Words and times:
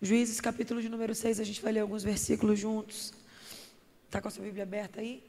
Juízes, 0.00 0.40
capítulo 0.40 0.80
de 0.80 0.88
número 0.88 1.12
6, 1.12 1.40
a 1.40 1.44
gente 1.44 1.60
vai 1.60 1.72
ler 1.72 1.80
alguns 1.80 2.04
versículos 2.04 2.56
juntos. 2.56 3.12
Está 4.06 4.22
com 4.22 4.28
a 4.28 4.30
sua 4.30 4.44
Bíblia 4.44 4.62
aberta 4.62 5.00
aí? 5.00 5.24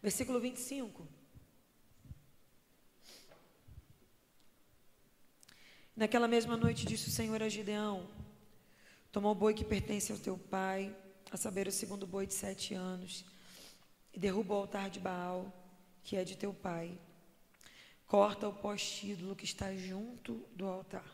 Versículo 0.00 0.40
25. 0.40 1.19
Naquela 6.00 6.26
mesma 6.26 6.56
noite 6.56 6.86
disse 6.86 7.08
o 7.08 7.12
Senhor 7.12 7.42
a 7.42 7.48
Gideão: 7.50 8.08
Toma 9.12 9.30
o 9.30 9.34
boi 9.34 9.52
que 9.52 9.62
pertence 9.62 10.10
ao 10.10 10.16
teu 10.16 10.38
pai, 10.38 10.96
a 11.30 11.36
saber, 11.36 11.68
o 11.68 11.70
segundo 11.70 12.06
boi 12.06 12.26
de 12.26 12.32
sete 12.32 12.72
anos, 12.72 13.22
e 14.10 14.18
derruba 14.18 14.54
o 14.54 14.56
altar 14.56 14.88
de 14.88 14.98
Baal, 14.98 15.52
que 16.02 16.16
é 16.16 16.24
de 16.24 16.38
teu 16.38 16.54
pai. 16.54 16.98
Corta 18.06 18.48
o 18.48 18.54
poste-ídolo 18.54 19.36
que 19.36 19.44
está 19.44 19.76
junto 19.76 20.42
do 20.56 20.66
altar. 20.66 21.04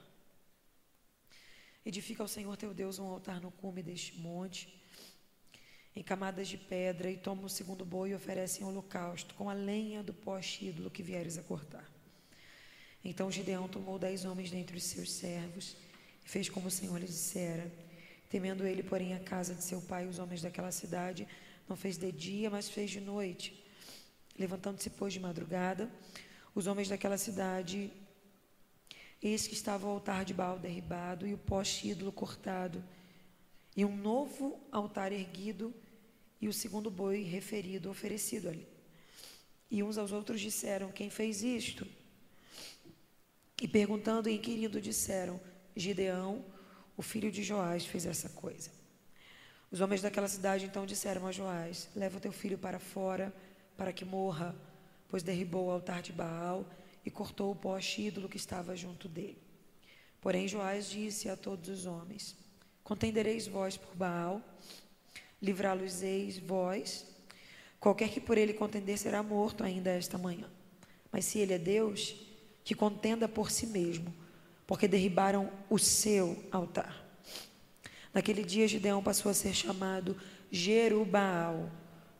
Edifica 1.84 2.22
ao 2.22 2.28
Senhor 2.28 2.56
teu 2.56 2.72
Deus 2.72 3.00
um 3.00 3.08
altar 3.08 3.40
no 3.40 3.50
cume 3.50 3.82
deste 3.82 4.16
monte 4.20 4.80
em 5.96 6.02
camadas 6.04 6.46
de 6.46 6.58
pedra, 6.58 7.10
e 7.10 7.16
toma 7.16 7.42
o 7.42 7.48
segundo 7.48 7.84
boi 7.84 8.10
e 8.10 8.14
oferece 8.14 8.62
em 8.62 8.64
holocausto, 8.64 9.34
com 9.34 9.50
a 9.50 9.52
lenha 9.52 10.00
do 10.00 10.14
poste 10.14 10.66
ídolo 10.66 10.92
que 10.92 11.02
vieres 11.02 11.38
a 11.38 11.42
cortar. 11.42 11.95
Então 13.08 13.30
Gideão 13.30 13.68
tomou 13.68 14.00
dez 14.00 14.24
homens 14.24 14.50
dentre 14.50 14.76
os 14.76 14.82
seus 14.82 15.12
servos, 15.12 15.76
e 16.24 16.28
fez 16.28 16.48
como 16.48 16.66
o 16.66 16.70
Senhor 16.70 16.98
lhe 16.98 17.06
dissera. 17.06 17.70
Temendo 18.28 18.66
ele, 18.66 18.82
porém, 18.82 19.14
a 19.14 19.20
casa 19.20 19.54
de 19.54 19.62
seu 19.62 19.80
pai, 19.80 20.08
os 20.08 20.18
homens 20.18 20.42
daquela 20.42 20.72
cidade, 20.72 21.26
não 21.68 21.76
fez 21.76 21.96
de 21.96 22.10
dia, 22.10 22.50
mas 22.50 22.68
fez 22.68 22.90
de 22.90 23.00
noite. 23.00 23.64
Levantando-se, 24.36 24.90
pois, 24.90 25.12
de 25.12 25.20
madrugada, 25.20 25.88
os 26.52 26.66
homens 26.66 26.88
daquela 26.88 27.16
cidade, 27.16 27.92
eis 29.22 29.46
que 29.46 29.54
estava 29.54 29.86
o 29.86 29.90
altar 29.90 30.24
de 30.24 30.34
Baal 30.34 30.58
derribado 30.58 31.28
e 31.28 31.32
o 31.32 31.38
poste 31.38 31.86
ídolo 31.86 32.10
cortado, 32.10 32.82
e 33.76 33.84
um 33.84 33.96
novo 33.96 34.58
altar 34.72 35.12
erguido 35.12 35.72
e 36.40 36.48
o 36.48 36.52
segundo 36.52 36.90
boi 36.90 37.22
referido 37.22 37.88
oferecido 37.88 38.48
ali. 38.48 38.66
E 39.70 39.80
uns 39.84 39.96
aos 39.96 40.10
outros 40.10 40.40
disseram: 40.40 40.90
Quem 40.90 41.08
fez 41.08 41.44
isto? 41.44 41.86
E 43.60 43.66
perguntando 43.66 44.28
e 44.28 44.34
inquirindo, 44.34 44.80
disseram: 44.80 45.40
Gideão, 45.74 46.44
o 46.96 47.02
filho 47.02 47.30
de 47.30 47.42
Joás, 47.42 47.84
fez 47.84 48.06
essa 48.06 48.28
coisa. 48.28 48.70
Os 49.70 49.80
homens 49.80 50.02
daquela 50.02 50.28
cidade 50.28 50.64
então 50.66 50.86
disseram 50.86 51.26
a 51.26 51.32
Joás: 51.32 51.88
Leva 51.94 52.18
o 52.18 52.20
teu 52.20 52.32
filho 52.32 52.58
para 52.58 52.78
fora, 52.78 53.34
para 53.76 53.92
que 53.92 54.04
morra, 54.04 54.54
pois 55.08 55.22
derribou 55.22 55.66
o 55.66 55.70
altar 55.70 56.02
de 56.02 56.12
Baal 56.12 56.64
e 57.04 57.10
cortou 57.10 57.52
o 57.52 57.56
poste 57.56 58.02
ídolo 58.02 58.28
que 58.28 58.36
estava 58.36 58.76
junto 58.76 59.08
dele. 59.08 59.42
Porém, 60.20 60.48
Joás 60.48 60.90
disse 60.90 61.28
a 61.28 61.36
todos 61.36 61.68
os 61.68 61.86
homens: 61.86 62.36
Contendereis 62.82 63.46
vós 63.46 63.76
por 63.76 63.94
Baal 63.94 64.42
livrá-los-eis 65.40 66.38
vós. 66.38 67.06
Qualquer 67.78 68.08
que 68.08 68.20
por 68.20 68.38
ele 68.38 68.52
contender 68.52 68.98
será 68.98 69.22
morto 69.22 69.62
ainda 69.62 69.90
esta 69.90 70.18
manhã. 70.18 70.50
Mas 71.12 71.24
se 71.26 71.38
ele 71.38 71.52
é 71.52 71.58
Deus, 71.58 72.25
que 72.66 72.74
contenda 72.74 73.28
por 73.28 73.48
si 73.48 73.64
mesmo, 73.64 74.12
porque 74.66 74.88
derribaram 74.88 75.52
o 75.70 75.78
seu 75.78 76.44
altar. 76.50 77.00
Naquele 78.12 78.42
dia, 78.42 78.66
Gideão 78.66 79.00
passou 79.00 79.30
a 79.30 79.34
ser 79.34 79.54
chamado 79.54 80.16
Jerubaal, 80.50 81.70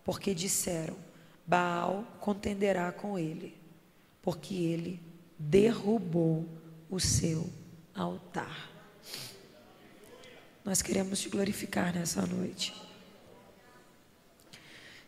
porque 0.05 0.33
disseram: 0.33 0.97
Baal 1.45 2.07
contenderá 2.21 2.93
com 2.93 3.19
ele, 3.19 3.57
porque 4.23 4.55
ele 4.55 5.03
derrubou 5.37 6.49
o 6.89 7.01
seu 7.01 7.51
altar. 7.93 8.71
Nós 10.65 10.81
queremos 10.81 11.21
te 11.21 11.29
glorificar 11.29 11.93
nessa 11.93 12.25
noite. 12.25 12.73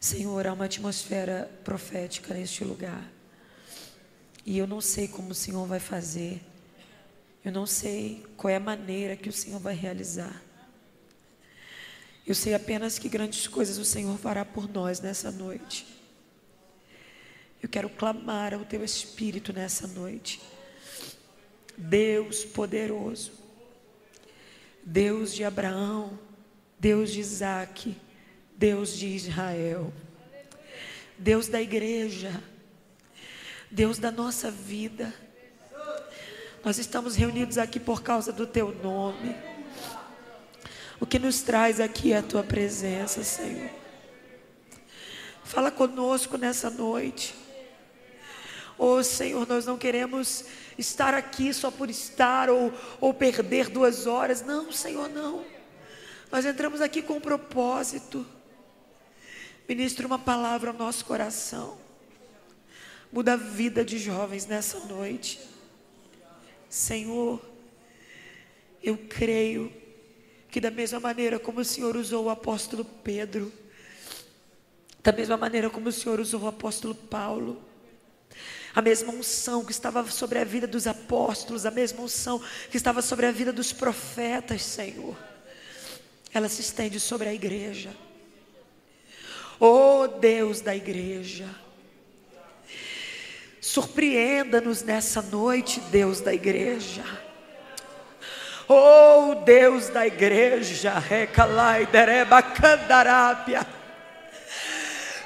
Senhor, 0.00 0.48
há 0.48 0.53
uma 0.53 0.65
atmosfera 0.65 1.48
profética 1.62 2.34
neste 2.34 2.65
lugar. 2.65 3.17
E 4.48 4.56
eu 4.56 4.66
não 4.66 4.81
sei 4.81 5.06
como 5.06 5.32
o 5.32 5.34
Senhor 5.34 5.66
vai 5.66 5.78
fazer. 5.78 6.41
Eu 7.44 7.53
não 7.53 7.66
sei 7.66 8.25
qual 8.34 8.50
é 8.50 8.56
a 8.56 8.60
maneira 8.60 9.14
que 9.14 9.28
o 9.28 9.32
Senhor 9.32 9.60
vai 9.60 9.75
realizar. 9.75 10.42
Eu 12.26 12.34
sei 12.34 12.54
apenas 12.54 12.98
que 12.98 13.10
grandes 13.10 13.47
coisas 13.47 13.76
o 13.76 13.84
Senhor 13.84 14.16
fará 14.16 14.47
por 14.47 14.66
nós 14.66 15.00
nessa 15.00 15.31
noite. 15.31 15.86
Eu 17.62 17.69
quero 17.69 17.91
clamar 17.91 18.54
ao 18.54 18.64
teu 18.64 18.82
Espírito 18.82 19.53
nessa 19.53 19.86
noite. 19.86 20.41
Deus 21.76 22.42
poderoso, 22.42 23.32
Deus 24.82 25.34
de 25.34 25.44
Abraão, 25.44 26.19
Deus 26.80 27.12
de 27.12 27.20
Isaac, 27.20 27.94
Deus 28.56 28.97
de 28.97 29.09
Israel, 29.09 29.92
Deus 31.19 31.48
da 31.48 31.60
igreja, 31.60 32.42
Deus 33.70 33.98
da 33.98 34.10
nossa 34.10 34.50
vida. 34.50 35.14
Nós 36.64 36.78
estamos 36.78 37.14
reunidos 37.14 37.58
aqui 37.58 37.78
por 37.78 38.02
causa 38.02 38.32
do 38.32 38.46
teu 38.46 38.74
nome. 38.82 39.36
O 41.00 41.06
que 41.06 41.18
nos 41.18 41.42
traz 41.42 41.80
aqui 41.80 42.12
é 42.12 42.18
a 42.18 42.22
tua 42.22 42.42
presença, 42.42 43.22
Senhor. 43.22 43.70
Fala 45.44 45.70
conosco 45.70 46.36
nessa 46.36 46.68
noite. 46.68 47.34
Oh 48.76 49.02
Senhor, 49.02 49.46
nós 49.46 49.66
não 49.66 49.78
queremos 49.78 50.44
estar 50.76 51.14
aqui 51.14 51.52
só 51.52 51.70
por 51.70 51.90
estar 51.90 52.50
ou, 52.50 52.72
ou 53.00 53.14
perder 53.14 53.68
duas 53.68 54.06
horas. 54.06 54.42
Não, 54.42 54.72
Senhor, 54.72 55.08
não. 55.08 55.44
Nós 56.30 56.44
entramos 56.44 56.80
aqui 56.80 57.02
com 57.02 57.14
um 57.14 57.20
propósito 57.20 58.26
Ministra 59.68 60.06
uma 60.06 60.18
palavra 60.18 60.70
ao 60.70 60.76
nosso 60.76 61.04
coração. 61.04 61.76
Muda 63.10 63.32
a 63.32 63.36
vida 63.36 63.84
de 63.84 63.98
jovens 63.98 64.46
nessa 64.46 64.80
noite. 64.80 65.41
Senhor, 66.69 67.41
eu 68.82 68.98
creio 69.08 69.72
que 70.50 70.60
da 70.60 70.70
mesma 70.70 71.00
maneira 71.00 71.38
como 71.38 71.60
o 71.60 71.64
Senhor 71.64 71.97
usou 71.97 72.26
o 72.26 72.30
apóstolo 72.30 72.84
Pedro, 72.84 73.52
da 75.02 75.12
mesma 75.12 75.36
maneira 75.36 75.70
como 75.70 75.88
o 75.88 75.92
Senhor 75.92 76.20
usou 76.20 76.42
o 76.42 76.48
apóstolo 76.48 76.94
Paulo, 76.94 77.62
a 78.74 78.82
mesma 78.82 79.12
unção 79.12 79.64
que 79.64 79.72
estava 79.72 80.08
sobre 80.10 80.38
a 80.38 80.44
vida 80.44 80.66
dos 80.66 80.86
apóstolos, 80.86 81.64
a 81.64 81.70
mesma 81.70 82.02
unção 82.02 82.42
que 82.70 82.76
estava 82.76 83.00
sobre 83.00 83.26
a 83.26 83.32
vida 83.32 83.52
dos 83.52 83.72
profetas, 83.72 84.62
Senhor, 84.62 85.16
ela 86.32 86.48
se 86.48 86.60
estende 86.60 87.00
sobre 87.00 87.28
a 87.28 87.34
igreja. 87.34 87.91
Oh 89.58 90.06
Deus 90.06 90.60
da 90.60 90.76
igreja, 90.76 91.48
surpreenda-nos 93.68 94.82
nessa 94.82 95.20
noite, 95.20 95.78
Deus 95.90 96.22
da 96.22 96.32
igreja. 96.32 97.04
Oh 98.66 99.34
Deus 99.44 99.90
da 99.90 100.06
igreja, 100.06 100.98
recalai 100.98 101.84
dereba 101.84 102.40
candarápia. 102.40 103.66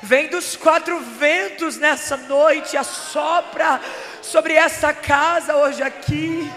Vem 0.03 0.29
dos 0.29 0.57
quatro 0.57 0.99
ventos 0.99 1.77
nessa 1.77 2.17
noite, 2.17 2.77
assopra 2.77 3.81
sobre 4.21 4.55
essa 4.55 4.93
casa 4.93 5.57
hoje 5.57 5.81
aqui. 5.81 6.51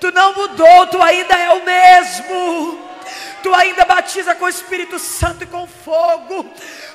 Tu 0.00 0.10
não 0.12 0.34
mudou, 0.34 0.86
tu 0.86 1.02
ainda 1.02 1.34
é 1.34 1.50
o 1.52 1.64
mesmo 1.64 2.84
tu 3.44 3.54
ainda 3.54 3.84
batiza 3.84 4.34
com 4.34 4.46
o 4.46 4.48
Espírito 4.48 4.98
Santo 4.98 5.44
e 5.44 5.46
com 5.46 5.66
fogo, 5.66 6.50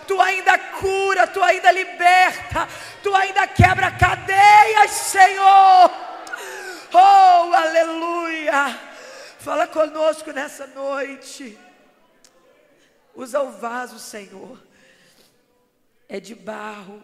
tu 0.09 0.19
ainda 0.19 0.57
cura, 0.57 1.27
tu 1.27 1.39
ainda 1.43 1.71
liberta, 1.71 2.67
tu 3.03 3.13
ainda 3.13 3.47
quebra 3.47 3.91
cadeias, 3.91 4.89
Senhor. 4.89 5.91
Oh, 6.91 7.53
aleluia! 7.53 8.75
Fala 9.37 9.67
conosco 9.67 10.31
nessa 10.31 10.65
noite. 10.65 11.55
Usa 13.13 13.39
o 13.41 13.51
vaso, 13.51 13.99
Senhor. 13.99 14.59
É 16.07 16.19
de 16.19 16.33
barro, 16.33 17.03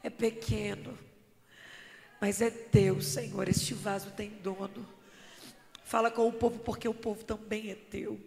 é 0.00 0.08
pequeno, 0.08 0.96
mas 2.20 2.40
é 2.40 2.50
teu, 2.50 3.00
Senhor. 3.00 3.48
Este 3.48 3.74
vaso 3.74 4.12
tem 4.12 4.30
dono. 4.30 4.88
Fala 5.82 6.08
com 6.08 6.28
o 6.28 6.32
povo, 6.32 6.60
porque 6.60 6.86
o 6.86 6.94
povo 6.94 7.24
também 7.24 7.72
é 7.72 7.74
teu. 7.74 8.20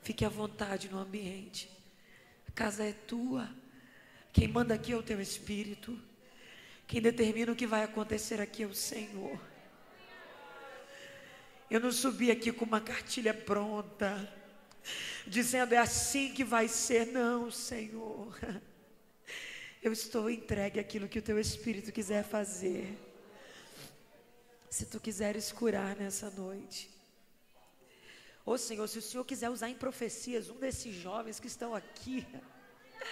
Fique 0.00 0.24
à 0.24 0.30
vontade 0.30 0.88
no 0.88 0.98
ambiente. 0.98 1.73
Casa 2.54 2.84
é 2.84 2.92
tua. 2.92 3.48
Quem 4.32 4.48
manda 4.48 4.74
aqui 4.74 4.92
é 4.92 4.96
o 4.96 5.02
teu 5.02 5.20
espírito. 5.20 5.98
Quem 6.86 7.00
determina 7.00 7.52
o 7.52 7.56
que 7.56 7.66
vai 7.66 7.82
acontecer 7.82 8.40
aqui 8.40 8.62
é 8.62 8.66
o 8.66 8.74
Senhor. 8.74 9.40
Eu 11.70 11.80
não 11.80 11.90
subi 11.90 12.30
aqui 12.30 12.52
com 12.52 12.64
uma 12.64 12.80
cartilha 12.80 13.34
pronta, 13.34 14.32
dizendo 15.26 15.74
é 15.74 15.78
assim 15.78 16.32
que 16.32 16.44
vai 16.44 16.68
ser, 16.68 17.06
não, 17.06 17.50
Senhor. 17.50 18.38
Eu 19.82 19.92
estou 19.92 20.30
entregue 20.30 20.78
àquilo 20.78 21.08
que 21.08 21.18
o 21.18 21.22
teu 21.22 21.38
Espírito 21.38 21.90
quiser 21.90 22.22
fazer. 22.22 22.96
Se 24.70 24.86
tu 24.86 25.00
quiseres 25.00 25.50
curar 25.50 25.96
nessa 25.96 26.30
noite. 26.30 26.93
Ô 28.46 28.58
Senhor, 28.58 28.86
se 28.86 28.98
o 28.98 29.02
Senhor 29.02 29.24
quiser 29.24 29.48
usar 29.48 29.70
em 29.70 29.74
profecias 29.74 30.50
um 30.50 30.56
desses 30.56 30.94
jovens 30.94 31.40
que 31.40 31.46
estão 31.46 31.74
aqui. 31.74 32.26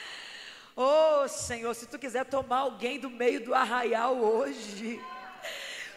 Ô 0.76 1.26
Senhor, 1.26 1.74
se 1.74 1.86
tu 1.86 1.98
quiser 1.98 2.26
tomar 2.26 2.58
alguém 2.58 3.00
do 3.00 3.08
meio 3.08 3.42
do 3.42 3.54
arraial 3.54 4.18
hoje. 4.18 5.00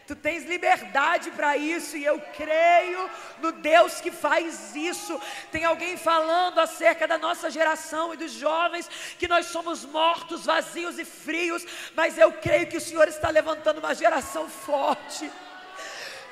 Tu 0.08 0.16
tens 0.16 0.46
liberdade 0.46 1.32
para 1.32 1.58
isso 1.58 1.98
e 1.98 2.06
eu 2.06 2.22
creio 2.38 3.10
no 3.42 3.52
Deus 3.52 4.00
que 4.00 4.12
faz 4.12 4.74
isso. 4.74 5.20
Tem 5.52 5.66
alguém 5.66 5.98
falando 5.98 6.60
acerca 6.60 7.06
da 7.06 7.18
nossa 7.18 7.50
geração 7.50 8.14
e 8.14 8.18
dos 8.18 8.32
jovens 8.32 8.88
que 9.18 9.28
nós 9.28 9.48
somos 9.48 9.84
mortos, 9.84 10.46
vazios 10.46 10.98
e 11.00 11.04
frios, 11.04 11.66
mas 11.96 12.18
eu 12.18 12.32
creio 12.32 12.68
que 12.68 12.78
o 12.78 12.82
Senhor 12.82 13.08
está 13.08 13.30
levantando 13.30 13.80
uma 13.80 13.96
geração 13.96 14.48
forte 14.48 15.30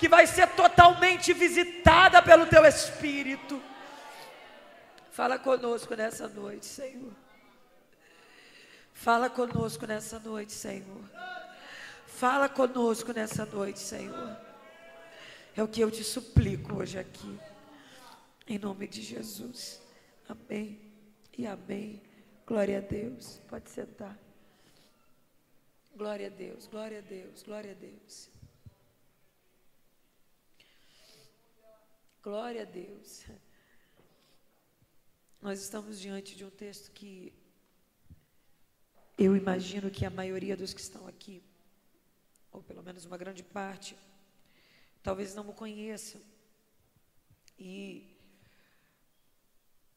que 0.04 0.10
vai 0.10 0.28
ser 0.28 0.50
totalmente 0.50 1.32
visitada 1.32 2.22
pelo 2.22 2.46
teu 2.46 2.66
espírito. 2.66 3.64
Fala 5.10 5.40
conosco 5.40 5.96
nessa 5.96 6.28
noite, 6.28 6.66
Senhor. 6.66 7.14
Fala 8.92 9.30
conosco 9.30 9.88
nessa 9.88 10.20
noite, 10.20 10.52
Senhor. 10.52 11.02
Fala 12.06 12.50
conosco 12.50 13.14
nessa 13.14 13.46
noite, 13.46 13.80
Senhor. 13.80 14.38
É 15.56 15.64
o 15.64 15.70
que 15.70 15.80
eu 15.80 15.90
te 15.90 16.04
suplico 16.04 16.76
hoje 16.76 17.00
aqui. 17.00 17.40
Em 18.46 18.60
nome 18.60 18.90
de 18.90 19.02
Jesus. 19.02 19.82
Amém 20.28 20.82
e 21.38 21.48
amém. 21.48 22.04
Glória 22.46 22.80
a 22.80 22.82
Deus. 22.82 23.40
Pode 23.48 23.70
sentar. 23.70 24.20
Glória 25.96 26.28
a 26.28 26.30
Deus, 26.30 26.68
glória 26.68 26.98
a 27.00 27.02
Deus, 27.02 27.42
glória 27.42 27.72
a 27.72 27.76
Deus. 27.76 28.33
Glória 32.24 32.62
a 32.62 32.66
Deus. 32.66 33.26
Nós 35.42 35.62
estamos 35.62 36.00
diante 36.00 36.38
de 36.38 36.46
um 36.46 36.50
texto 36.50 36.90
que 36.92 37.34
eu 39.18 39.36
imagino 39.36 39.92
que 39.92 40.06
a 40.06 40.10
maioria 40.10 40.56
dos 40.56 40.74
que 40.74 40.80
estão 40.80 41.06
aqui 41.06 41.44
ou 42.50 42.64
pelo 42.64 42.82
menos 42.82 43.04
uma 43.04 43.18
grande 43.18 43.44
parte, 43.44 43.98
talvez 45.02 45.36
não 45.36 45.50
o 45.50 45.54
conheça. 45.54 46.18
E 47.60 48.16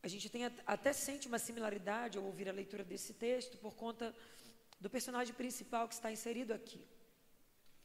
a 0.02 0.08
gente 0.08 0.28
tem, 0.28 0.46
até 0.66 0.92
sente 0.92 1.28
uma 1.28 1.38
similaridade 1.38 2.18
ao 2.18 2.24
ouvir 2.24 2.48
a 2.48 2.58
leitura 2.60 2.82
desse 2.82 3.14
texto 3.14 3.56
por 3.58 3.76
conta 3.76 4.12
do 4.80 4.90
personagem 4.90 5.32
principal 5.32 5.86
que 5.86 5.94
está 5.94 6.10
inserido 6.10 6.52
aqui. 6.52 6.84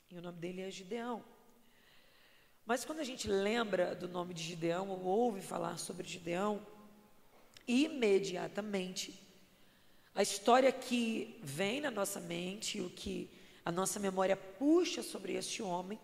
E 0.09 0.17
o 0.17 0.21
nome 0.21 0.39
dele 0.39 0.61
é 0.61 0.71
Gideão. 0.71 1.23
Mas 2.65 2.85
quando 2.85 2.99
a 2.99 3.03
gente 3.03 3.27
lembra 3.27 3.95
do 3.95 4.07
nome 4.07 4.33
de 4.33 4.43
Gideão, 4.43 4.89
ou 4.89 5.03
ouve 5.03 5.41
falar 5.41 5.77
sobre 5.77 6.07
Gideão, 6.07 6.65
imediatamente 7.67 9.21
a 10.13 10.21
história 10.21 10.71
que 10.71 11.39
vem 11.41 11.81
na 11.81 11.89
nossa 11.89 12.19
mente, 12.19 12.81
o 12.81 12.89
que 12.89 13.29
a 13.63 13.71
nossa 13.71 13.99
memória 13.99 14.35
puxa 14.35 15.01
sobre 15.01 15.33
este 15.33 15.63
homem, 15.63 15.99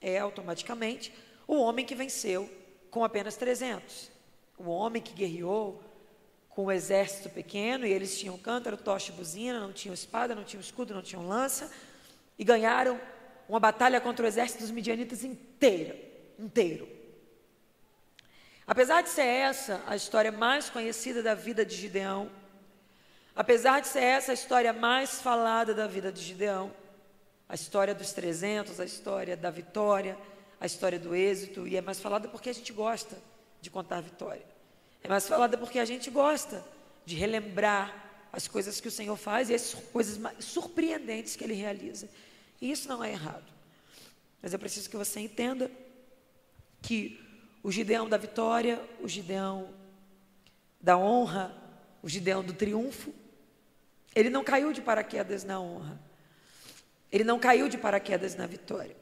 é 0.00 0.18
automaticamente 0.18 1.12
o 1.46 1.56
homem 1.56 1.84
que 1.84 1.94
venceu 1.94 2.50
com 2.90 3.04
apenas 3.04 3.36
300. 3.36 4.10
O 4.56 4.70
homem 4.70 5.02
que 5.02 5.12
guerreou 5.12 5.82
com 6.48 6.66
um 6.66 6.72
exército 6.72 7.30
pequeno, 7.30 7.86
e 7.86 7.92
eles 7.92 8.18
tinham 8.18 8.36
cântaro, 8.38 8.76
tocha 8.76 9.12
e 9.12 9.14
buzina, 9.14 9.60
não 9.60 9.72
tinham 9.72 9.94
espada, 9.94 10.34
não 10.34 10.44
tinham 10.44 10.60
escudo, 10.60 10.94
não 10.94 11.02
tinham 11.02 11.26
lança, 11.26 11.70
e 12.38 12.44
ganharam 12.44 13.00
uma 13.50 13.60
batalha 13.60 14.00
contra 14.00 14.24
o 14.24 14.28
exército 14.28 14.62
dos 14.62 14.70
midianitas 14.70 15.24
inteira, 15.24 15.96
inteiro. 16.38 16.88
Apesar 18.66 19.02
de 19.02 19.10
ser 19.10 19.26
essa 19.26 19.82
a 19.86 19.94
história 19.94 20.32
mais 20.32 20.70
conhecida 20.70 21.22
da 21.22 21.34
vida 21.34 21.64
de 21.64 21.74
Gideão, 21.74 22.30
Apesar 23.34 23.80
de 23.80 23.88
ser 23.88 24.02
essa 24.02 24.32
a 24.32 24.34
história 24.34 24.70
mais 24.70 25.22
falada 25.22 25.72
da 25.72 25.86
vida 25.86 26.12
de 26.12 26.20
Gideão, 26.20 26.70
a 27.48 27.54
história 27.54 27.94
dos 27.94 28.12
300, 28.12 28.78
a 28.78 28.84
história 28.84 29.34
da 29.36 29.50
vitória, 29.50 30.14
a 30.60 30.66
história 30.66 30.98
do 30.98 31.14
êxito, 31.14 31.66
e 31.66 31.76
é 31.76 31.80
mais 31.80 31.98
falada 32.00 32.28
porque 32.28 32.50
a 32.50 32.52
gente 32.52 32.70
gosta 32.70 33.16
de 33.60 33.70
contar 33.70 33.96
a 33.96 34.00
vitória. 34.02 34.44
É 35.02 35.08
mais 35.08 35.26
falada 35.26 35.56
porque 35.56 35.78
a 35.78 35.86
gente 35.86 36.10
gosta 36.10 36.62
de 37.06 37.16
relembrar 37.16 38.28
as 38.32 38.46
coisas 38.46 38.80
que 38.80 38.88
o 38.88 38.90
Senhor 38.90 39.16
faz 39.16 39.48
e 39.48 39.54
as 39.54 39.72
coisas 39.72 40.20
surpreendentes 40.40 41.34
que 41.34 41.42
Ele 41.42 41.54
realiza. 41.54 42.08
E 42.60 42.70
isso 42.70 42.88
não 42.88 43.02
é 43.02 43.12
errado. 43.12 43.50
Mas 44.42 44.52
eu 44.52 44.58
preciso 44.58 44.88
que 44.88 44.96
você 44.96 45.20
entenda 45.20 45.70
que 46.82 47.20
o 47.62 47.70
Gideão 47.70 48.08
da 48.08 48.16
vitória, 48.16 48.82
o 49.00 49.08
Gideão 49.08 49.68
da 50.80 50.96
honra, 50.96 51.54
o 52.02 52.08
Gideão 52.08 52.42
do 52.42 52.52
triunfo, 52.52 53.12
ele 54.14 54.30
não 54.30 54.42
caiu 54.42 54.72
de 54.72 54.80
paraquedas 54.80 55.44
na 55.44 55.60
honra. 55.60 56.00
Ele 57.12 57.24
não 57.24 57.38
caiu 57.38 57.68
de 57.68 57.76
paraquedas 57.76 58.34
na 58.34 58.46
vitória. 58.46 58.96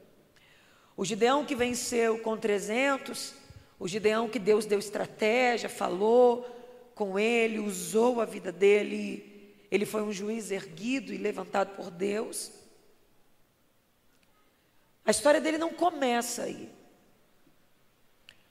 O 0.97 1.05
Gideão 1.05 1.45
que 1.45 1.55
venceu 1.55 2.19
com 2.19 2.37
300, 2.37 3.35
o 3.79 3.87
Gideão 3.87 4.29
que 4.29 4.39
Deus 4.39 4.67
deu 4.67 4.79
estratégia, 4.79 5.69
falou 5.69 6.57
com 6.95 7.19
ele, 7.19 7.61
usou 7.61 8.21
a 8.21 8.25
vida 8.25 8.51
dele, 8.51 9.55
ele 9.71 9.87
foi 9.87 10.03
um 10.03 10.13
juiz 10.13 10.51
erguido 10.51 11.13
e 11.13 11.17
levantado 11.17 11.77
por 11.77 11.91
Deus. 11.91 12.51
A 15.09 15.11
história 15.11 15.41
dele 15.41 15.57
não 15.57 15.73
começa 15.73 16.43
aí. 16.43 16.71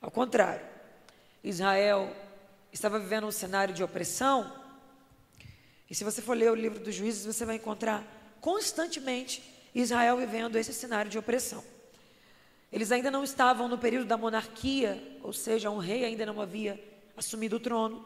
Ao 0.02 0.10
contrário, 0.10 0.66
Israel 1.44 2.12
estava 2.74 2.98
vivendo 2.98 3.28
um 3.28 3.32
cenário 3.32 3.76
de 3.76 3.84
opressão 3.84 4.52
e 5.88 5.94
se 5.94 6.04
você 6.04 6.20
for 6.20 6.36
ler 6.36 6.52
o 6.52 6.56
livro 6.56 6.80
dos 6.80 6.96
juízes, 6.96 7.28
você 7.28 7.46
vai 7.46 7.58
encontrar 7.58 8.04
constantemente 8.42 9.44
Israel 9.76 10.18
vivendo 10.18 10.56
esse 10.56 10.74
cenário 10.74 11.12
de 11.12 11.20
opressão. 11.20 11.64
Eles 12.74 12.92
ainda 12.92 13.12
não 13.12 13.24
estavam 13.24 13.68
no 13.68 13.78
período 13.78 14.08
da 14.08 14.18
monarquia, 14.18 15.20
ou 15.22 15.34
seja, 15.34 15.70
um 15.70 15.78
rei 15.78 16.06
ainda 16.06 16.26
não 16.26 16.42
havia 16.42 16.84
assumido 17.16 17.58
o 17.58 17.60
trono. 17.60 18.04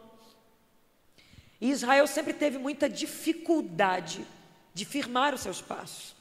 E 1.62 1.72
Israel 1.72 2.06
sempre 2.06 2.34
teve 2.34 2.58
muita 2.58 2.90
dificuldade 2.90 4.28
de 4.74 4.84
firmar 4.84 5.34
os 5.34 5.40
seus 5.40 5.62
passos. 5.62 6.20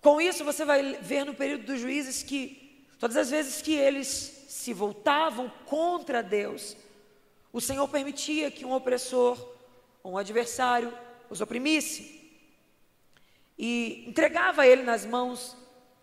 Com 0.00 0.20
isso, 0.20 0.44
você 0.44 0.64
vai 0.64 0.94
ver 0.94 1.24
no 1.24 1.34
período 1.34 1.64
dos 1.64 1.80
juízes 1.80 2.22
que 2.22 2.86
todas 2.98 3.16
as 3.16 3.30
vezes 3.30 3.60
que 3.60 3.74
eles 3.74 4.06
se 4.48 4.72
voltavam 4.72 5.50
contra 5.66 6.22
Deus, 6.22 6.76
o 7.52 7.60
Senhor 7.60 7.86
permitia 7.88 8.50
que 8.50 8.64
um 8.64 8.72
opressor, 8.72 9.38
um 10.04 10.16
adversário, 10.16 10.92
os 11.28 11.40
oprimisse 11.40 12.20
e 13.58 14.04
entregava 14.08 14.66
ele 14.66 14.82
nas 14.82 15.04
mãos 15.04 15.56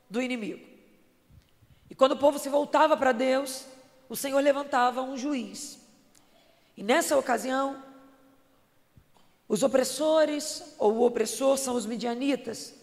do 0.10 0.22
inimigo. 0.22 0.66
E 1.89 1.96
quando 1.96 2.12
o 2.12 2.18
povo 2.18 2.38
se 2.38 2.50
voltava 2.50 2.96
para 2.96 3.12
Deus, 3.12 3.66
o 4.08 4.16
Senhor 4.16 4.39
levantava 4.39 5.01
um 5.01 5.18
juiz. 5.18 5.80
E 6.75 6.84
nessa 6.84 7.18
ocasião, 7.18 7.84
os 9.50 9.63
opressores 9.63 10.75
ou 10.77 10.94
o 10.94 11.06
opressor 11.06 11.58
são 11.58 11.75
os 11.75 11.86
midianitas. 11.86 12.76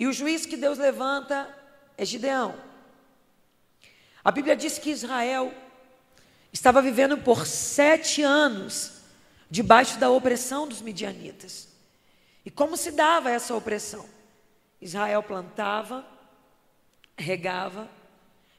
E 0.00 0.06
o 0.06 0.14
juiz 0.14 0.46
que 0.46 0.56
Deus 0.56 0.78
levanta 0.78 1.54
é 1.98 2.06
Gideão. 2.06 2.58
A 4.24 4.30
Bíblia 4.30 4.56
diz 4.56 4.78
que 4.78 4.88
Israel 4.88 5.52
estava 6.50 6.80
vivendo 6.80 7.18
por 7.18 7.46
sete 7.46 8.22
anos 8.22 9.02
debaixo 9.50 9.98
da 9.98 10.08
opressão 10.08 10.66
dos 10.66 10.80
midianitas. 10.80 11.68
E 12.46 12.50
como 12.50 12.78
se 12.78 12.92
dava 12.92 13.30
essa 13.30 13.54
opressão? 13.54 14.08
Israel 14.80 15.22
plantava, 15.22 16.02
regava, 17.14 17.86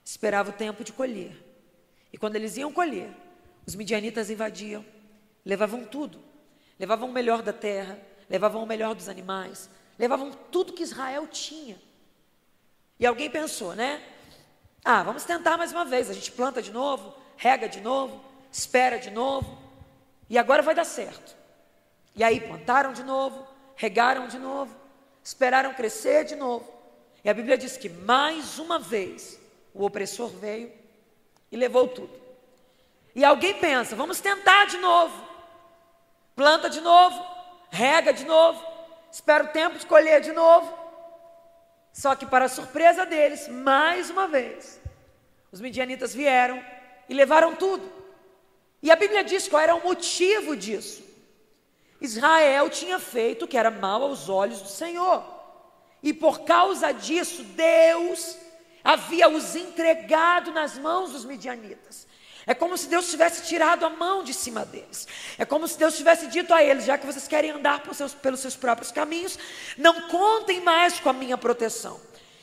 esperava 0.06 0.52
o 0.52 0.54
tempo 0.54 0.84
de 0.84 0.94
colher. 0.94 1.36
E 2.14 2.20
quando 2.20 2.36
eles 2.36 2.56
iam 2.56 2.72
colher, 2.72 3.10
os 3.66 3.74
midianitas 3.74 4.30
invadiam, 4.30 4.86
levavam 5.44 5.86
tudo. 5.86 6.20
Levavam 6.78 7.10
o 7.10 7.12
melhor 7.12 7.42
da 7.42 7.52
terra, 7.52 8.00
levavam 8.30 8.62
o 8.62 8.68
melhor 8.68 8.94
dos 8.94 9.10
animais, 9.10 9.72
levavam 9.98 10.32
tudo 10.52 10.74
que 10.74 10.84
Israel 10.84 11.28
tinha. 11.28 11.80
E 13.00 13.06
alguém 13.06 13.30
pensou, 13.30 13.74
né? 13.76 14.02
Ah, 14.84 15.04
vamos 15.04 15.24
tentar 15.24 15.58
mais 15.58 15.72
uma 15.72 15.86
vez. 15.86 16.10
A 16.10 16.14
gente 16.14 16.32
planta 16.32 16.62
de 16.62 16.72
novo, 16.72 17.14
rega 17.38 17.68
de 17.68 17.82
novo, 17.82 18.24
espera 18.52 18.98
de 18.98 19.10
novo, 19.10 19.58
e 20.30 20.38
agora 20.38 20.62
vai 20.62 20.76
dar 20.76 20.86
certo. 20.86 21.36
E 22.16 22.24
aí 22.24 22.40
plantaram 22.40 22.94
de 22.94 23.04
novo, 23.04 23.48
regaram 23.76 24.28
de 24.28 24.38
novo, 24.38 24.76
esperaram 25.24 25.74
crescer 25.74 26.26
de 26.26 26.36
novo. 26.36 26.72
E 27.24 27.30
a 27.30 27.34
Bíblia 27.34 27.58
diz 27.58 27.78
que 27.78 27.90
mais 27.90 28.60
uma 28.60 28.80
vez 28.80 29.40
o 29.74 29.86
opressor 29.86 30.30
veio 30.30 30.72
e 31.52 31.58
levou 31.58 31.88
tudo. 31.88 32.20
E 33.16 33.24
alguém 33.24 33.54
pensa, 33.56 33.96
vamos 33.96 34.20
tentar 34.20 34.66
de 34.66 34.78
novo. 34.78 35.30
Planta 36.36 36.70
de 36.70 36.82
novo, 36.82 37.24
rega 37.70 38.14
de 38.14 38.26
novo, 38.26 38.64
espera 39.12 39.44
o 39.44 39.50
tempo 39.50 39.78
de 39.78 39.86
colher 39.86 40.22
de 40.22 40.32
novo. 40.32 40.82
Só 41.94 42.16
que, 42.16 42.26
para 42.26 42.48
surpresa 42.48 43.06
deles, 43.06 43.48
mais 43.48 44.10
uma 44.10 44.28
vez, 44.28 44.80
os 45.52 45.60
midianitas 45.60 46.14
vieram 46.14 46.64
e 47.10 47.14
levaram 47.14 47.56
tudo. 47.56 47.92
E 48.82 48.90
a 48.90 48.96
Bíblia 48.96 49.24
diz 49.24 49.48
qual 49.48 49.62
era 49.62 49.76
o 49.76 49.84
motivo 49.84 50.56
disso. 50.56 51.04
Israel 52.00 52.70
tinha 52.70 52.98
feito 52.98 53.46
o 53.46 53.48
que 53.48 53.58
era 53.58 53.70
mal 53.70 54.02
aos 54.02 54.28
olhos 54.30 54.62
do 54.62 54.70
Senhor. 54.70 55.24
E 56.02 56.14
por 56.14 56.42
causa 56.42 56.92
disso, 56.92 57.44
Deus 57.44 58.38
havia 58.84 59.30
os 59.30 59.56
entregado 59.56 60.52
nas 60.52 60.78
mãos 60.78 61.12
dos 61.12 61.26
midianitas. 61.26 62.08
É 62.46 62.54
como 62.54 62.78
se 62.78 62.88
Deus 62.88 63.10
tivesse 63.10 63.44
tirado 63.44 63.86
a 63.86 63.90
mão 63.90 64.24
de 64.24 64.34
cima 64.34 64.66
deles. 64.66 65.08
É 65.38 65.46
como 65.46 65.68
se 65.68 65.78
Deus 65.78 65.96
tivesse 65.96 66.28
dito 66.28 66.54
a 66.54 66.64
eles: 66.64 66.86
já 66.86 66.98
que 66.98 67.06
vocês 67.06 67.28
querem 67.28 67.52
andar 67.52 67.84
seus, 67.94 68.14
pelos 68.14 68.40
seus 68.40 68.56
próprios 68.56 68.92
caminhos, 68.92 69.38
não 69.78 70.10
contem 70.10 70.62
mais 70.62 71.00
com 71.00 71.10
a 71.10 71.14
minha 71.14 71.38
proteção. 71.38 72.00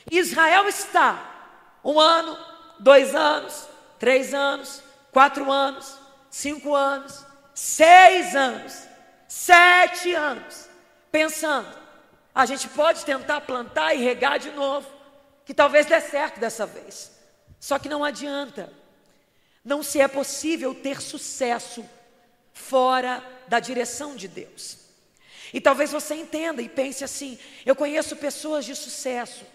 Israel 0.09 0.67
está 0.67 1.79
um 1.83 1.99
ano, 1.99 2.37
dois 2.79 3.13
anos, 3.13 3.67
três 3.99 4.33
anos, 4.33 4.81
quatro 5.11 5.51
anos, 5.51 5.97
cinco 6.29 6.73
anos, 6.73 7.25
seis 7.53 8.35
anos, 8.35 8.87
sete 9.27 10.13
anos, 10.13 10.69
pensando: 11.11 11.67
a 12.33 12.45
gente 12.45 12.69
pode 12.69 13.03
tentar 13.03 13.41
plantar 13.41 13.93
e 13.93 14.01
regar 14.01 14.39
de 14.39 14.51
novo, 14.51 14.87
que 15.45 15.53
talvez 15.53 15.85
dê 15.85 15.99
certo 15.99 16.39
dessa 16.39 16.65
vez. 16.65 17.11
Só 17.59 17.77
que 17.77 17.89
não 17.89 18.03
adianta. 18.03 18.71
Não 19.69 19.83
se 19.83 20.01
é 20.01 20.07
possível 20.07 20.73
ter 20.73 20.99
sucesso 20.99 21.85
fora 22.51 23.23
da 23.47 23.59
direção 23.59 24.15
de 24.15 24.27
Deus. 24.27 24.79
E 25.53 25.61
talvez 25.61 25.91
você 25.91 26.15
entenda 26.15 26.59
e 26.59 26.67
pense 26.67 27.03
assim: 27.03 27.37
eu 27.63 27.75
conheço 27.75 28.15
pessoas 28.15 28.65
de 28.65 28.75
sucesso, 28.75 29.45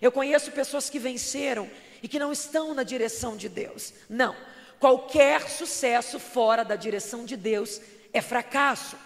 eu 0.00 0.12
conheço 0.12 0.52
pessoas 0.52 0.88
que 0.88 1.00
venceram 1.00 1.68
e 2.00 2.06
que 2.06 2.20
não 2.20 2.30
estão 2.30 2.72
na 2.72 2.84
direção 2.84 3.36
de 3.36 3.48
Deus. 3.48 3.92
Não, 4.08 4.36
qualquer 4.78 5.50
sucesso 5.50 6.20
fora 6.20 6.64
da 6.64 6.76
direção 6.76 7.24
de 7.24 7.36
Deus 7.36 7.80
é 8.12 8.20
fracasso. 8.20 8.96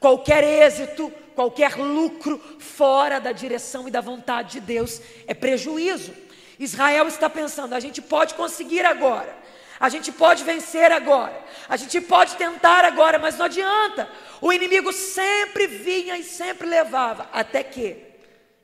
Qualquer 0.00 0.42
êxito, 0.42 1.12
qualquer 1.34 1.76
lucro 1.76 2.38
fora 2.58 3.18
da 3.18 3.32
direção 3.32 3.86
e 3.86 3.90
da 3.90 4.00
vontade 4.00 4.52
de 4.52 4.60
Deus 4.60 5.02
é 5.26 5.34
prejuízo. 5.34 6.14
Israel 6.58 7.06
está 7.06 7.28
pensando: 7.28 7.74
a 7.74 7.80
gente 7.80 8.00
pode 8.00 8.32
conseguir 8.32 8.86
agora, 8.86 9.36
a 9.78 9.88
gente 9.88 10.10
pode 10.10 10.44
vencer 10.44 10.90
agora, 10.90 11.44
a 11.68 11.76
gente 11.76 12.00
pode 12.00 12.36
tentar 12.36 12.84
agora, 12.84 13.18
mas 13.18 13.36
não 13.36 13.46
adianta. 13.46 14.10
O 14.40 14.52
inimigo 14.52 14.92
sempre 14.92 15.66
vinha 15.66 16.16
e 16.16 16.24
sempre 16.24 16.66
levava, 16.66 17.28
até 17.32 17.62
que 17.62 17.96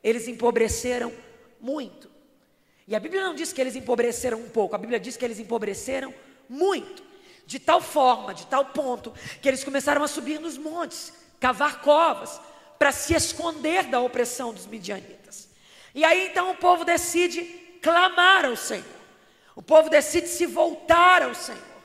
eles 0.03 0.27
empobreceram 0.27 1.11
muito. 1.59 2.09
E 2.87 2.95
a 2.95 2.99
Bíblia 2.99 3.23
não 3.23 3.33
diz 3.33 3.51
que 3.51 3.59
eles 3.59 3.75
empobreceram 3.75 4.39
um 4.39 4.49
pouco, 4.49 4.75
a 4.75 4.77
Bíblia 4.77 4.99
diz 4.99 5.17
que 5.17 5.25
eles 5.25 5.39
empobreceram 5.39 6.13
muito, 6.47 7.03
de 7.45 7.59
tal 7.59 7.81
forma, 7.81 8.33
de 8.33 8.45
tal 8.45 8.65
ponto, 8.65 9.13
que 9.41 9.47
eles 9.47 9.63
começaram 9.63 10.03
a 10.03 10.07
subir 10.07 10.39
nos 10.39 10.57
montes, 10.57 11.11
cavar 11.39 11.81
covas, 11.81 12.39
para 12.77 12.91
se 12.91 13.15
esconder 13.15 13.85
da 13.85 13.99
opressão 13.99 14.53
dos 14.53 14.67
midianitas. 14.67 15.49
E 15.93 16.03
aí 16.03 16.27
então 16.27 16.51
o 16.51 16.55
povo 16.55 16.83
decide 16.83 17.41
clamar 17.81 18.45
ao 18.45 18.55
Senhor, 18.55 18.85
o 19.55 19.61
povo 19.61 19.89
decide 19.89 20.27
se 20.27 20.45
voltar 20.45 21.23
ao 21.23 21.33
Senhor. 21.33 21.75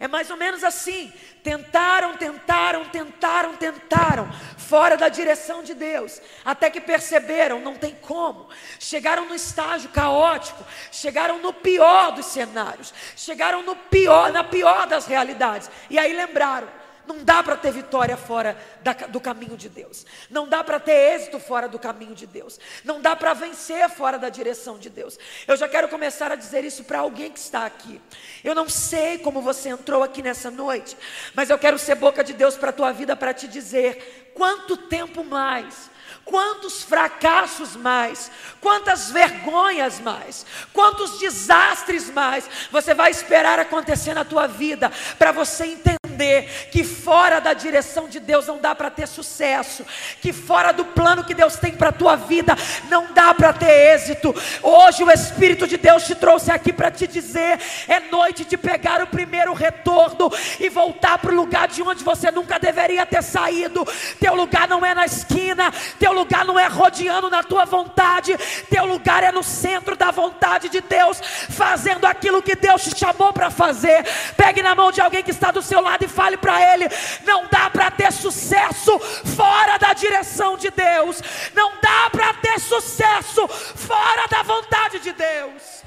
É 0.00 0.06
mais 0.06 0.30
ou 0.30 0.36
menos 0.36 0.62
assim. 0.62 1.12
Tentaram, 1.42 2.16
tentaram, 2.16 2.84
tentaram, 2.86 3.56
tentaram, 3.56 4.30
fora 4.56 4.96
da 4.96 5.08
direção 5.08 5.62
de 5.62 5.72
Deus, 5.72 6.20
até 6.44 6.68
que 6.68 6.80
perceberam, 6.80 7.60
não 7.60 7.74
tem 7.74 7.94
como. 7.94 8.48
Chegaram 8.78 9.24
no 9.26 9.34
estágio 9.34 9.88
caótico, 9.90 10.62
chegaram 10.92 11.38
no 11.38 11.52
pior 11.52 12.12
dos 12.12 12.26
cenários, 12.26 12.92
chegaram 13.16 13.62
no 13.62 13.74
pior, 13.74 14.30
na 14.30 14.44
pior 14.44 14.86
das 14.86 15.06
realidades. 15.06 15.70
E 15.88 15.98
aí 15.98 16.12
lembraram: 16.12 16.68
não 17.08 17.24
dá 17.24 17.42
para 17.42 17.56
ter 17.56 17.72
vitória 17.72 18.18
fora 18.18 18.54
da, 18.82 18.92
do 18.92 19.18
caminho 19.18 19.56
de 19.56 19.66
Deus. 19.66 20.04
Não 20.28 20.46
dá 20.46 20.62
para 20.62 20.78
ter 20.78 21.14
êxito 21.14 21.40
fora 21.40 21.66
do 21.66 21.78
caminho 21.78 22.14
de 22.14 22.26
Deus. 22.26 22.60
Não 22.84 23.00
dá 23.00 23.16
para 23.16 23.32
vencer 23.32 23.88
fora 23.88 24.18
da 24.18 24.28
direção 24.28 24.78
de 24.78 24.90
Deus. 24.90 25.18
Eu 25.46 25.56
já 25.56 25.66
quero 25.66 25.88
começar 25.88 26.30
a 26.30 26.36
dizer 26.36 26.64
isso 26.64 26.84
para 26.84 26.98
alguém 26.98 27.32
que 27.32 27.38
está 27.38 27.64
aqui. 27.64 27.98
Eu 28.44 28.54
não 28.54 28.68
sei 28.68 29.16
como 29.16 29.40
você 29.40 29.70
entrou 29.70 30.02
aqui 30.02 30.20
nessa 30.20 30.50
noite, 30.50 30.98
mas 31.34 31.48
eu 31.48 31.58
quero 31.58 31.78
ser 31.78 31.94
boca 31.94 32.22
de 32.22 32.34
Deus 32.34 32.56
para 32.56 32.68
a 32.68 32.74
tua 32.74 32.92
vida 32.92 33.16
para 33.16 33.32
te 33.32 33.48
dizer 33.48 34.32
quanto 34.34 34.76
tempo 34.76 35.24
mais 35.24 35.88
quantos 36.24 36.82
fracassos 36.82 37.74
mais, 37.74 38.30
quantas 38.60 39.10
vergonhas 39.10 39.98
mais, 39.98 40.44
quantos 40.74 41.18
desastres 41.18 42.10
mais 42.10 42.48
você 42.70 42.92
vai 42.92 43.10
esperar 43.10 43.58
acontecer 43.58 44.12
na 44.12 44.26
tua 44.26 44.46
vida 44.46 44.92
para 45.18 45.32
você 45.32 45.64
entender 45.64 45.97
entender 46.18 46.68
que 46.72 46.82
fora 46.82 47.40
da 47.40 47.54
direção 47.54 48.08
de 48.08 48.18
Deus 48.18 48.46
não 48.46 48.58
dá 48.58 48.74
para 48.74 48.90
ter 48.90 49.06
sucesso, 49.06 49.86
que 50.20 50.32
fora 50.32 50.72
do 50.72 50.84
plano 50.84 51.24
que 51.24 51.34
Deus 51.34 51.56
tem 51.56 51.72
para 51.72 51.90
a 51.90 51.92
tua 51.92 52.16
vida 52.16 52.56
não 52.88 53.12
dá 53.12 53.32
para 53.32 53.52
ter 53.52 53.94
êxito. 53.94 54.34
Hoje 54.62 55.04
o 55.04 55.10
Espírito 55.10 55.66
de 55.66 55.76
Deus 55.76 56.04
te 56.04 56.14
trouxe 56.14 56.50
aqui 56.50 56.72
para 56.72 56.90
te 56.90 57.06
dizer: 57.06 57.60
é 57.86 58.00
noite 58.00 58.44
de 58.44 58.56
pegar 58.56 59.00
o 59.02 59.06
primeiro 59.06 59.52
retorno 59.52 60.30
e 60.58 60.68
voltar 60.68 61.18
para 61.18 61.30
o 61.30 61.36
lugar 61.36 61.68
de 61.68 61.82
onde 61.82 62.02
você 62.02 62.30
nunca 62.30 62.58
deveria 62.58 63.06
ter 63.06 63.22
saído. 63.22 63.86
Teu 64.18 64.34
lugar 64.34 64.68
não 64.68 64.84
é 64.84 64.94
na 64.94 65.04
esquina, 65.04 65.72
teu 65.98 66.12
lugar 66.12 66.44
não 66.44 66.58
é 66.58 66.66
rodeando 66.66 67.30
na 67.30 67.42
tua 67.42 67.64
vontade, 67.64 68.36
teu 68.68 68.84
lugar 68.84 69.22
é 69.22 69.30
no 69.30 69.42
centro 69.42 69.96
da 69.96 70.10
vontade 70.10 70.68
de 70.68 70.80
Deus, 70.80 71.20
fazendo 71.50 72.06
aquilo 72.06 72.42
que 72.42 72.56
Deus 72.56 72.82
te 72.82 72.98
chamou 72.98 73.32
para 73.32 73.50
fazer. 73.50 74.04
Pegue 74.36 74.62
na 74.62 74.74
mão 74.74 74.90
de 74.90 75.00
alguém 75.00 75.22
que 75.22 75.30
está 75.30 75.50
do 75.50 75.62
seu 75.62 75.80
lado 75.80 76.04
e 76.04 76.07
fale 76.08 76.36
para 76.36 76.60
ele: 76.72 76.86
não 77.24 77.46
dá 77.48 77.68
para 77.70 77.90
ter 77.90 78.12
sucesso 78.12 78.98
fora 79.36 79.78
da 79.78 79.92
direção 79.92 80.56
de 80.56 80.70
Deus, 80.70 81.20
não 81.54 81.80
dá 81.80 82.10
para 82.10 82.34
ter 82.34 82.58
sucesso 82.60 83.46
fora 83.48 84.26
da 84.28 84.42
vontade 84.42 85.00
de 85.00 85.12
Deus. 85.12 85.84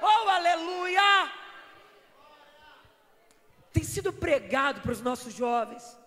Oh, 0.00 0.28
aleluia! 0.28 1.32
Tem 3.72 3.84
sido 3.84 4.12
pregado 4.12 4.80
para 4.80 4.92
os 4.92 5.00
nossos 5.00 5.32
jovens. 5.32 5.98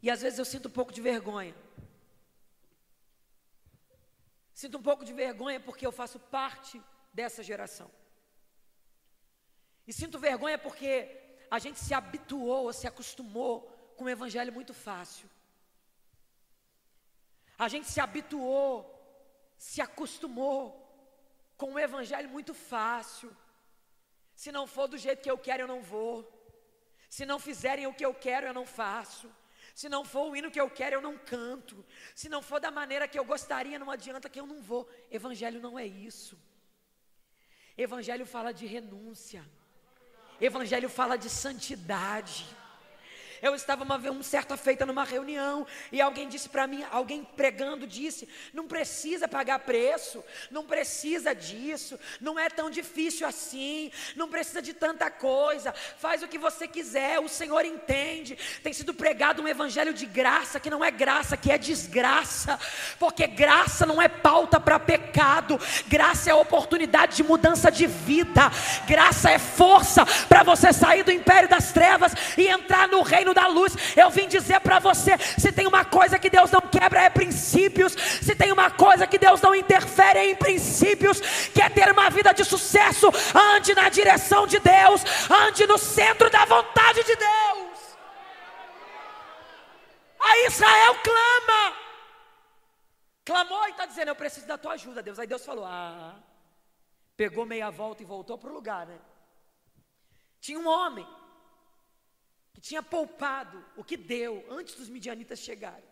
E 0.00 0.10
às 0.10 0.20
vezes 0.22 0.38
eu 0.38 0.44
sinto 0.44 0.68
um 0.68 0.70
pouco 0.70 0.92
de 0.92 1.00
vergonha. 1.00 1.54
Sinto 4.54 4.78
um 4.78 4.82
pouco 4.82 5.04
de 5.04 5.12
vergonha 5.12 5.60
porque 5.60 5.86
eu 5.86 5.92
faço 5.92 6.18
parte 6.18 6.80
dessa 7.12 7.42
geração. 7.42 7.90
E 9.86 9.92
sinto 9.92 10.18
vergonha 10.18 10.58
porque 10.58 11.20
a 11.50 11.58
gente 11.58 11.78
se 11.78 11.92
habituou, 11.92 12.72
se 12.72 12.86
acostumou 12.86 13.62
com 13.96 14.04
o 14.04 14.08
evangelho 14.08 14.52
muito 14.52 14.72
fácil. 14.72 15.28
A 17.58 17.68
gente 17.68 17.88
se 17.88 18.00
habituou, 18.00 18.74
se 19.58 19.80
acostumou 19.80 20.62
com 21.56 21.74
o 21.74 21.78
evangelho 21.78 22.28
muito 22.28 22.54
fácil. 22.54 23.30
Se 24.34 24.50
não 24.50 24.66
for 24.66 24.88
do 24.88 24.98
jeito 24.98 25.22
que 25.22 25.30
eu 25.30 25.38
quero, 25.38 25.62
eu 25.64 25.68
não 25.68 25.82
vou. 25.82 26.16
Se 27.08 27.24
não 27.26 27.38
fizerem 27.38 27.86
o 27.86 27.94
que 27.94 28.04
eu 28.04 28.14
quero, 28.14 28.46
eu 28.46 28.54
não 28.54 28.66
faço. 28.66 29.30
Se 29.74 29.88
não 29.88 30.04
for 30.04 30.30
o 30.30 30.36
hino 30.36 30.50
que 30.50 30.60
eu 30.60 30.68
quero, 30.68 30.96
eu 30.96 31.00
não 31.00 31.16
canto. 31.16 31.84
Se 32.14 32.28
não 32.28 32.42
for 32.42 32.60
da 32.60 32.70
maneira 32.70 33.06
que 33.06 33.18
eu 33.18 33.24
gostaria, 33.24 33.78
não 33.78 33.90
adianta 33.90 34.28
que 34.28 34.40
eu 34.40 34.46
não 34.46 34.60
vou. 34.60 34.88
Evangelho 35.10 35.60
não 35.60 35.78
é 35.78 35.86
isso. 35.86 36.38
Evangelho 37.76 38.26
fala 38.26 38.52
de 38.52 38.66
renúncia. 38.66 39.44
Evangelho 40.42 40.88
fala 40.88 41.16
de 41.16 41.30
santidade. 41.30 42.44
Eu 43.42 43.56
estava 43.56 43.82
uma, 43.82 43.96
uma 43.96 44.22
certa 44.22 44.56
feita 44.56 44.86
numa 44.86 45.02
reunião 45.02 45.66
e 45.90 46.00
alguém 46.00 46.28
disse 46.28 46.48
para 46.48 46.64
mim, 46.64 46.84
alguém 46.92 47.26
pregando 47.36 47.88
disse: 47.88 48.28
não 48.54 48.68
precisa 48.68 49.26
pagar 49.26 49.58
preço, 49.58 50.22
não 50.48 50.64
precisa 50.64 51.34
disso, 51.34 51.98
não 52.20 52.38
é 52.38 52.48
tão 52.48 52.70
difícil 52.70 53.26
assim, 53.26 53.90
não 54.14 54.28
precisa 54.28 54.62
de 54.62 54.72
tanta 54.72 55.10
coisa, 55.10 55.74
faz 55.98 56.22
o 56.22 56.28
que 56.28 56.38
você 56.38 56.68
quiser, 56.68 57.18
o 57.18 57.28
Senhor 57.28 57.64
entende. 57.64 58.38
Tem 58.62 58.72
sido 58.72 58.94
pregado 58.94 59.42
um 59.42 59.48
evangelho 59.48 59.92
de 59.92 60.06
graça 60.06 60.60
que 60.60 60.70
não 60.70 60.84
é 60.84 60.92
graça, 60.92 61.36
que 61.36 61.50
é 61.50 61.58
desgraça, 61.58 62.60
porque 62.96 63.26
graça 63.26 63.84
não 63.84 64.00
é 64.00 64.06
pauta 64.08 64.60
para 64.60 64.78
pecado, 64.78 65.58
graça 65.88 66.30
é 66.30 66.34
oportunidade 66.34 67.16
de 67.16 67.24
mudança 67.24 67.72
de 67.72 67.88
vida, 67.88 68.42
graça 68.86 69.32
é 69.32 69.38
força 69.40 70.06
para 70.28 70.44
você 70.44 70.72
sair 70.72 71.02
do 71.02 71.10
império 71.10 71.48
das 71.48 71.72
trevas 71.72 72.12
e 72.38 72.46
entrar 72.46 72.86
no 72.86 73.02
reino 73.02 73.31
reino 73.32 73.34
da 73.34 73.46
luz. 73.46 73.74
Eu 73.96 74.10
vim 74.10 74.28
dizer 74.28 74.60
para 74.60 74.78
você: 74.78 75.18
se 75.18 75.50
tem 75.50 75.66
uma 75.66 75.84
coisa 75.84 76.18
que 76.18 76.30
Deus 76.30 76.50
não 76.50 76.60
quebra, 76.60 77.02
é 77.02 77.10
princípios. 77.10 77.92
Se 77.94 78.34
tem 78.34 78.52
uma 78.52 78.70
coisa 78.70 79.06
que 79.06 79.18
Deus 79.18 79.40
não 79.40 79.54
interfere, 79.54 80.18
é 80.18 80.30
em 80.30 80.36
princípios. 80.36 81.20
Quer 81.54 81.72
ter 81.72 81.90
uma 81.90 82.10
vida 82.10 82.32
de 82.32 82.44
sucesso? 82.44 83.08
Ande 83.34 83.74
na 83.74 83.88
direção 83.88 84.46
de 84.46 84.58
Deus, 84.58 85.02
ande 85.30 85.66
no 85.66 85.78
centro 85.78 86.30
da 86.30 86.44
vontade 86.44 87.02
de 87.02 87.16
Deus. 87.16 87.96
Aí 90.20 90.46
Israel 90.46 90.96
clama. 91.02 91.76
Clamou 93.24 93.66
e 93.66 93.70
está 93.70 93.86
dizendo: 93.86 94.08
Eu 94.08 94.16
preciso 94.16 94.46
da 94.46 94.58
tua 94.58 94.72
ajuda, 94.72 95.02
Deus. 95.02 95.18
Aí 95.18 95.26
Deus 95.26 95.44
falou: 95.44 95.64
Ah, 95.64 96.16
pegou 97.16 97.46
meia 97.46 97.70
volta 97.70 98.02
e 98.02 98.06
voltou 98.06 98.36
para 98.36 98.50
o 98.50 98.54
lugar, 98.54 98.86
né? 98.86 98.98
Tinha 100.40 100.58
um 100.58 100.66
homem 100.66 101.06
que 102.52 102.60
tinha 102.60 102.82
poupado 102.82 103.64
o 103.76 103.84
que 103.84 103.96
deu 103.96 104.44
antes 104.50 104.74
dos 104.74 104.88
midianitas 104.88 105.38
chegarem. 105.38 105.90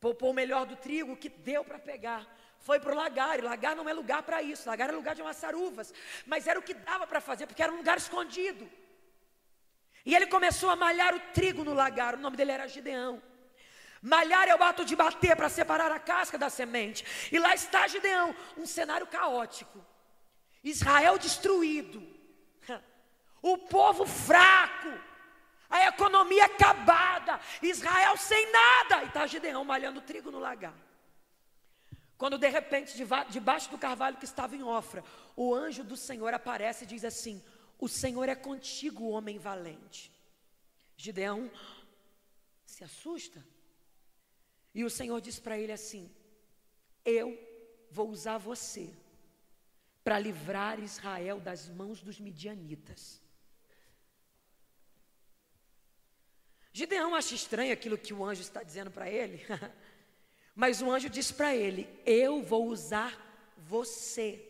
Poupou 0.00 0.30
o 0.30 0.34
melhor 0.34 0.66
do 0.66 0.76
trigo, 0.76 1.12
o 1.12 1.16
que 1.16 1.28
deu 1.28 1.64
para 1.64 1.78
pegar. 1.78 2.26
Foi 2.58 2.80
para 2.80 2.92
o 2.92 2.96
lagar, 2.96 3.38
e 3.38 3.42
lagar 3.42 3.76
não 3.76 3.88
é 3.88 3.92
lugar 3.92 4.22
para 4.22 4.42
isso, 4.42 4.68
lagar 4.68 4.88
é 4.88 4.92
lugar 4.92 5.14
de 5.14 5.22
amassar 5.22 5.54
uvas, 5.54 5.92
mas 6.26 6.46
era 6.46 6.58
o 6.58 6.62
que 6.62 6.74
dava 6.74 7.06
para 7.06 7.20
fazer, 7.20 7.46
porque 7.46 7.62
era 7.62 7.72
um 7.72 7.76
lugar 7.76 7.96
escondido. 7.96 8.68
E 10.04 10.14
ele 10.14 10.26
começou 10.26 10.70
a 10.70 10.76
malhar 10.76 11.14
o 11.14 11.20
trigo 11.32 11.64
no 11.64 11.74
lagar, 11.74 12.14
o 12.14 12.18
nome 12.18 12.36
dele 12.36 12.52
era 12.52 12.66
Gideão. 12.66 13.22
Malhar 14.02 14.48
é 14.48 14.54
o 14.54 14.62
ato 14.62 14.84
de 14.84 14.94
bater 14.94 15.34
para 15.34 15.48
separar 15.48 15.90
a 15.90 15.98
casca 15.98 16.38
da 16.38 16.48
semente. 16.48 17.04
E 17.32 17.38
lá 17.38 17.54
está 17.54 17.88
Gideão, 17.88 18.34
um 18.56 18.66
cenário 18.66 19.06
caótico. 19.06 19.84
Israel 20.62 21.18
destruído. 21.18 22.06
O 23.42 23.58
povo 23.58 24.04
fraco. 24.06 24.88
A 25.68 25.86
economia 25.86 26.44
acabada. 26.46 27.40
Israel 27.62 28.16
sem 28.16 28.50
nada. 28.50 29.02
E 29.02 29.06
está 29.06 29.26
Gideão 29.26 29.64
malhando 29.64 30.00
trigo 30.00 30.30
no 30.30 30.38
lagar. 30.38 30.74
Quando 32.16 32.38
de 32.38 32.48
repente, 32.48 32.96
debaixo 33.28 33.70
do 33.70 33.76
carvalho 33.76 34.16
que 34.16 34.24
estava 34.24 34.56
em 34.56 34.62
Ofra, 34.62 35.04
o 35.34 35.54
anjo 35.54 35.84
do 35.84 35.96
Senhor 35.96 36.32
aparece 36.32 36.84
e 36.84 36.86
diz 36.86 37.04
assim: 37.04 37.42
O 37.78 37.88
Senhor 37.88 38.28
é 38.28 38.34
contigo, 38.34 39.08
homem 39.08 39.38
valente. 39.38 40.10
Gideão 40.96 41.50
se 42.64 42.82
assusta. 42.82 43.44
E 44.74 44.84
o 44.84 44.90
Senhor 44.90 45.20
diz 45.20 45.38
para 45.38 45.58
ele 45.58 45.72
assim: 45.72 46.10
Eu 47.04 47.38
vou 47.90 48.08
usar 48.08 48.38
você 48.38 48.94
para 50.02 50.18
livrar 50.18 50.78
Israel 50.78 51.40
das 51.40 51.68
mãos 51.68 52.00
dos 52.00 52.18
midianitas. 52.18 53.20
Gideão 56.76 57.14
acha 57.14 57.34
estranho 57.34 57.72
aquilo 57.72 57.96
que 57.96 58.12
o 58.12 58.22
anjo 58.22 58.42
está 58.42 58.62
dizendo 58.62 58.90
para 58.90 59.10
ele, 59.10 59.42
mas 60.54 60.82
o 60.82 60.90
anjo 60.90 61.08
diz 61.08 61.32
para 61.32 61.56
ele: 61.56 61.88
Eu 62.04 62.42
vou 62.42 62.66
usar 62.66 63.16
você 63.56 64.46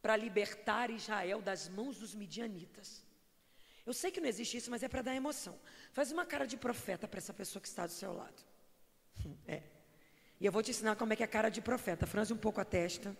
para 0.00 0.14
libertar 0.16 0.88
Israel 0.88 1.42
das 1.42 1.68
mãos 1.68 1.98
dos 1.98 2.14
midianitas. 2.14 3.02
Eu 3.84 3.92
sei 3.92 4.12
que 4.12 4.20
não 4.20 4.28
existe 4.28 4.56
isso, 4.56 4.70
mas 4.70 4.84
é 4.84 4.88
para 4.88 5.02
dar 5.02 5.16
emoção. 5.16 5.58
Faz 5.92 6.12
uma 6.12 6.24
cara 6.24 6.46
de 6.46 6.56
profeta 6.56 7.08
para 7.08 7.18
essa 7.18 7.34
pessoa 7.34 7.60
que 7.60 7.66
está 7.66 7.86
do 7.86 7.92
seu 7.92 8.12
lado. 8.12 8.40
É. 9.48 9.64
E 10.38 10.46
eu 10.46 10.52
vou 10.52 10.62
te 10.62 10.70
ensinar 10.70 10.94
como 10.94 11.12
é 11.12 11.16
que 11.16 11.24
é 11.24 11.26
a 11.26 11.28
cara 11.28 11.48
de 11.48 11.60
profeta. 11.60 12.06
Franze 12.06 12.32
um 12.32 12.36
pouco 12.36 12.60
a 12.60 12.64
testa. 12.64 13.16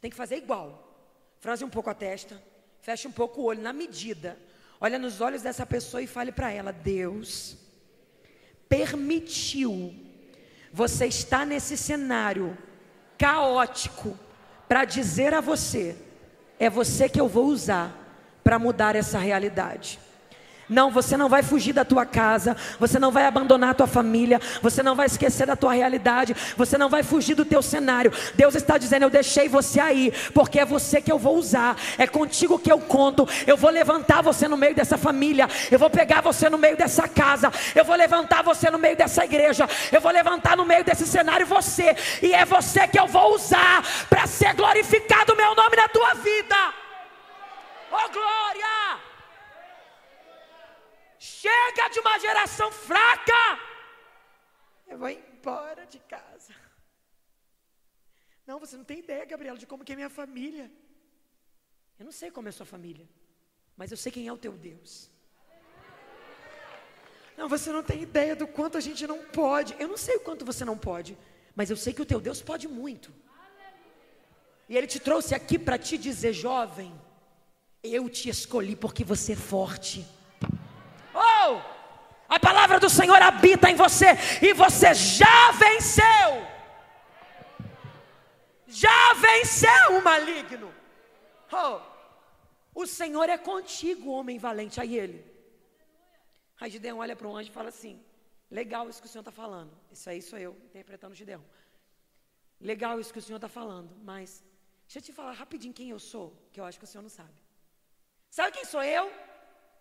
Tem 0.00 0.08
que 0.08 0.16
fazer 0.16 0.36
igual. 0.36 0.70
Franze 1.40 1.64
um 1.64 1.70
pouco 1.70 1.90
a 1.90 1.94
testa. 1.94 2.40
Feche 2.80 3.08
um 3.08 3.12
pouco 3.12 3.40
o 3.40 3.44
olho, 3.44 3.60
na 3.60 3.72
medida. 3.72 4.38
Olha 4.80 4.98
nos 4.98 5.20
olhos 5.20 5.42
dessa 5.42 5.66
pessoa 5.66 6.02
e 6.02 6.06
fale 6.06 6.32
para 6.32 6.50
ela: 6.50 6.72
Deus 6.72 7.56
permitiu 8.68 9.94
você 10.72 11.06
estar 11.06 11.46
nesse 11.46 11.76
cenário 11.76 12.56
caótico 13.16 14.18
para 14.68 14.84
dizer 14.84 15.34
a 15.34 15.40
você: 15.40 15.96
é 16.58 16.70
você 16.70 17.08
que 17.08 17.20
eu 17.20 17.28
vou 17.28 17.46
usar 17.46 17.94
para 18.44 18.58
mudar 18.58 18.94
essa 18.96 19.18
realidade. 19.18 19.98
Não, 20.68 20.90
você 20.90 21.16
não 21.16 21.28
vai 21.28 21.42
fugir 21.42 21.72
da 21.72 21.84
tua 21.84 22.04
casa, 22.04 22.56
você 22.78 22.98
não 22.98 23.10
vai 23.10 23.24
abandonar 23.24 23.70
a 23.70 23.74
tua 23.74 23.86
família, 23.86 24.40
você 24.60 24.82
não 24.82 24.94
vai 24.94 25.06
esquecer 25.06 25.46
da 25.46 25.56
tua 25.56 25.72
realidade, 25.72 26.36
você 26.56 26.76
não 26.76 26.90
vai 26.90 27.02
fugir 27.02 27.34
do 27.34 27.44
teu 27.44 27.62
cenário. 27.62 28.12
Deus 28.34 28.54
está 28.54 28.76
dizendo: 28.76 29.04
Eu 29.04 29.10
deixei 29.10 29.48
você 29.48 29.80
aí, 29.80 30.12
porque 30.34 30.60
é 30.60 30.64
você 30.66 31.00
que 31.00 31.10
eu 31.10 31.18
vou 31.18 31.36
usar, 31.36 31.76
é 31.96 32.06
contigo 32.06 32.58
que 32.58 32.70
eu 32.70 32.78
conto. 32.78 33.26
Eu 33.46 33.56
vou 33.56 33.70
levantar 33.70 34.22
você 34.22 34.46
no 34.46 34.56
meio 34.56 34.74
dessa 34.74 34.98
família, 34.98 35.48
eu 35.70 35.78
vou 35.78 35.88
pegar 35.88 36.20
você 36.20 36.50
no 36.50 36.58
meio 36.58 36.76
dessa 36.76 37.08
casa, 37.08 37.50
eu 37.74 37.84
vou 37.84 37.96
levantar 37.96 38.42
você 38.42 38.70
no 38.70 38.78
meio 38.78 38.96
dessa 38.96 39.24
igreja, 39.24 39.66
eu 39.90 40.00
vou 40.00 40.12
levantar 40.12 40.56
no 40.56 40.66
meio 40.66 40.84
desse 40.84 41.06
cenário 41.06 41.46
você, 41.46 41.96
e 42.22 42.34
é 42.34 42.44
você 42.44 42.86
que 42.86 42.98
eu 42.98 43.06
vou 43.06 43.34
usar 43.34 43.82
para 44.10 44.26
ser 44.26 44.52
glorificado 44.54 45.32
o 45.32 45.36
meu 45.36 45.54
nome 45.54 45.76
na 45.76 45.88
tua 45.88 46.14
vida. 46.14 46.56
Oh 47.90 48.12
glória! 48.12 48.77
Chega 51.18 51.88
de 51.90 52.00
uma 52.00 52.18
geração 52.18 52.70
fraca. 52.70 53.58
Eu 54.86 54.98
vou 54.98 55.08
embora 55.08 55.84
de 55.86 55.98
casa. 55.98 56.54
Não, 58.46 58.58
você 58.58 58.76
não 58.76 58.84
tem 58.84 59.00
ideia, 59.00 59.24
Gabriela, 59.24 59.58
de 59.58 59.66
como 59.66 59.84
que 59.84 59.92
é 59.92 59.96
minha 59.96 60.08
família. 60.08 60.70
Eu 61.98 62.04
não 62.04 62.12
sei 62.12 62.30
como 62.30 62.48
é 62.48 62.50
a 62.50 62.52
sua 62.52 62.64
família, 62.64 63.06
mas 63.76 63.90
eu 63.90 63.96
sei 63.96 64.10
quem 64.12 64.26
é 64.26 64.32
o 64.32 64.38
teu 64.38 64.52
Deus. 64.52 65.10
Não, 67.36 67.48
você 67.48 67.70
não 67.70 67.82
tem 67.82 68.02
ideia 68.02 68.34
do 68.34 68.46
quanto 68.46 68.78
a 68.78 68.80
gente 68.80 69.06
não 69.06 69.24
pode. 69.26 69.76
Eu 69.78 69.88
não 69.88 69.96
sei 69.96 70.16
o 70.16 70.20
quanto 70.20 70.44
você 70.44 70.64
não 70.64 70.78
pode, 70.78 71.18
mas 71.54 71.70
eu 71.70 71.76
sei 71.76 71.92
que 71.92 72.02
o 72.02 72.06
teu 72.06 72.20
Deus 72.20 72.40
pode 72.40 72.66
muito. 72.66 73.12
E 74.68 74.76
Ele 74.76 74.86
te 74.86 75.00
trouxe 75.00 75.34
aqui 75.34 75.58
para 75.58 75.78
te 75.78 75.98
dizer, 75.98 76.32
jovem, 76.32 76.92
eu 77.82 78.08
te 78.08 78.28
escolhi 78.28 78.76
porque 78.76 79.04
você 79.04 79.32
é 79.32 79.36
forte. 79.36 80.06
Oh! 81.48 81.78
A 82.28 82.38
palavra 82.38 82.78
do 82.78 82.90
Senhor 82.90 83.20
habita 83.22 83.70
em 83.70 83.74
você 83.74 84.08
e 84.42 84.52
você 84.52 84.92
já 84.94 85.50
venceu. 85.52 86.28
Já 88.66 89.14
venceu 89.14 89.98
o 89.98 90.02
maligno. 90.02 90.74
Oh! 91.52 91.80
O 92.74 92.86
Senhor 92.86 93.28
é 93.28 93.38
contigo, 93.38 94.10
homem 94.10 94.38
valente. 94.38 94.80
Aí 94.80 94.96
ele. 94.96 95.24
Aí 96.60 96.70
Gideão 96.70 96.98
olha 96.98 97.16
para 97.16 97.26
o 97.26 97.36
anjo 97.36 97.50
e 97.50 97.52
fala 97.52 97.70
assim: 97.70 97.94
Legal 98.50 98.88
isso 98.88 99.00
que 99.00 99.06
o 99.06 99.10
Senhor 99.10 99.22
está 99.22 99.32
falando. 99.32 99.72
Isso 99.90 100.08
aí 100.10 100.20
sou 100.20 100.38
eu, 100.38 100.56
interpretando 100.66 101.14
Gideão. 101.14 101.44
Legal 102.60 102.98
isso 103.00 103.12
que 103.12 103.18
o 103.18 103.22
Senhor 103.22 103.36
está 103.36 103.48
falando, 103.48 103.94
mas 104.02 104.44
deixa 104.86 104.98
eu 104.98 105.02
te 105.02 105.12
falar 105.12 105.32
rapidinho 105.32 105.72
quem 105.72 105.90
eu 105.90 105.98
sou, 105.98 106.26
que 106.52 106.60
eu 106.60 106.64
acho 106.64 106.78
que 106.78 106.84
o 106.84 106.88
Senhor 106.88 107.02
não 107.02 107.10
sabe. 107.10 107.40
Sabe 108.30 108.52
quem 108.52 108.64
sou 108.64 108.82
eu? 108.82 109.10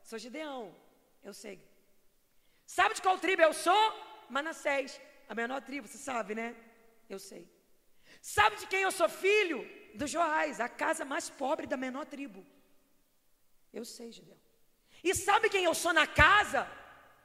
Sou 0.04 0.20
Gideão. 0.20 0.74
Eu 1.24 1.34
sei. 1.34 1.62
Sabe 2.66 2.96
de 2.96 3.02
qual 3.02 3.18
tribo 3.18 3.42
eu 3.42 3.54
sou? 3.54 3.84
Manassés, 4.30 5.00
a 5.30 5.34
menor 5.34 5.62
tribo, 5.62 5.88
você 5.88 5.98
sabe, 5.98 6.36
né? 6.36 6.56
Eu 7.10 7.20
sei. 7.20 7.50
Sabe 8.22 8.58
de 8.58 8.68
quem 8.68 8.82
eu 8.82 8.92
sou 8.92 9.10
filho? 9.10 9.66
Do 9.96 10.06
Joás, 10.06 10.60
a 10.60 10.70
casa 10.70 11.06
mais 11.06 11.30
pobre 11.30 11.66
da 11.66 11.78
menor 11.78 12.06
tribo. 12.06 12.46
Eu 13.74 13.86
sei, 13.86 14.12
Gideão. 14.12 14.38
E 15.04 15.16
sabe 15.16 15.50
quem 15.50 15.64
eu 15.66 15.74
sou 15.74 15.94
na 15.94 16.06
casa? 16.06 16.70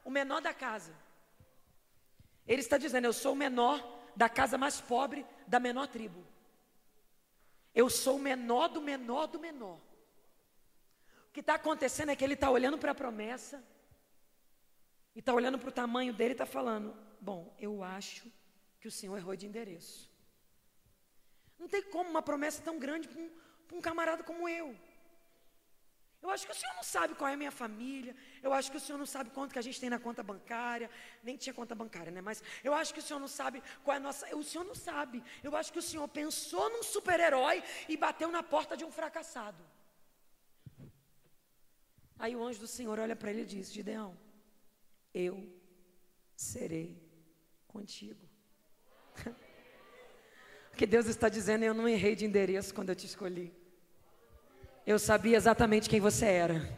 O 0.05 0.09
menor 0.09 0.41
da 0.41 0.53
casa. 0.53 0.93
Ele 2.47 2.61
está 2.61 2.77
dizendo: 2.77 3.05
Eu 3.05 3.13
sou 3.13 3.33
o 3.33 3.35
menor 3.35 3.77
da 4.15 4.29
casa 4.29 4.57
mais 4.57 4.79
pobre 4.79 5.25
da 5.47 5.59
menor 5.59 5.87
tribo. 5.87 6.25
Eu 7.73 7.89
sou 7.89 8.17
o 8.17 8.19
menor 8.19 8.67
do 8.69 8.81
menor 8.81 9.27
do 9.27 9.39
menor. 9.39 9.79
O 11.27 11.31
que 11.33 11.39
está 11.39 11.55
acontecendo 11.55 12.09
é 12.09 12.15
que 12.15 12.23
ele 12.23 12.35
está 12.35 12.49
olhando 12.49 12.77
para 12.77 12.91
a 12.91 12.95
promessa 12.95 13.63
e 15.15 15.19
está 15.19 15.33
olhando 15.33 15.59
para 15.59 15.69
o 15.69 15.71
tamanho 15.71 16.13
dele 16.13 16.31
e 16.31 16.33
está 16.33 16.45
falando: 16.45 16.95
Bom, 17.19 17.55
eu 17.59 17.83
acho 17.83 18.31
que 18.79 18.87
o 18.87 18.91
Senhor 18.91 19.17
errou 19.17 19.35
de 19.35 19.45
endereço. 19.45 20.11
Não 21.59 21.67
tem 21.67 21.83
como 21.83 22.09
uma 22.09 22.21
promessa 22.21 22.61
tão 22.61 22.77
grande 22.77 23.07
para 23.07 23.21
um, 23.21 23.29
um 23.73 23.81
camarada 23.81 24.23
como 24.23 24.49
eu. 24.49 24.75
Eu 26.23 26.29
acho 26.29 26.45
que 26.45 26.53
o 26.53 26.55
senhor 26.55 26.73
não 26.75 26.83
sabe 26.83 27.15
qual 27.15 27.29
é 27.29 27.33
a 27.33 27.37
minha 27.37 27.51
família. 27.51 28.15
Eu 28.41 28.53
acho 28.53 28.71
que 28.71 28.77
o 28.77 28.79
senhor 28.79 28.97
não 28.97 29.05
sabe 29.05 29.29
quanto 29.29 29.51
que 29.51 29.59
a 29.59 29.61
gente 29.61 29.77
tem 29.79 29.89
na 29.89 29.99
conta 29.99 30.23
bancária. 30.23 30.89
Nem 31.21 31.35
tinha 31.35 31.53
conta 31.53 31.75
bancária, 31.75 32.13
né? 32.13 32.21
Mas 32.21 32.41
eu 32.63 32.73
acho 32.73 32.93
que 32.93 33.01
o 33.01 33.03
senhor 33.03 33.19
não 33.19 33.27
sabe 33.27 33.61
qual 33.83 33.93
é 33.95 33.97
a 33.97 33.99
nossa. 33.99 34.33
O 34.37 34.41
senhor 34.41 34.63
não 34.63 34.73
sabe. 34.73 35.21
Eu 35.43 35.53
acho 35.53 35.73
que 35.73 35.79
o 35.79 35.81
senhor 35.81 36.07
pensou 36.07 36.69
num 36.69 36.81
super-herói 36.81 37.61
e 37.89 37.97
bateu 37.97 38.31
na 38.31 38.41
porta 38.41 38.77
de 38.77 38.85
um 38.85 38.91
fracassado. 38.91 39.61
Aí 42.17 42.33
o 42.37 42.43
anjo 42.47 42.61
do 42.61 42.67
Senhor 42.67 42.97
olha 42.99 43.17
para 43.17 43.29
ele 43.31 43.41
e 43.41 43.45
diz: 43.45 43.69
Gideão, 43.69 44.17
eu 45.13 45.47
serei 46.35 47.01
contigo. 47.67 48.19
o 50.73 50.75
que 50.75 50.85
Deus 50.85 51.07
está 51.07 51.29
dizendo, 51.29 51.63
eu 51.63 51.73
não 51.73 51.87
errei 51.87 52.15
de 52.15 52.25
endereço 52.25 52.73
quando 52.73 52.89
eu 52.89 52.95
te 52.95 53.05
escolhi. 53.05 53.53
Eu 54.85 54.99
sabia 54.99 55.37
exatamente 55.37 55.89
quem 55.89 55.99
você 55.99 56.25
era. 56.25 56.77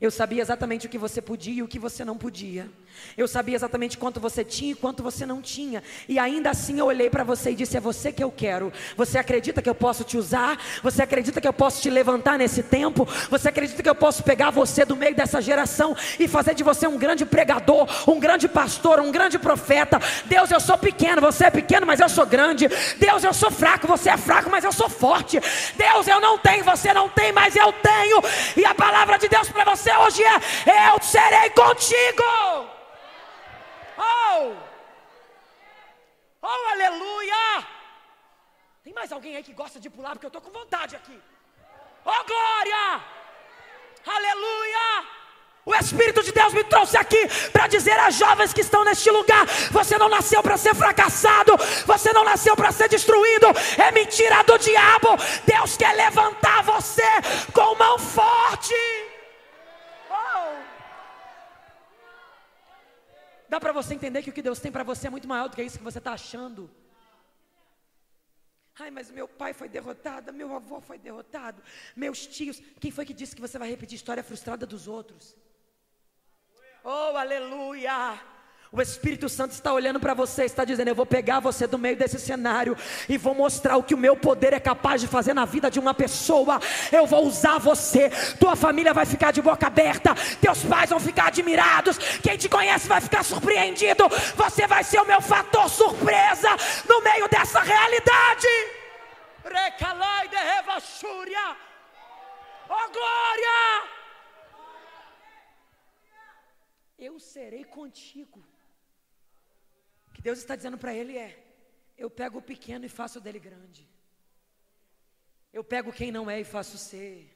Eu 0.00 0.10
sabia 0.10 0.42
exatamente 0.42 0.86
o 0.86 0.90
que 0.90 0.98
você 0.98 1.22
podia 1.22 1.54
e 1.54 1.62
o 1.62 1.68
que 1.68 1.78
você 1.78 2.04
não 2.04 2.18
podia. 2.18 2.70
Eu 3.16 3.28
sabia 3.28 3.54
exatamente 3.54 3.98
quanto 3.98 4.18
você 4.20 4.44
tinha 4.44 4.72
e 4.72 4.74
quanto 4.74 5.02
você 5.02 5.26
não 5.26 5.42
tinha. 5.42 5.82
E 6.08 6.18
ainda 6.18 6.50
assim 6.50 6.78
eu 6.78 6.86
olhei 6.86 7.10
para 7.10 7.24
você 7.24 7.50
e 7.50 7.54
disse: 7.54 7.76
É 7.76 7.80
você 7.80 8.12
que 8.12 8.22
eu 8.22 8.30
quero. 8.30 8.72
Você 8.96 9.18
acredita 9.18 9.60
que 9.60 9.68
eu 9.68 9.74
posso 9.74 10.04
te 10.04 10.16
usar? 10.16 10.58
Você 10.82 11.02
acredita 11.02 11.40
que 11.40 11.48
eu 11.48 11.52
posso 11.52 11.82
te 11.82 11.90
levantar 11.90 12.38
nesse 12.38 12.62
tempo? 12.62 13.06
Você 13.30 13.48
acredita 13.48 13.82
que 13.82 13.88
eu 13.88 13.94
posso 13.94 14.22
pegar 14.22 14.50
você 14.50 14.84
do 14.84 14.96
meio 14.96 15.14
dessa 15.14 15.40
geração 15.40 15.96
e 16.18 16.26
fazer 16.26 16.54
de 16.54 16.62
você 16.62 16.86
um 16.86 16.96
grande 16.96 17.24
pregador, 17.24 17.86
um 18.08 18.18
grande 18.18 18.48
pastor, 18.48 19.00
um 19.00 19.12
grande 19.12 19.38
profeta? 19.38 20.00
Deus, 20.24 20.50
eu 20.50 20.60
sou 20.60 20.78
pequeno, 20.78 21.20
você 21.20 21.46
é 21.46 21.50
pequeno, 21.50 21.86
mas 21.86 22.00
eu 22.00 22.08
sou 22.08 22.26
grande. 22.26 22.68
Deus, 22.98 23.24
eu 23.24 23.34
sou 23.34 23.50
fraco, 23.50 23.86
você 23.86 24.10
é 24.10 24.16
fraco, 24.16 24.50
mas 24.50 24.64
eu 24.64 24.72
sou 24.72 24.88
forte. 24.88 25.38
Deus, 25.76 26.06
eu 26.06 26.20
não 26.20 26.38
tenho, 26.38 26.64
você 26.64 26.92
não 26.92 27.08
tem, 27.08 27.32
mas 27.32 27.54
eu 27.56 27.72
tenho. 27.72 28.22
E 28.56 28.64
a 28.64 28.74
palavra 28.74 29.18
de 29.18 29.28
Deus 29.28 29.48
para 29.48 29.64
você 29.64 29.90
hoje 29.96 30.22
é: 30.22 30.90
Eu 30.90 31.02
serei 31.02 31.50
contigo. 31.50 32.81
Oh! 33.98 34.54
Oh, 36.42 36.70
aleluia! 36.72 37.66
Tem 38.82 38.92
mais 38.92 39.12
alguém 39.12 39.36
aí 39.36 39.42
que 39.42 39.52
gosta 39.52 39.78
de 39.78 39.88
pular? 39.88 40.12
Porque 40.12 40.26
eu 40.26 40.34
estou 40.34 40.42
com 40.42 40.50
vontade 40.50 40.96
aqui. 40.96 41.20
Oh, 42.04 42.24
glória! 42.24 43.04
Aleluia! 44.06 45.06
O 45.64 45.72
Espírito 45.76 46.24
de 46.24 46.32
Deus 46.32 46.52
me 46.52 46.64
trouxe 46.64 46.96
aqui 46.96 47.28
para 47.52 47.68
dizer 47.68 47.96
às 48.00 48.16
jovens 48.16 48.52
que 48.52 48.62
estão 48.62 48.84
neste 48.84 49.08
lugar: 49.10 49.46
você 49.70 49.96
não 49.96 50.08
nasceu 50.08 50.42
para 50.42 50.56
ser 50.56 50.74
fracassado, 50.74 51.56
você 51.86 52.12
não 52.12 52.24
nasceu 52.24 52.56
para 52.56 52.72
ser 52.72 52.88
destruído, 52.88 53.46
é 53.78 53.92
mentira 53.92 54.42
do 54.42 54.58
diabo. 54.58 55.16
Deus 55.46 55.76
quer 55.76 55.94
levantar 55.94 56.64
você 56.64 57.06
com 57.52 57.76
mão 57.76 57.96
forte. 57.98 58.74
Dá 63.52 63.60
para 63.60 63.70
você 63.78 63.92
entender 63.92 64.22
que 64.22 64.30
o 64.30 64.32
que 64.32 64.40
Deus 64.40 64.60
tem 64.64 64.72
para 64.72 64.82
você 64.82 65.08
é 65.08 65.10
muito 65.10 65.28
maior 65.28 65.46
do 65.46 65.54
que 65.56 65.62
isso 65.62 65.76
que 65.76 65.84
você 65.84 65.98
está 65.98 66.12
achando. 66.14 66.70
Ai, 68.78 68.90
mas 68.90 69.10
meu 69.10 69.28
pai 69.28 69.52
foi 69.52 69.68
derrotado, 69.68 70.32
meu 70.32 70.54
avô 70.54 70.80
foi 70.80 70.98
derrotado, 70.98 71.62
meus 71.94 72.26
tios. 72.26 72.62
Quem 72.80 72.90
foi 72.90 73.04
que 73.04 73.12
disse 73.12 73.36
que 73.36 73.42
você 73.42 73.58
vai 73.58 73.68
repetir 73.68 73.96
história 73.96 74.24
frustrada 74.24 74.64
dos 74.64 74.88
outros? 74.88 75.36
Oh, 76.82 77.14
aleluia! 77.24 78.18
O 78.74 78.80
Espírito 78.80 79.28
Santo 79.28 79.52
está 79.52 79.70
olhando 79.70 80.00
para 80.00 80.14
você, 80.14 80.44
está 80.44 80.64
dizendo: 80.64 80.88
Eu 80.88 80.94
vou 80.94 81.04
pegar 81.04 81.40
você 81.40 81.66
do 81.66 81.78
meio 81.78 81.94
desse 81.94 82.18
cenário 82.18 82.74
e 83.06 83.18
vou 83.18 83.34
mostrar 83.34 83.76
o 83.76 83.82
que 83.82 83.94
o 83.94 83.98
meu 83.98 84.16
poder 84.16 84.54
é 84.54 84.58
capaz 84.58 85.02
de 85.02 85.06
fazer 85.06 85.34
na 85.34 85.44
vida 85.44 85.70
de 85.70 85.78
uma 85.78 85.92
pessoa. 85.92 86.58
Eu 86.90 87.06
vou 87.06 87.26
usar 87.26 87.58
você, 87.58 88.08
tua 88.40 88.56
família 88.56 88.94
vai 88.94 89.04
ficar 89.04 89.30
de 89.30 89.42
boca 89.42 89.66
aberta, 89.66 90.14
teus 90.40 90.64
pais 90.64 90.88
vão 90.88 90.98
ficar 90.98 91.26
admirados, 91.26 91.98
quem 92.22 92.38
te 92.38 92.48
conhece 92.48 92.88
vai 92.88 93.02
ficar 93.02 93.22
surpreendido. 93.22 94.08
Você 94.36 94.66
vai 94.66 94.82
ser 94.82 95.00
o 95.00 95.06
meu 95.06 95.20
fator 95.20 95.68
surpresa 95.68 96.48
no 96.88 97.02
meio 97.02 97.28
dessa 97.28 97.60
realidade. 97.60 98.40
De. 98.40 98.82
Oh 102.70 102.90
glória! 102.90 103.82
Eu 106.98 107.18
serei 107.18 107.64
contigo. 107.64 108.51
Deus 110.22 110.38
está 110.38 110.54
dizendo 110.56 110.78
para 110.78 110.94
ele 110.94 111.18
é: 111.18 111.30
eu 111.98 112.08
pego 112.08 112.38
o 112.38 112.42
pequeno 112.42 112.84
e 112.84 112.88
faço 112.88 113.20
dele 113.20 113.38
grande. 113.38 113.88
Eu 115.52 115.62
pego 115.62 115.92
quem 115.92 116.10
não 116.10 116.30
é 116.30 116.40
e 116.40 116.44
faço 116.44 116.78
ser. 116.78 117.28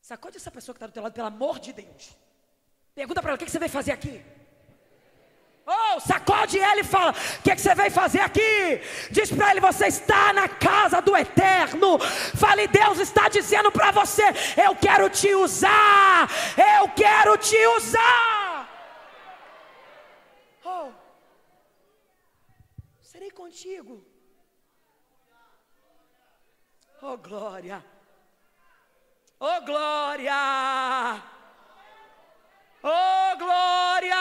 Sacode 0.00 0.36
essa 0.36 0.50
pessoa 0.50 0.74
que 0.74 0.78
está 0.78 0.86
do 0.86 0.92
teu 0.92 1.02
lado, 1.02 1.12
pelo 1.12 1.28
amor 1.28 1.58
de 1.58 1.72
Deus. 1.72 2.16
Pergunta 2.94 3.20
para 3.22 3.30
ela: 3.30 3.36
o 3.36 3.38
que, 3.38 3.44
que 3.44 3.50
você 3.50 3.58
veio 3.58 3.70
fazer 3.70 3.92
aqui? 3.92 4.22
Oh, 5.66 6.00
sacode 6.00 6.58
ele 6.58 6.80
e 6.80 6.84
fala: 6.84 7.12
O 7.12 7.42
que, 7.42 7.54
que 7.54 7.60
você 7.60 7.74
veio 7.76 7.92
fazer 7.92 8.20
aqui? 8.20 8.80
Diz 9.10 9.30
para 9.30 9.52
ele: 9.52 9.60
Você 9.60 9.86
está 9.86 10.32
na 10.32 10.48
casa 10.48 11.00
do 11.00 11.16
eterno. 11.16 11.98
Fale: 12.36 12.66
Deus 12.66 12.98
está 12.98 13.28
dizendo 13.28 13.70
para 13.70 13.92
você: 13.92 14.24
Eu 14.56 14.74
quero 14.74 15.08
te 15.08 15.32
usar. 15.34 16.28
Eu 16.78 16.88
quero 16.88 17.36
te 17.36 17.56
usar. 17.76 18.39
Contigo. 23.32 24.04
Oh 27.02 27.16
glória! 27.16 27.84
Oh 29.38 29.60
glória! 29.62 31.22
Oh 32.82 33.36
glória! 33.38 34.16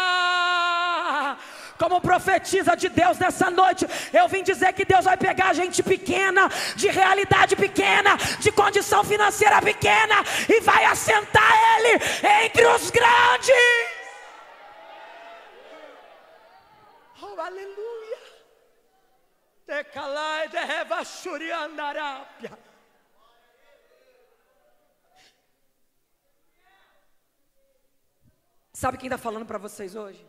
Como 1.78 2.02
profetiza 2.02 2.76
de 2.76 2.90
Deus 2.90 3.18
nessa 3.18 3.50
noite, 3.50 3.86
eu 4.14 4.28
vim 4.28 4.44
dizer 4.44 4.74
que 4.74 4.84
Deus 4.84 5.06
vai 5.06 5.16
pegar 5.16 5.54
gente 5.54 5.82
pequena, 5.82 6.50
de 6.76 6.90
realidade 6.90 7.56
pequena, 7.56 8.18
de 8.40 8.52
condição 8.52 9.04
financeira 9.04 9.62
pequena, 9.62 10.16
e 10.50 10.60
vai 10.62 10.84
assentar 10.86 11.54
ele 11.78 12.02
entre 12.46 12.66
os 12.68 12.90
grandes. 12.92 13.56
Oh, 17.22 17.40
aleluia! 17.40 18.39
Sabe 28.74 28.98
quem 28.98 29.08
está 29.08 29.18
falando 29.18 29.46
para 29.46 29.60
vocês 29.60 29.94
hoje? 29.94 30.26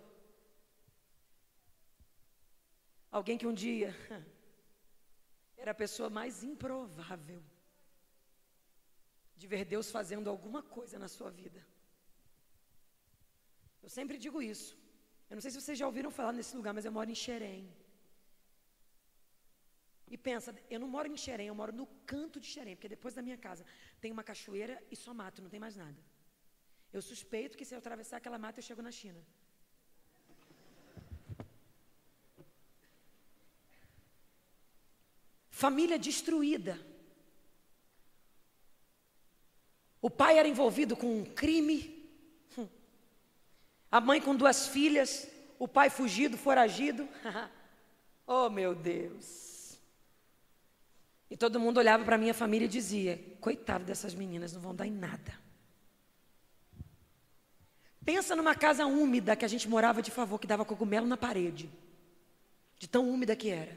Alguém 3.11 3.39
que 3.39 3.47
um 3.47 3.55
dia 3.55 3.95
era 5.57 5.71
a 5.71 5.75
pessoa 5.75 6.11
mais 6.11 6.43
improvável 6.43 7.43
de 9.37 9.47
ver 9.47 9.65
Deus 9.65 9.91
fazendo 9.91 10.29
alguma 10.29 10.63
coisa 10.63 10.99
na 10.99 11.09
sua 11.09 11.31
vida. 11.31 11.67
Eu 13.83 13.89
sempre 13.89 14.19
digo 14.19 14.43
isso. 14.43 14.77
Eu 15.31 15.37
não 15.37 15.41
sei 15.41 15.51
se 15.51 15.61
vocês 15.61 15.79
já 15.79 15.87
ouviram 15.87 16.11
falar 16.11 16.33
nesse 16.33 16.55
lugar, 16.55 16.75
mas 16.75 16.85
eu 16.85 16.93
moro 16.93 17.11
em 17.11 17.15
Xerém. 17.15 17.75
E 20.11 20.19
pensa, 20.19 20.53
eu 20.69 20.81
não 20.81 20.89
moro 20.89 21.07
em 21.07 21.17
Xerém, 21.17 21.47
eu 21.47 21.55
moro 21.55 21.73
no 21.73 21.87
canto 22.05 22.41
de 22.41 22.47
Xerém, 22.47 22.75
porque 22.75 22.89
depois 22.89 23.15
da 23.15 23.23
minha 23.23 23.39
casa 23.39 23.65
tem 24.01 24.11
uma 24.11 24.25
cachoeira 24.25 24.83
e 24.91 24.97
só 24.97 25.15
mato, 25.15 25.41
não 25.41 25.49
tem 25.49 25.61
mais 25.61 25.77
nada. 25.77 25.97
Eu 26.93 27.01
suspeito 27.01 27.57
que 27.57 27.65
se 27.65 27.75
eu 27.75 27.79
atravessar 27.79 28.17
aquela 28.17 28.37
mata 28.37 28.59
eu 28.59 28.65
chego 28.65 28.83
na 28.83 28.91
China. 28.91 29.25
Família 35.49 35.99
destruída. 35.99 36.81
O 40.03 40.11
pai 40.11 40.39
era 40.39 40.49
envolvido 40.49 40.97
com 40.97 41.21
um 41.21 41.25
crime. 41.25 42.11
Hum. 42.59 42.67
A 43.93 44.01
mãe 44.01 44.21
com 44.21 44.35
duas 44.35 44.67
filhas. 44.67 45.29
O 45.59 45.69
pai 45.69 45.91
fugido, 45.91 46.37
foragido. 46.37 47.07
oh, 48.27 48.49
meu 48.49 48.75
Deus. 48.75 49.50
E 51.31 51.37
todo 51.37 51.61
mundo 51.61 51.79
olhava 51.79 52.05
para 52.05 52.19
minha 52.19 52.35
família 52.35 52.67
e 52.67 52.69
dizia: 52.69 53.21
coitado 53.41 53.85
dessas 53.85 54.15
meninas, 54.15 54.53
não 54.53 54.61
vão 54.61 54.75
dar 54.75 54.87
em 54.87 54.91
nada. 54.91 55.39
Pensa 58.05 58.35
numa 58.35 58.55
casa 58.55 58.85
úmida 58.87 59.37
que 59.37 59.45
a 59.45 59.49
gente 59.49 59.69
morava 59.69 60.03
de 60.03 60.11
favor, 60.11 60.39
que 60.39 60.47
dava 60.47 60.65
cogumelo 60.65 61.07
na 61.07 61.17
parede, 61.17 61.71
de 62.79 62.89
tão 62.89 63.09
úmida 63.09 63.37
que 63.37 63.51
era. 63.51 63.77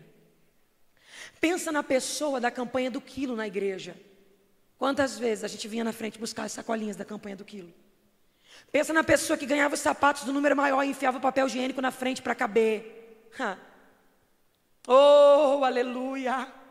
Pensa 1.40 1.72
na 1.72 1.84
pessoa 1.84 2.40
da 2.40 2.50
campanha 2.50 2.90
do 2.90 3.00
quilo 3.00 3.36
na 3.36 3.46
igreja. 3.46 3.96
Quantas 4.80 5.20
vezes 5.20 5.44
a 5.44 5.48
gente 5.48 5.68
vinha 5.68 5.84
na 5.84 5.94
frente 5.94 6.18
buscar 6.18 6.44
as 6.44 6.52
sacolinhas 6.52 6.96
da 6.96 7.06
campanha 7.06 7.36
do 7.36 7.46
quilo? 7.46 7.72
Pensa 8.72 8.92
na 8.92 9.04
pessoa 9.04 9.38
que 9.38 9.46
ganhava 9.46 9.76
os 9.76 9.80
sapatos 9.80 10.24
do 10.24 10.34
número 10.34 10.56
maior 10.56 10.84
e 10.84 10.90
enfiava 10.90 11.20
o 11.20 11.22
papel 11.22 11.46
higiênico 11.46 11.82
na 11.82 11.92
frente 11.92 12.22
para 12.22 12.34
caber. 12.34 13.30
Oh, 14.88 15.64
aleluia! 15.64 16.63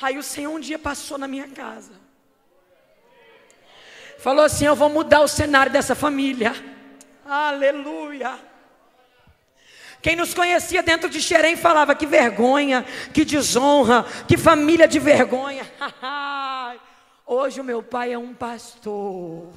Aí 0.00 0.16
o 0.16 0.22
Senhor 0.22 0.52
um 0.52 0.60
dia 0.60 0.78
passou 0.78 1.18
na 1.18 1.26
minha 1.26 1.48
casa. 1.48 1.92
Falou 4.18 4.44
assim: 4.44 4.66
Eu 4.66 4.76
vou 4.76 4.88
mudar 4.88 5.20
o 5.20 5.28
cenário 5.28 5.72
dessa 5.72 5.94
família. 5.94 6.52
Aleluia. 7.26 8.38
Quem 10.00 10.14
nos 10.14 10.32
conhecia 10.32 10.82
dentro 10.82 11.08
de 11.08 11.20
Xerém 11.20 11.56
falava: 11.56 11.94
Que 11.94 12.06
vergonha, 12.06 12.84
que 13.12 13.24
desonra, 13.24 14.04
que 14.26 14.36
família 14.36 14.86
de 14.86 14.98
vergonha. 14.98 15.66
Hoje 17.26 17.60
o 17.60 17.64
meu 17.64 17.82
pai 17.82 18.12
é 18.12 18.18
um 18.18 18.32
pastor. 18.32 19.52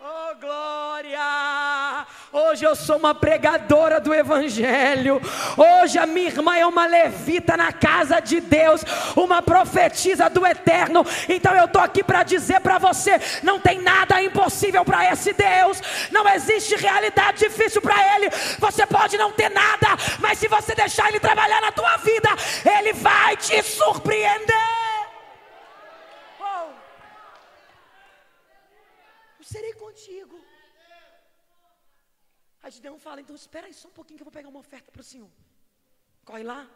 Oh, 0.00 0.34
glória! 0.40 1.99
Hoje 2.32 2.64
eu 2.64 2.76
sou 2.76 2.96
uma 2.96 3.12
pregadora 3.12 3.98
do 4.00 4.14
Evangelho. 4.14 5.20
Hoje 5.56 5.98
a 5.98 6.06
minha 6.06 6.28
irmã 6.28 6.56
é 6.56 6.64
uma 6.64 6.86
levita 6.86 7.56
na 7.56 7.72
casa 7.72 8.20
de 8.20 8.40
Deus, 8.40 8.84
uma 9.16 9.42
profetisa 9.42 10.30
do 10.30 10.46
eterno. 10.46 11.04
Então 11.28 11.52
eu 11.56 11.64
estou 11.64 11.82
aqui 11.82 12.04
para 12.04 12.22
dizer 12.22 12.60
para 12.60 12.78
você: 12.78 13.20
não 13.42 13.58
tem 13.58 13.80
nada 13.80 14.22
impossível 14.22 14.84
para 14.84 15.12
esse 15.12 15.32
Deus, 15.32 15.82
não 16.12 16.28
existe 16.28 16.76
realidade 16.76 17.38
difícil 17.40 17.82
para 17.82 18.14
Ele. 18.14 18.30
Você 18.60 18.86
pode 18.86 19.18
não 19.18 19.32
ter 19.32 19.48
nada, 19.48 19.88
mas 20.20 20.38
se 20.38 20.46
você 20.46 20.72
deixar 20.72 21.08
Ele 21.08 21.18
trabalhar 21.18 21.60
na 21.60 21.72
tua 21.72 21.96
vida, 21.96 22.28
Ele 22.78 22.92
vai 22.92 23.36
te 23.36 23.60
surpreender. 23.60 24.54
Oh. 26.38 26.70
Eu 29.40 29.44
serei 29.44 29.72
contigo. 29.72 30.49
Aí 32.62 32.70
Gideão 32.70 32.98
fala, 32.98 33.20
então 33.20 33.34
espera 33.34 33.66
aí 33.66 33.74
só 33.74 33.88
um 33.88 33.96
pouquinho 33.98 34.18
que 34.18 34.22
eu 34.22 34.30
vou 34.30 34.32
pegar 34.32 34.48
uma 34.48 34.58
oferta 34.58 34.90
para 34.92 35.00
o 35.00 35.04
Senhor. 35.04 35.30
Corre 36.24 36.42
lá, 36.42 36.70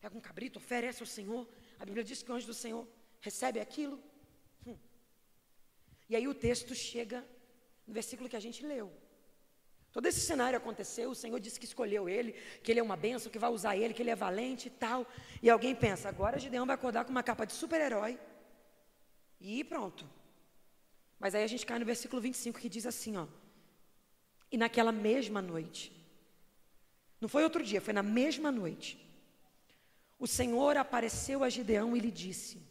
pega 0.00 0.16
um 0.16 0.20
cabrito, 0.20 0.58
oferece 0.58 1.02
ao 1.02 1.06
Senhor. 1.06 1.48
A 1.78 1.84
Bíblia 1.84 2.04
diz 2.04 2.22
que 2.22 2.30
o 2.30 2.34
anjo 2.34 2.46
do 2.46 2.54
Senhor 2.54 2.86
recebe 3.20 3.58
aquilo. 3.60 4.00
Hum. 4.66 4.78
E 6.08 6.14
aí 6.14 6.26
o 6.28 6.34
texto 6.34 6.74
chega 6.74 7.26
no 7.86 7.92
versículo 7.92 8.28
que 8.28 8.36
a 8.36 8.40
gente 8.40 8.64
leu. 8.64 8.92
Todo 9.94 10.06
esse 10.06 10.20
cenário 10.20 10.56
aconteceu, 10.56 11.10
o 11.10 11.14
Senhor 11.14 11.38
disse 11.38 11.58
que 11.58 11.66
escolheu 11.66 12.08
ele, 12.08 12.32
que 12.62 12.72
ele 12.72 12.80
é 12.80 12.82
uma 12.82 12.96
bênção, 12.96 13.30
que 13.30 13.38
vai 13.38 13.50
usar 13.50 13.76
ele, 13.76 13.94
que 13.94 14.02
ele 14.02 14.10
é 14.10 14.16
valente 14.16 14.66
e 14.66 14.70
tal. 14.70 15.06
E 15.40 15.48
alguém 15.48 15.74
pensa, 15.74 16.08
agora 16.08 16.38
Gideão 16.38 16.66
vai 16.66 16.74
acordar 16.74 17.04
com 17.04 17.12
uma 17.12 17.22
capa 17.22 17.44
de 17.44 17.52
super-herói. 17.52 18.18
E 19.40 19.62
pronto. 19.62 20.04
Mas 21.16 21.34
aí 21.34 21.44
a 21.44 21.46
gente 21.46 21.64
cai 21.64 21.78
no 21.78 21.84
versículo 21.84 22.20
25 22.20 22.58
que 22.58 22.68
diz 22.68 22.86
assim, 22.86 23.16
ó. 23.16 23.28
E 24.54 24.56
naquela 24.56 24.92
mesma 24.92 25.42
noite, 25.42 25.92
não 27.20 27.28
foi 27.28 27.42
outro 27.42 27.60
dia, 27.60 27.80
foi 27.80 27.92
na 27.92 28.04
mesma 28.04 28.52
noite, 28.52 29.04
o 30.16 30.28
Senhor 30.28 30.76
apareceu 30.76 31.42
a 31.42 31.48
Gideão 31.48 31.96
e 31.96 31.98
lhe 31.98 32.12
disse: 32.12 32.62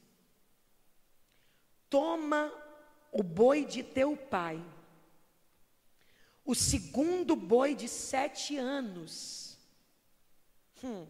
Toma 1.89 2.50
o 3.12 3.22
boi 3.22 3.65
de 3.65 3.84
teu 3.84 4.15
pai, 4.15 4.63
o 6.46 6.56
segundo 6.56 7.36
boi 7.36 7.76
de 7.76 7.89
sete 7.89 8.56
anos. 8.56 9.58
Hum. 10.82 11.06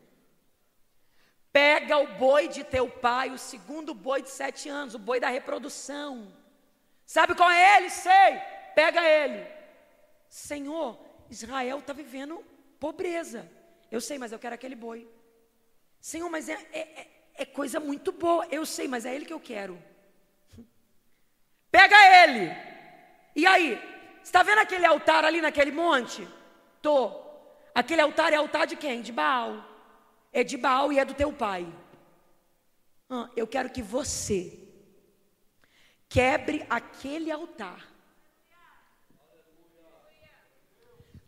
Pega 1.51 1.99
o 1.99 2.15
boi 2.17 2.47
de 2.47 2.63
teu 2.63 2.89
pai, 2.89 3.29
o 3.29 3.37
segundo 3.37 3.93
boi 3.93 4.23
de 4.23 4.29
sete 4.31 4.69
anos, 4.69 4.95
o 4.95 4.99
boi 4.99 5.19
da 5.19 5.29
reprodução. 5.29 6.35
Sabe 7.05 7.35
qual 7.35 7.51
é 7.51 7.77
ele? 7.77 7.91
Sei. 7.91 8.41
Pega 8.73 9.07
ele. 9.07 9.62
Senhor, 10.33 10.99
Israel 11.29 11.77
está 11.77 11.93
vivendo 11.93 12.43
pobreza. 12.79 13.47
Eu 13.91 14.01
sei, 14.01 14.17
mas 14.17 14.31
eu 14.31 14.39
quero 14.39 14.55
aquele 14.55 14.73
boi. 14.73 15.07
Senhor, 16.01 16.27
mas 16.27 16.49
é, 16.49 16.53
é, 16.71 16.79
é, 16.79 17.07
é 17.35 17.45
coisa 17.45 17.79
muito 17.79 18.11
boa. 18.11 18.47
Eu 18.49 18.65
sei, 18.65 18.87
mas 18.87 19.05
é 19.05 19.13
ele 19.13 19.27
que 19.27 19.33
eu 19.33 19.39
quero. 19.39 19.77
Pega 21.69 21.95
ele. 22.23 22.51
E 23.35 23.45
aí? 23.45 23.79
Está 24.23 24.41
vendo 24.41 24.57
aquele 24.57 24.87
altar 24.87 25.23
ali 25.23 25.39
naquele 25.39 25.71
monte? 25.71 26.27
Tô. 26.81 27.11
Aquele 27.75 28.01
altar 28.01 28.33
é 28.33 28.37
altar 28.37 28.65
de 28.65 28.75
quem? 28.75 29.03
De 29.03 29.11
Baal. 29.11 29.63
É 30.31 30.43
de 30.43 30.57
Baal 30.57 30.91
e 30.91 30.97
é 30.97 31.05
do 31.05 31.13
teu 31.13 31.31
pai. 31.31 31.71
Ah, 33.07 33.29
eu 33.35 33.45
quero 33.45 33.69
que 33.69 33.83
você 33.83 34.67
quebre 36.09 36.65
aquele 36.71 37.29
altar 37.29 37.92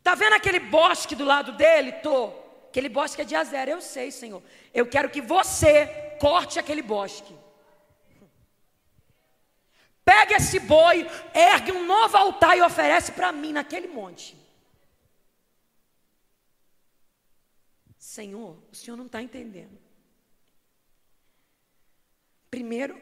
Está 0.06 0.14
vendo 0.14 0.34
aquele 0.34 0.60
bosque 0.60 1.16
do 1.16 1.26
lado 1.26 1.54
dele? 1.54 1.92
Tô. 1.94 2.28
Aquele 2.70 2.90
bosque 2.90 3.24
é 3.24 3.26
de 3.26 3.36
Azer, 3.36 3.68
eu 3.68 3.82
sei, 3.82 4.12
Senhor. 4.12 4.44
Eu 4.72 4.86
quero 4.86 5.10
que 5.10 5.20
você 5.20 5.88
corte 6.20 6.60
aquele 6.60 6.84
bosque. 6.84 7.36
Pega 10.04 10.36
esse 10.36 10.60
boi, 10.60 11.08
ergue 11.34 11.72
um 11.72 11.88
novo 11.88 12.16
altar 12.16 12.56
e 12.56 12.62
oferece 12.62 13.14
para 13.14 13.32
mim 13.32 13.52
naquele 13.52 13.88
monte. 13.88 14.38
Senhor, 17.98 18.64
o 18.72 18.76
Senhor 18.76 18.96
não 18.96 19.08
está 19.08 19.24
entendendo. 19.24 19.76
Primeiro, 22.52 22.96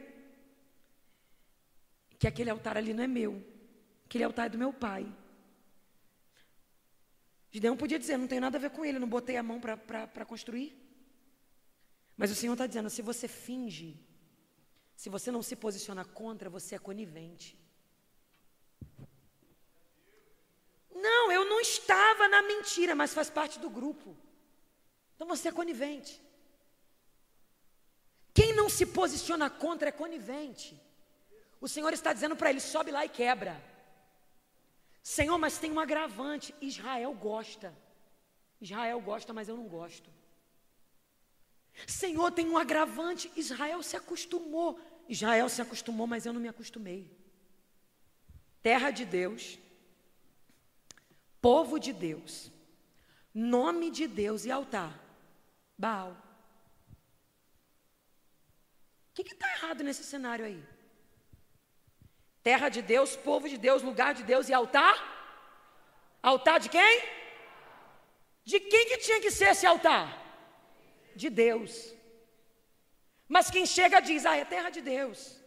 que 2.18 2.28
aquele 2.28 2.50
altar 2.50 2.78
ali 2.78 2.94
não 2.94 3.04
é 3.04 3.08
meu, 3.08 3.44
aquele 4.06 4.24
altar 4.24 4.46
é 4.46 4.50
do 4.50 4.58
meu 4.58 4.72
pai. 4.72 5.06
Gideão 7.54 7.78
podia 7.78 8.00
dizer: 8.00 8.18
não 8.18 8.28
tem 8.28 8.40
nada 8.40 8.58
a 8.58 8.62
ver 8.62 8.72
com 8.72 8.84
ele, 8.84 8.98
não 8.98 9.08
botei 9.08 9.38
a 9.38 9.44
mão 9.44 9.62
para 9.62 10.26
construir. 10.26 10.70
Mas 12.18 12.32
o 12.32 12.36
Senhor 12.36 12.54
está 12.54 12.66
dizendo: 12.66 12.90
se 12.90 13.04
você 13.04 13.28
finge, 13.28 13.90
se 14.96 15.08
você 15.08 15.30
não 15.32 15.44
se 15.44 15.56
posiciona 15.56 16.04
contra, 16.04 16.50
você 16.50 16.74
é 16.76 16.80
conivente. 16.80 17.50
Não, 20.96 21.32
eu 21.32 21.46
não 21.46 21.60
estava 21.60 22.28
na 22.28 22.42
mentira, 22.42 22.96
mas 22.96 23.14
faz 23.14 23.30
parte 23.30 23.60
do 23.60 23.70
grupo. 23.70 24.18
Então 25.16 25.28
você 25.28 25.50
é 25.50 25.52
conivente. 25.52 26.20
Quem 28.34 28.52
não 28.54 28.68
se 28.68 28.86
posiciona 28.86 29.48
contra 29.48 29.90
é 29.90 29.92
conivente. 29.92 30.82
O 31.62 31.68
Senhor 31.68 31.94
está 31.94 32.12
dizendo 32.14 32.36
para 32.36 32.50
ele: 32.50 32.60
sobe 32.60 32.90
lá 32.90 33.06
e 33.06 33.10
quebra. 33.10 33.73
Senhor, 35.04 35.38
mas 35.38 35.58
tem 35.58 35.70
um 35.70 35.80
agravante. 35.82 36.56
Israel 36.62 37.14
gosta. 37.14 37.76
Israel 38.62 39.02
gosta, 39.02 39.34
mas 39.34 39.50
eu 39.50 39.58
não 39.58 39.68
gosto. 39.68 40.10
Senhor, 41.86 42.32
tem 42.32 42.50
um 42.50 42.58
agravante. 42.58 43.30
Israel 43.36 43.84
se 43.84 43.98
acostumou. 43.98 44.80
Israel 45.10 45.50
se 45.50 45.62
acostumou, 45.62 46.08
mas 46.08 46.26
eu 46.26 46.32
não 46.32 46.40
me 46.40 46.48
acostumei. 46.48 47.12
Terra 48.62 48.92
de 48.92 49.04
Deus, 49.04 49.60
povo 51.42 51.78
de 51.78 51.92
Deus, 51.92 52.50
nome 53.34 53.92
de 53.92 54.08
Deus 54.08 54.46
e 54.46 54.52
altar. 54.52 54.98
Baal. 55.78 56.16
O 59.12 59.16
que 59.16 59.34
está 59.34 59.52
errado 59.52 59.84
nesse 59.84 60.06
cenário 60.06 60.46
aí? 60.46 60.73
Terra 62.44 62.68
de 62.70 62.82
Deus, 62.82 63.16
povo 63.16 63.48
de 63.48 63.58
Deus, 63.58 63.82
lugar 63.82 64.14
de 64.14 64.24
Deus 64.24 64.50
e 64.50 64.54
altar? 64.54 64.96
Altar 66.22 66.60
de 66.60 66.70
quem? 66.70 67.02
De 68.44 68.60
quem 68.60 68.88
que 68.90 68.98
tinha 68.98 69.22
que 69.22 69.32
ser 69.32 69.50
esse 69.52 69.66
altar? 69.66 70.06
De 71.16 71.30
Deus. 71.30 71.94
Mas 73.28 73.50
quem 73.50 73.66
chega 73.66 74.02
diz: 74.02 74.26
Ah, 74.26 74.36
é 74.36 74.44
terra 74.44 74.70
de 74.70 74.82
Deus, 74.82 75.38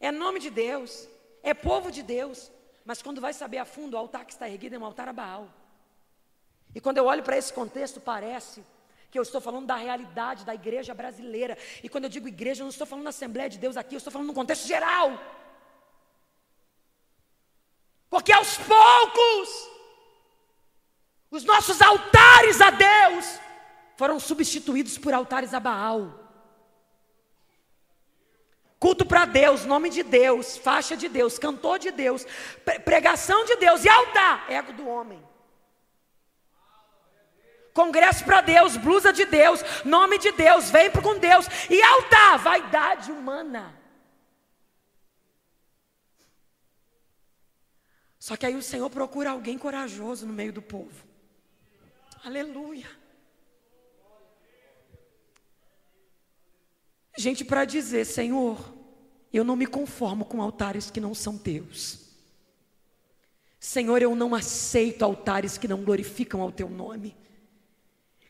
é 0.00 0.10
nome 0.10 0.40
de 0.40 0.50
Deus, 0.50 1.08
é 1.42 1.54
povo 1.54 1.90
de 1.90 2.02
Deus. 2.02 2.50
Mas 2.84 3.00
quando 3.00 3.20
vai 3.20 3.32
saber 3.32 3.58
a 3.58 3.64
fundo, 3.64 3.94
o 3.94 3.98
altar 3.98 4.24
que 4.24 4.32
está 4.32 4.48
erguido 4.48 4.74
é 4.74 4.78
um 4.78 4.84
altar 4.84 5.08
a 5.08 5.12
Baal. 5.12 5.48
E 6.74 6.80
quando 6.80 6.98
eu 6.98 7.04
olho 7.04 7.22
para 7.22 7.36
esse 7.36 7.52
contexto, 7.52 8.00
parece 8.00 8.64
que 9.10 9.18
eu 9.18 9.22
estou 9.22 9.40
falando 9.40 9.66
da 9.66 9.76
realidade 9.76 10.44
da 10.44 10.54
igreja 10.54 10.92
brasileira. 10.92 11.56
E 11.82 11.88
quando 11.88 12.04
eu 12.04 12.10
digo 12.10 12.26
igreja, 12.26 12.62
eu 12.62 12.64
não 12.64 12.70
estou 12.70 12.86
falando 12.86 13.04
da 13.04 13.10
Assembleia 13.10 13.48
de 13.48 13.58
Deus 13.58 13.76
aqui, 13.76 13.94
eu 13.94 13.98
estou 13.98 14.12
falando 14.12 14.28
no 14.28 14.34
contexto 14.34 14.66
geral. 14.66 15.12
Porque 18.12 18.30
aos 18.30 18.58
poucos, 18.58 19.70
os 21.30 21.44
nossos 21.44 21.80
altares 21.80 22.60
a 22.60 22.68
Deus 22.68 23.40
foram 23.96 24.20
substituídos 24.20 24.98
por 24.98 25.14
altares 25.14 25.54
a 25.54 25.58
Baal. 25.58 26.12
Culto 28.78 29.06
para 29.06 29.24
Deus, 29.24 29.64
nome 29.64 29.88
de 29.88 30.02
Deus, 30.02 30.58
faixa 30.58 30.94
de 30.94 31.08
Deus, 31.08 31.38
cantor 31.38 31.78
de 31.78 31.90
Deus, 31.90 32.26
pregação 32.84 33.46
de 33.46 33.56
Deus 33.56 33.82
e 33.82 33.88
altar, 33.88 34.44
ego 34.50 34.74
do 34.74 34.86
homem. 34.86 35.26
Congresso 37.72 38.26
para 38.26 38.42
Deus, 38.42 38.76
blusa 38.76 39.10
de 39.10 39.24
Deus, 39.24 39.64
nome 39.86 40.18
de 40.18 40.32
Deus, 40.32 40.70
vem 40.70 40.90
com 40.90 41.18
Deus 41.18 41.46
e 41.70 41.82
altar, 41.82 42.36
vaidade 42.40 43.10
humana. 43.10 43.81
Só 48.22 48.36
que 48.36 48.46
aí 48.46 48.54
o 48.54 48.62
Senhor 48.62 48.88
procura 48.88 49.32
alguém 49.32 49.58
corajoso 49.58 50.24
no 50.24 50.32
meio 50.32 50.52
do 50.52 50.62
povo. 50.62 51.04
Aleluia. 52.24 52.88
Gente, 57.18 57.44
para 57.44 57.64
dizer, 57.64 58.04
Senhor, 58.04 58.72
eu 59.32 59.42
não 59.42 59.56
me 59.56 59.66
conformo 59.66 60.24
com 60.24 60.40
altares 60.40 60.88
que 60.88 61.00
não 61.00 61.16
são 61.16 61.36
teus. 61.36 62.12
Senhor, 63.58 64.00
eu 64.00 64.14
não 64.14 64.36
aceito 64.36 65.04
altares 65.04 65.58
que 65.58 65.66
não 65.66 65.82
glorificam 65.82 66.40
ao 66.40 66.52
teu 66.52 66.70
nome. 66.70 67.16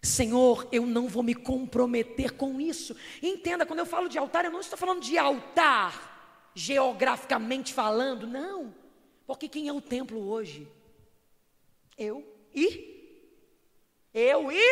Senhor, 0.02 0.66
eu 0.72 0.86
não 0.86 1.06
vou 1.06 1.22
me 1.22 1.34
comprometer 1.34 2.32
com 2.32 2.58
isso. 2.58 2.96
Entenda, 3.22 3.66
quando 3.66 3.80
eu 3.80 3.86
falo 3.86 4.08
de 4.08 4.16
altar, 4.16 4.46
eu 4.46 4.50
não 4.50 4.60
estou 4.60 4.78
falando 4.78 5.02
de 5.02 5.18
altar, 5.18 6.50
geograficamente 6.54 7.74
falando, 7.74 8.26
não. 8.26 8.80
Porque 9.26 9.48
quem 9.48 9.68
é 9.68 9.72
o 9.72 9.80
templo 9.80 10.28
hoje? 10.28 10.68
eu 11.96 12.24
e 12.54 12.92
eu 14.12 14.52
e 14.52 14.62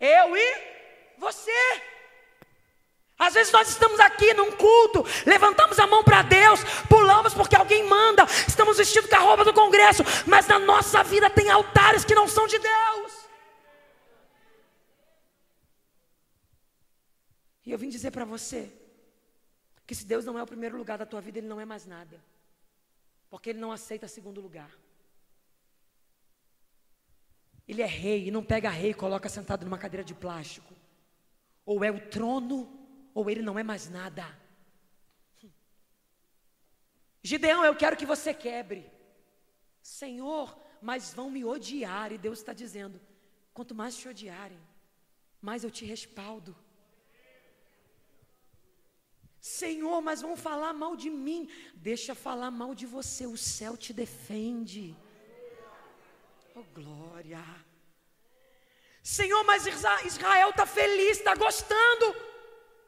eu 0.00 0.36
e 0.36 1.18
você. 1.18 1.82
Às 3.18 3.34
vezes 3.34 3.52
nós 3.52 3.68
estamos 3.68 3.98
aqui 3.98 4.32
num 4.32 4.52
culto, 4.52 5.04
levantamos 5.26 5.78
a 5.78 5.86
mão 5.86 6.04
para 6.04 6.22
Deus, 6.22 6.60
pulamos 6.88 7.34
porque 7.34 7.56
alguém 7.56 7.82
manda, 7.82 8.24
estamos 8.46 8.78
vestidos 8.78 9.10
com 9.10 9.16
a 9.16 9.20
roupa 9.20 9.44
do 9.44 9.52
congresso, 9.52 10.04
mas 10.24 10.46
na 10.46 10.58
nossa 10.58 11.02
vida 11.02 11.28
tem 11.28 11.50
altares 11.50 12.04
que 12.04 12.14
não 12.14 12.28
são 12.28 12.46
de 12.46 12.58
Deus. 12.58 13.28
E 17.66 17.72
eu 17.72 17.78
vim 17.78 17.88
dizer 17.88 18.12
para 18.12 18.24
você 18.24 18.72
que 19.84 19.94
se 19.94 20.06
Deus 20.06 20.24
não 20.24 20.38
é 20.38 20.42
o 20.42 20.46
primeiro 20.46 20.78
lugar 20.78 20.96
da 20.96 21.04
tua 21.04 21.20
vida, 21.20 21.38
Ele 21.38 21.48
não 21.48 21.60
é 21.60 21.64
mais 21.64 21.86
nada, 21.86 22.22
porque 23.30 23.50
Ele 23.50 23.58
não 23.58 23.72
aceita 23.72 24.08
segundo 24.08 24.40
lugar. 24.40 24.70
Ele 27.68 27.82
é 27.82 27.86
rei 27.86 28.28
e 28.28 28.30
não 28.30 28.42
pega 28.42 28.70
rei 28.70 28.92
e 28.92 28.94
coloca 28.94 29.28
sentado 29.28 29.64
numa 29.64 29.76
cadeira 29.76 30.02
de 30.02 30.14
plástico. 30.14 30.74
Ou 31.66 31.84
é 31.84 31.90
o 31.90 32.08
trono 32.08 32.78
ou 33.12 33.28
ele 33.28 33.42
não 33.42 33.58
é 33.58 33.62
mais 33.62 33.90
nada. 33.90 34.24
Gideão, 37.22 37.64
eu 37.64 37.74
quero 37.74 37.96
que 37.96 38.06
você 38.06 38.32
quebre. 38.32 38.90
Senhor, 39.82 40.58
mas 40.80 41.12
vão 41.12 41.30
me 41.30 41.44
odiar. 41.44 42.12
E 42.12 42.16
Deus 42.16 42.38
está 42.38 42.52
dizendo: 42.52 43.00
quanto 43.52 43.74
mais 43.74 43.96
te 43.96 44.08
odiarem, 44.08 44.60
mais 45.42 45.64
eu 45.64 45.70
te 45.70 45.84
respaldo. 45.84 46.56
Senhor, 49.40 50.00
mas 50.00 50.20
vão 50.20 50.36
falar 50.36 50.72
mal 50.72 50.96
de 50.96 51.10
mim. 51.10 51.48
Deixa 51.74 52.14
falar 52.14 52.50
mal 52.50 52.74
de 52.74 52.86
você, 52.86 53.26
o 53.26 53.36
céu 53.36 53.76
te 53.76 53.92
defende. 53.92 54.96
Oh, 56.54 56.64
glória. 56.74 57.44
Senhor, 59.02 59.42
mas 59.44 59.66
Israel 59.66 60.50
está 60.50 60.66
feliz, 60.66 61.18
está 61.18 61.34
gostando. 61.34 62.14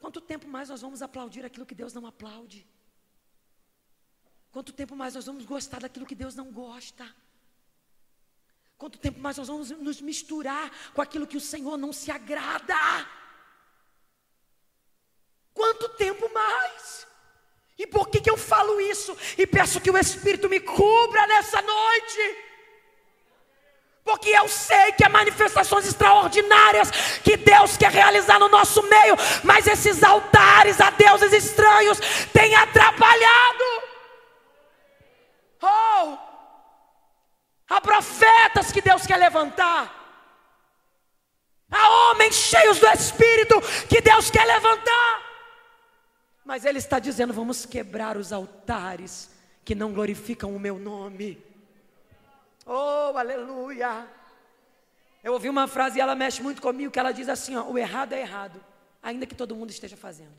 Quanto 0.00 0.20
tempo 0.20 0.48
mais 0.48 0.68
nós 0.68 0.80
vamos 0.80 1.02
aplaudir 1.02 1.44
aquilo 1.44 1.66
que 1.66 1.74
Deus 1.74 1.94
não 1.94 2.06
aplaude? 2.06 2.66
Quanto 4.50 4.72
tempo 4.72 4.96
mais 4.96 5.14
nós 5.14 5.26
vamos 5.26 5.44
gostar 5.44 5.80
daquilo 5.80 6.06
que 6.06 6.14
Deus 6.14 6.34
não 6.34 6.50
gosta? 6.50 7.06
Quanto 8.76 8.98
tempo 8.98 9.20
mais 9.20 9.36
nós 9.36 9.46
vamos 9.46 9.70
nos 9.70 10.00
misturar 10.00 10.70
com 10.94 11.02
aquilo 11.02 11.26
que 11.26 11.36
o 11.36 11.40
Senhor 11.40 11.76
não 11.76 11.92
se 11.92 12.10
agrada? 12.10 12.74
Quanto 15.54 15.88
tempo 15.90 16.30
mais? 16.32 17.06
E 17.78 17.86
por 17.86 18.08
que, 18.08 18.20
que 18.20 18.30
eu 18.30 18.36
falo 18.36 18.80
isso? 18.80 19.16
E 19.38 19.46
peço 19.46 19.80
que 19.80 19.90
o 19.90 19.96
Espírito 19.96 20.48
me 20.48 20.60
cubra 20.60 21.26
nessa 21.26 21.62
noite. 21.62 22.36
Porque 24.04 24.28
eu 24.30 24.48
sei 24.48 24.92
que 24.92 25.04
há 25.04 25.08
manifestações 25.08 25.86
extraordinárias 25.86 26.90
que 27.22 27.36
Deus 27.36 27.76
quer 27.76 27.90
realizar 27.90 28.38
no 28.38 28.48
nosso 28.48 28.82
meio, 28.82 29.16
mas 29.44 29.66
esses 29.66 30.02
altares 30.02 30.80
a 30.80 30.90
deuses 30.90 31.32
estranhos 31.32 31.98
têm 32.32 32.54
atrapalhado. 32.54 33.64
Oh! 35.62 36.18
Há 37.68 37.80
profetas 37.80 38.72
que 38.72 38.82
Deus 38.82 39.06
quer 39.06 39.16
levantar. 39.16 39.94
Há 41.70 41.88
homens 41.88 42.34
cheios 42.34 42.78
do 42.78 42.88
Espírito 42.88 43.60
que 43.88 44.00
Deus 44.00 44.30
quer 44.30 44.44
levantar. 44.44 45.29
Mas 46.44 46.64
Ele 46.64 46.79
está 46.79 46.98
dizendo: 46.98 47.33
vamos 47.33 47.66
quebrar 47.66 48.16
os 48.16 48.33
altares 48.33 49.31
que 49.64 49.74
não 49.74 49.92
glorificam 49.92 50.55
o 50.55 50.61
meu 50.61 50.79
nome. 50.79 51.42
Oh, 52.66 53.16
aleluia. 53.16 54.07
Eu 55.22 55.33
ouvi 55.35 55.48
uma 55.48 55.68
frase 55.68 55.98
e 55.98 56.00
ela 56.00 56.14
mexe 56.14 56.42
muito 56.42 56.62
comigo, 56.62 56.90
que 56.90 56.98
ela 56.98 57.12
diz 57.12 57.29
assim: 57.29 57.57
ó, 57.57 57.64
o 57.68 57.79
errado 57.79 58.12
é 58.12 58.20
errado, 58.20 58.62
ainda 59.03 59.26
que 59.26 59.35
todo 59.35 59.55
mundo 59.55 59.70
esteja 59.70 59.96
fazendo. 59.96 60.35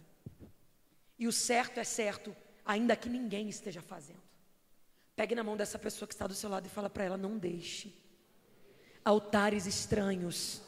E 1.19 1.27
o 1.27 1.31
certo 1.31 1.79
é 1.79 1.83
certo, 1.83 2.35
ainda 2.65 2.95
que 2.95 3.07
ninguém 3.07 3.47
esteja 3.47 3.81
fazendo. 3.81 4.21
Pegue 5.15 5.35
na 5.35 5.43
mão 5.43 5.55
dessa 5.55 5.77
pessoa 5.77 6.07
que 6.07 6.13
está 6.13 6.25
do 6.25 6.33
seu 6.33 6.49
lado 6.49 6.65
e 6.65 6.69
fala 6.69 6.89
para 6.89 7.03
ela: 7.03 7.17
não 7.17 7.37
deixe 7.37 7.93
altares 9.03 9.65
estranhos 9.65 10.61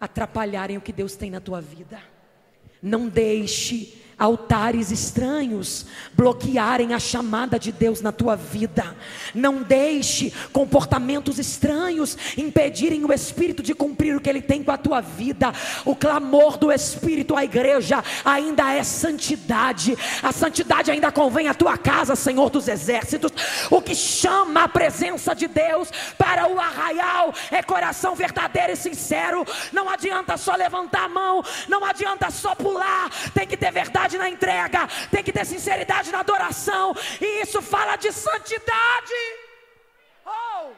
atrapalharem 0.00 0.76
o 0.76 0.80
que 0.80 0.92
Deus 0.92 1.16
tem 1.16 1.30
na 1.30 1.40
tua 1.40 1.60
vida. 1.60 2.02
Não 2.80 3.08
deixe 3.08 4.02
altares 4.18 4.90
estranhos 4.90 5.86
bloquearem 6.12 6.94
a 6.94 6.98
chamada 6.98 7.58
de 7.58 7.72
Deus 7.72 8.00
na 8.00 8.12
tua 8.12 8.36
vida. 8.36 8.96
Não 9.34 9.62
deixe 9.62 10.32
comportamentos 10.52 11.38
estranhos 11.38 12.16
impedirem 12.36 13.04
o 13.04 13.12
Espírito 13.12 13.62
de 13.62 13.74
cumprir 13.74 14.16
o 14.16 14.20
que 14.20 14.28
ele 14.28 14.42
tem 14.42 14.62
com 14.62 14.70
a 14.70 14.78
tua 14.78 15.00
vida. 15.00 15.52
O 15.84 15.94
clamor 15.94 16.56
do 16.56 16.70
Espírito 16.70 17.36
à 17.36 17.44
igreja 17.44 18.02
ainda 18.24 18.72
é 18.72 18.82
santidade. 18.82 19.96
A 20.22 20.32
santidade 20.32 20.90
ainda 20.90 21.10
convém 21.10 21.48
à 21.48 21.54
tua 21.54 21.76
casa, 21.76 22.16
Senhor 22.16 22.50
dos 22.50 22.68
exércitos. 22.68 23.32
O 23.70 23.80
que 23.80 23.94
chama 23.94 24.64
a 24.64 24.68
presença 24.68 25.34
de 25.34 25.48
Deus 25.48 25.90
para 26.16 26.48
o 26.48 26.58
arraial 26.58 27.34
é 27.50 27.62
coração 27.62 28.14
verdadeiro 28.14 28.72
e 28.72 28.76
sincero. 28.76 29.44
Não 29.72 29.88
adianta 29.88 30.36
só 30.36 30.54
levantar 30.54 31.04
a 31.04 31.08
mão, 31.08 31.42
não 31.68 31.84
adianta 31.84 32.30
só 32.30 32.54
pular, 32.54 33.10
tem 33.32 33.46
que 33.46 33.56
ter 33.56 33.72
verdade 33.72 34.03
sinceridade 34.04 34.18
na 34.18 34.28
entrega, 34.28 34.86
tem 35.10 35.22
que 35.22 35.32
ter 35.32 35.44
sinceridade 35.44 36.12
na 36.12 36.20
adoração, 36.20 36.94
e 37.20 37.42
isso 37.42 37.60
fala 37.62 37.96
de 37.96 38.12
santidade. 38.12 39.14
Oh! 40.24 40.72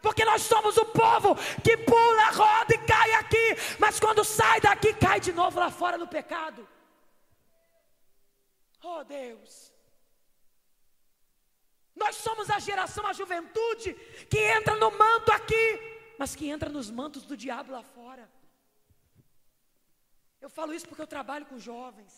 Porque 0.00 0.24
nós 0.24 0.42
somos 0.42 0.76
o 0.76 0.86
povo 0.86 1.34
que 1.62 1.76
pula, 1.78 2.30
roda 2.30 2.74
e 2.74 2.78
cai 2.78 3.12
aqui, 3.14 3.56
mas 3.78 3.98
quando 4.00 4.24
sai 4.24 4.60
daqui, 4.60 4.92
cai 4.94 5.20
de 5.20 5.32
novo 5.32 5.58
lá 5.60 5.70
fora 5.70 5.98
no 5.98 6.06
pecado. 6.06 6.66
Oh 8.82 9.04
Deus. 9.04 9.72
Nós 11.96 12.14
somos 12.14 12.48
a 12.48 12.60
geração, 12.60 13.04
a 13.06 13.12
juventude, 13.12 13.92
que 14.30 14.38
entra 14.38 14.76
no 14.76 14.90
manto 14.92 15.32
aqui, 15.32 15.66
mas 16.16 16.36
que 16.36 16.48
entra 16.48 16.68
nos 16.68 16.90
mantos 16.90 17.24
do 17.24 17.36
diabo 17.36 17.72
lá 17.72 17.82
fora. 17.82 18.37
Eu 20.40 20.50
falo 20.56 20.72
isso 20.72 20.88
porque 20.88 21.02
eu 21.02 21.14
trabalho 21.16 21.46
com 21.46 21.58
jovens. 21.58 22.14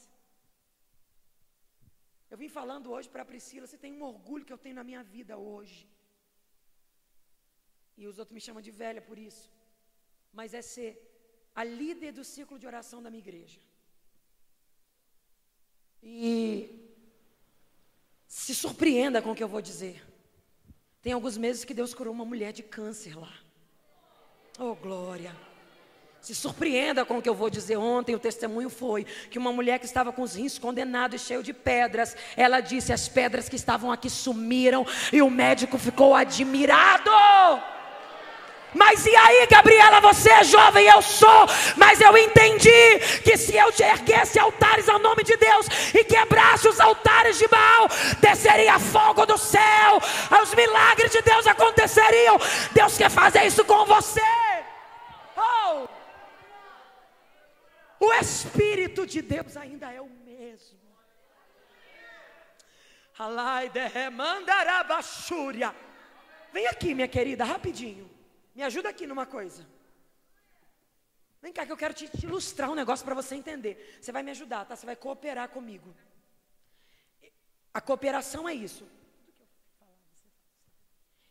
Eu 2.30 2.38
vim 2.38 2.48
falando 2.48 2.92
hoje 2.94 3.08
para 3.08 3.22
a 3.22 3.30
Priscila, 3.30 3.66
você 3.66 3.78
tem 3.84 3.92
um 3.92 4.04
orgulho 4.12 4.44
que 4.44 4.52
eu 4.52 4.62
tenho 4.64 4.76
na 4.80 4.84
minha 4.84 5.02
vida 5.02 5.36
hoje. 5.36 5.88
E 7.96 8.06
os 8.06 8.18
outros 8.18 8.34
me 8.34 8.40
chamam 8.40 8.62
de 8.62 8.70
velha 8.70 9.02
por 9.02 9.18
isso. 9.18 9.46
Mas 10.32 10.54
é 10.54 10.62
ser 10.62 10.90
a 11.54 11.64
líder 11.64 12.12
do 12.12 12.24
ciclo 12.24 12.58
de 12.58 12.66
oração 12.66 13.02
da 13.02 13.10
minha 13.10 13.24
igreja. 13.26 13.60
E 16.02 16.80
se 18.26 18.54
surpreenda 18.54 19.20
com 19.20 19.32
o 19.32 19.34
que 19.34 19.42
eu 19.42 19.48
vou 19.48 19.60
dizer. 19.60 20.06
Tem 21.02 21.12
alguns 21.12 21.36
meses 21.36 21.64
que 21.64 21.74
Deus 21.74 21.92
curou 21.92 22.14
uma 22.14 22.24
mulher 22.24 22.52
de 22.52 22.62
câncer 22.62 23.18
lá. 23.18 23.34
Oh, 24.58 24.74
glória. 24.74 25.34
Se 26.20 26.34
surpreenda 26.34 27.04
com 27.04 27.18
o 27.18 27.22
que 27.22 27.28
eu 27.28 27.34
vou 27.34 27.48
dizer. 27.48 27.76
Ontem 27.78 28.14
o 28.14 28.18
testemunho 28.18 28.68
foi 28.68 29.06
que 29.30 29.38
uma 29.38 29.52
mulher 29.52 29.78
que 29.78 29.86
estava 29.86 30.12
com 30.12 30.22
os 30.22 30.34
rins 30.34 30.58
condenados 30.58 31.20
e 31.20 31.24
cheio 31.24 31.42
de 31.42 31.52
pedras, 31.52 32.14
ela 32.36 32.60
disse: 32.60 32.92
As 32.92 33.08
pedras 33.08 33.48
que 33.48 33.56
estavam 33.56 33.90
aqui 33.90 34.10
sumiram, 34.10 34.86
e 35.12 35.22
o 35.22 35.30
médico 35.30 35.78
ficou 35.78 36.14
admirado. 36.14 37.10
Mas 38.74 39.04
e 39.04 39.16
aí, 39.16 39.46
Gabriela, 39.50 40.00
você 40.00 40.30
é 40.30 40.44
jovem, 40.44 40.86
eu 40.86 41.02
sou, 41.02 41.46
mas 41.76 42.00
eu 42.00 42.16
entendi 42.16 43.00
que 43.24 43.36
se 43.36 43.56
eu 43.56 43.72
te 43.72 43.82
erguesse 43.82 44.38
altares 44.38 44.88
ao 44.88 44.98
nome 44.98 45.24
de 45.24 45.36
Deus 45.36 45.66
e 45.92 46.04
quebrasse 46.04 46.68
os 46.68 46.78
altares 46.78 47.36
de 47.36 47.48
Baal, 47.48 47.88
desceria 48.20 48.78
fogo 48.78 49.26
do 49.26 49.36
céu, 49.36 50.00
os 50.40 50.54
milagres 50.54 51.10
de 51.10 51.20
Deus 51.22 51.46
aconteceriam. 51.48 52.38
Deus 52.72 52.96
quer 52.96 53.10
fazer 53.10 53.44
isso 53.44 53.64
com 53.64 53.84
você. 53.86 54.22
Oh! 55.36 55.88
O 58.00 58.14
Espírito 58.14 59.06
de 59.06 59.20
Deus 59.20 59.58
ainda 59.58 59.92
é 59.92 60.00
o 60.00 60.08
mesmo. 60.08 60.80
Vem 66.50 66.66
aqui, 66.66 66.94
minha 66.94 67.06
querida, 67.06 67.44
rapidinho. 67.44 68.10
Me 68.54 68.62
ajuda 68.62 68.88
aqui 68.88 69.06
numa 69.06 69.26
coisa. 69.26 69.66
Vem 71.42 71.52
cá 71.52 71.66
que 71.66 71.72
eu 71.72 71.76
quero 71.76 71.92
te, 71.92 72.08
te 72.08 72.24
ilustrar 72.24 72.70
um 72.70 72.74
negócio 72.74 73.04
para 73.04 73.14
você 73.14 73.34
entender. 73.34 73.98
Você 74.00 74.10
vai 74.10 74.22
me 74.22 74.30
ajudar, 74.30 74.64
tá? 74.64 74.74
Você 74.74 74.86
vai 74.86 74.96
cooperar 74.96 75.50
comigo. 75.50 75.94
A 77.74 77.82
cooperação 77.82 78.48
é 78.48 78.54
isso. 78.54 78.88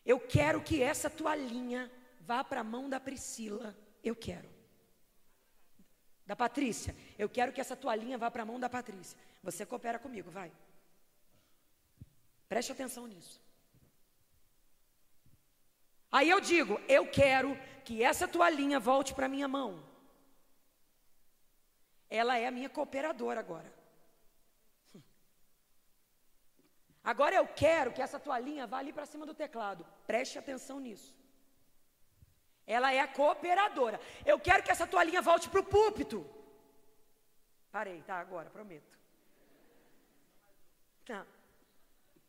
Eu 0.05 0.19
quero 0.19 0.61
que 0.61 0.83
essa 0.83 1.09
toalhinha 1.09 1.91
vá 2.21 2.43
para 2.43 2.61
a 2.61 2.63
mão 2.63 2.87
da 2.87 2.99
Priscila. 2.99 3.75
Eu 4.03 4.15
quero 4.15 4.58
da 6.29 6.35
Patrícia. 6.35 6.95
Eu 7.17 7.27
quero 7.27 7.51
que 7.51 7.59
essa 7.59 7.75
toalhinha 7.75 8.15
vá 8.15 8.29
para 8.29 8.43
a 8.43 8.45
mão 8.45 8.59
da 8.59 8.69
Patrícia. 8.69 9.17
Você 9.41 9.65
coopera 9.65 9.97
comigo, 9.97 10.29
vai. 10.29 10.51
Preste 12.47 12.71
atenção 12.71 13.07
nisso. 13.07 13.41
Aí 16.11 16.29
eu 16.29 16.39
digo, 16.39 16.79
eu 16.87 17.09
quero 17.09 17.57
que 17.83 18.03
essa 18.03 18.27
toalhinha 18.27 18.79
volte 18.79 19.11
para 19.11 19.27
minha 19.27 19.47
mão. 19.47 19.83
Ela 22.07 22.37
é 22.37 22.45
a 22.45 22.51
minha 22.51 22.69
cooperadora 22.69 23.39
agora. 23.39 23.73
Agora 27.03 27.33
eu 27.37 27.47
quero 27.47 27.91
que 27.91 28.03
essa 28.03 28.19
toalhinha 28.19 28.67
vá 28.67 28.77
ali 28.77 28.93
para 28.93 29.07
cima 29.07 29.25
do 29.25 29.33
teclado. 29.33 29.83
Preste 30.05 30.37
atenção 30.37 30.79
nisso. 30.79 31.11
Ela 32.69 32.93
é 32.93 32.99
a 32.99 33.07
cooperadora. 33.07 33.99
Eu 34.23 34.39
quero 34.39 34.61
que 34.61 34.69
essa 34.69 34.85
toalhinha 34.85 35.23
volte 35.23 35.49
para 35.49 35.59
o 35.59 35.65
púlpito. 35.75 36.23
Parei, 37.71 38.03
tá? 38.03 38.19
Agora, 38.19 38.47
prometo. 38.51 38.95
Tá. 41.03 41.25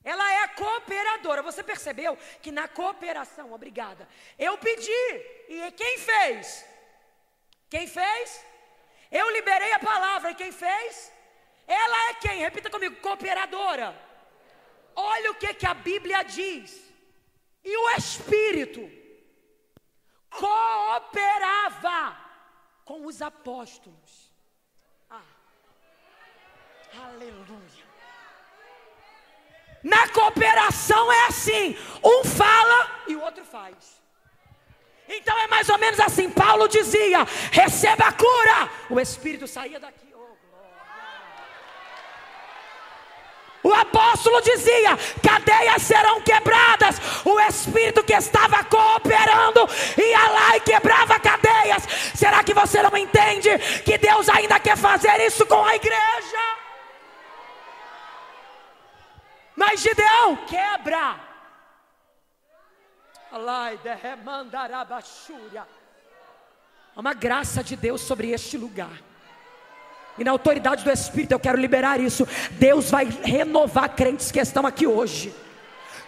Ela 0.02 0.32
é 0.32 0.38
a 0.44 0.48
cooperadora. 0.48 1.42
Você 1.42 1.62
percebeu 1.62 2.16
que 2.40 2.50
na 2.50 2.66
cooperação, 2.66 3.52
obrigada, 3.52 4.08
eu 4.38 4.56
pedi. 4.56 5.02
E 5.46 5.70
quem 5.72 5.98
fez? 5.98 6.64
Quem 7.68 7.86
fez? 7.86 8.42
Eu 9.10 9.28
liberei 9.28 9.72
a 9.74 9.78
palavra. 9.78 10.30
E 10.30 10.34
quem 10.34 10.52
fez? 10.52 11.12
Ela 11.66 12.08
é 12.08 12.14
quem? 12.14 12.38
Repita 12.38 12.70
comigo: 12.70 12.96
cooperadora. 13.02 13.94
Olha 14.96 15.32
o 15.32 15.34
que, 15.34 15.52
que 15.52 15.66
a 15.66 15.74
Bíblia 15.74 16.22
diz. 16.22 16.80
E 17.62 17.76
o 17.76 17.90
Espírito 17.90 18.99
cooperava 20.30 22.16
com 22.84 23.06
os 23.06 23.20
apóstolos. 23.20 24.32
Ah. 25.08 25.22
Aleluia. 27.04 27.90
Na 29.82 30.08
cooperação 30.08 31.12
é 31.12 31.26
assim: 31.26 31.76
um 32.04 32.24
fala 32.24 33.04
e 33.06 33.16
o 33.16 33.22
outro 33.22 33.44
faz. 33.44 34.00
Então 35.08 35.36
é 35.38 35.46
mais 35.48 35.68
ou 35.68 35.78
menos 35.78 35.98
assim: 36.00 36.30
Paulo 36.30 36.68
dizia: 36.68 37.24
receba 37.50 38.06
a 38.06 38.12
cura. 38.12 38.70
O 38.90 39.00
Espírito 39.00 39.46
saía 39.46 39.80
daqui. 39.80 40.09
O 43.70 43.74
apóstolo 43.74 44.40
dizia: 44.42 44.96
cadeias 45.22 45.82
serão 45.82 46.20
quebradas. 46.22 46.96
O 47.24 47.38
Espírito 47.38 48.02
que 48.02 48.12
estava 48.12 48.64
cooperando 48.64 49.60
ia 49.96 50.28
lá 50.28 50.56
e 50.56 50.60
quebrava 50.60 51.20
cadeias. 51.20 51.84
Será 52.16 52.42
que 52.42 52.52
você 52.52 52.82
não 52.82 52.96
entende 52.96 53.56
que 53.84 53.96
Deus 53.96 54.28
ainda 54.28 54.58
quer 54.58 54.76
fazer 54.76 55.20
isso 55.20 55.46
com 55.46 55.64
a 55.64 55.76
igreja? 55.76 56.44
Mas 59.54 59.80
Gideão 59.80 60.36
quebra. 60.48 61.20
Uma 66.96 67.14
graça 67.14 67.62
de 67.62 67.76
Deus 67.76 68.00
sobre 68.00 68.32
este 68.32 68.58
lugar. 68.58 69.09
E 70.18 70.24
na 70.24 70.30
autoridade 70.30 70.84
do 70.84 70.90
Espírito 70.90 71.32
eu 71.32 71.40
quero 71.40 71.58
liberar 71.58 71.98
isso. 72.00 72.26
Deus 72.52 72.90
vai 72.90 73.08
renovar 73.22 73.90
crentes 73.90 74.30
que 74.30 74.40
estão 74.40 74.66
aqui 74.66 74.86
hoje. 74.86 75.34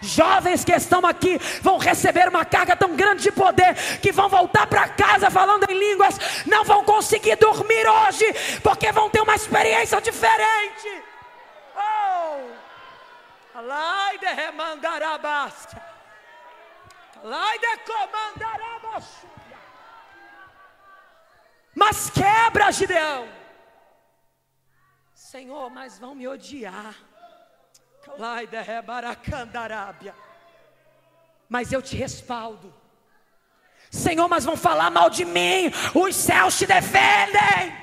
Jovens 0.03 0.65
que 0.65 0.73
estão 0.73 1.05
aqui 1.05 1.39
vão 1.61 1.77
receber 1.77 2.27
uma 2.27 2.43
carga 2.43 2.75
tão 2.75 2.95
grande 2.95 3.23
de 3.23 3.31
poder 3.31 3.73
que 4.01 4.11
vão 4.11 4.27
voltar 4.27 4.67
para 4.67 4.89
casa 4.89 5.31
falando 5.31 5.65
em 5.69 5.79
línguas, 5.79 6.19
não 6.45 6.65
vão 6.65 6.83
conseguir 6.83 7.37
dormir 7.37 7.87
hoje, 7.87 8.59
porque 8.61 8.91
vão 8.91 9.09
ter 9.09 9.21
uma 9.21 9.33
experiência 9.33 10.01
diferente. 10.01 11.03
Oh! 11.75 12.63
Alai 13.57 14.17
de 14.17 14.25
remandarabasca. 14.25 15.81
Alai 17.23 17.57
de 17.59 17.77
comandarabasca. 17.77 19.27
Mas 21.73 22.09
quebra, 22.09 22.71
Gideão. 22.71 23.42
Senhor, 25.33 25.67
mas 25.71 25.97
vão 25.97 26.13
me 26.13 26.27
odiar. 26.27 26.93
Mas 31.49 31.73
eu 31.73 31.81
te 31.81 31.95
respaldo. 31.95 32.71
Senhor, 33.89 34.27
mas 34.27 34.45
vão 34.45 34.55
falar 34.55 34.91
mal 34.91 35.09
de 35.09 35.25
mim. 35.25 35.71
Os 35.95 36.15
céus 36.15 36.55
te 36.55 36.67
defendem. 36.67 37.75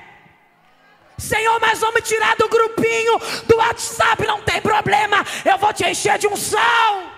Senhor, 1.17 1.59
mas 1.59 1.81
vão 1.81 1.93
me 1.93 2.01
tirar 2.01 2.37
do 2.37 2.47
grupinho 2.47 3.19
do 3.45 3.57
WhatsApp. 3.57 4.25
Não 4.25 4.41
tem 4.43 4.61
problema. 4.61 5.17
Eu 5.43 5.57
vou 5.57 5.73
te 5.73 5.83
encher 5.83 6.17
de 6.17 6.27
unção. 6.27 7.11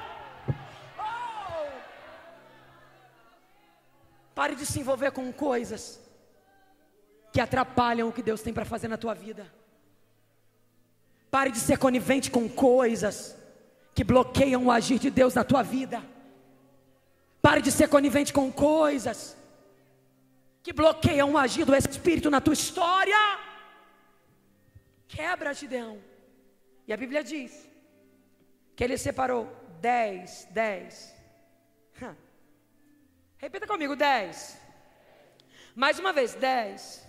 Oh. 0.97 1.03
Pare 4.33 4.55
de 4.55 4.65
se 4.65 4.79
envolver 4.79 5.11
com 5.11 5.31
coisas 5.31 6.01
que 7.31 7.39
atrapalham 7.39 8.09
o 8.09 8.11
que 8.11 8.23
Deus 8.23 8.41
tem 8.41 8.51
para 8.51 8.65
fazer 8.65 8.87
na 8.87 8.97
tua 8.97 9.13
vida. 9.13 9.61
Pare 11.33 11.49
de 11.49 11.59
ser 11.59 11.79
conivente 11.79 12.29
com 12.29 12.47
coisas 12.47 13.35
que 13.95 14.03
bloqueiam 14.03 14.65
o 14.65 14.71
agir 14.71 14.99
de 14.99 15.09
Deus 15.09 15.33
na 15.33 15.43
tua 15.43 15.63
vida. 15.63 15.99
Pare 17.41 17.59
de 17.59 17.71
ser 17.71 17.87
conivente 17.89 18.31
com 18.31 18.51
coisas 18.51 19.35
que 20.61 20.71
bloqueiam 20.71 21.31
o 21.31 21.37
agir 21.39 21.65
do 21.65 21.75
Espírito 21.75 22.29
na 22.29 22.39
tua 22.39 22.53
história. 22.53 23.17
Quebra, 25.07 25.55
Gideão. 25.55 25.99
E 26.87 26.93
a 26.93 26.97
Bíblia 26.97 27.23
diz 27.23 27.67
que 28.75 28.83
ele 28.83 28.95
separou 28.95 29.51
dez, 29.81 30.47
dez. 30.51 31.15
Repita 33.39 33.65
comigo, 33.65 33.95
dez. 33.95 34.55
Mais 35.75 35.97
uma 35.97 36.13
vez, 36.13 36.35
dez 36.35 37.02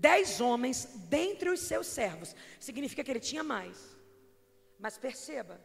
dez 0.00 0.40
homens 0.40 0.78
dentre 1.08 1.48
os 1.50 1.60
seus 1.60 1.86
servos. 1.86 2.34
Significa 2.60 3.02
que 3.02 3.10
ele 3.10 3.20
tinha 3.20 3.42
mais. 3.42 3.96
Mas 4.78 4.98
perceba 4.98 5.60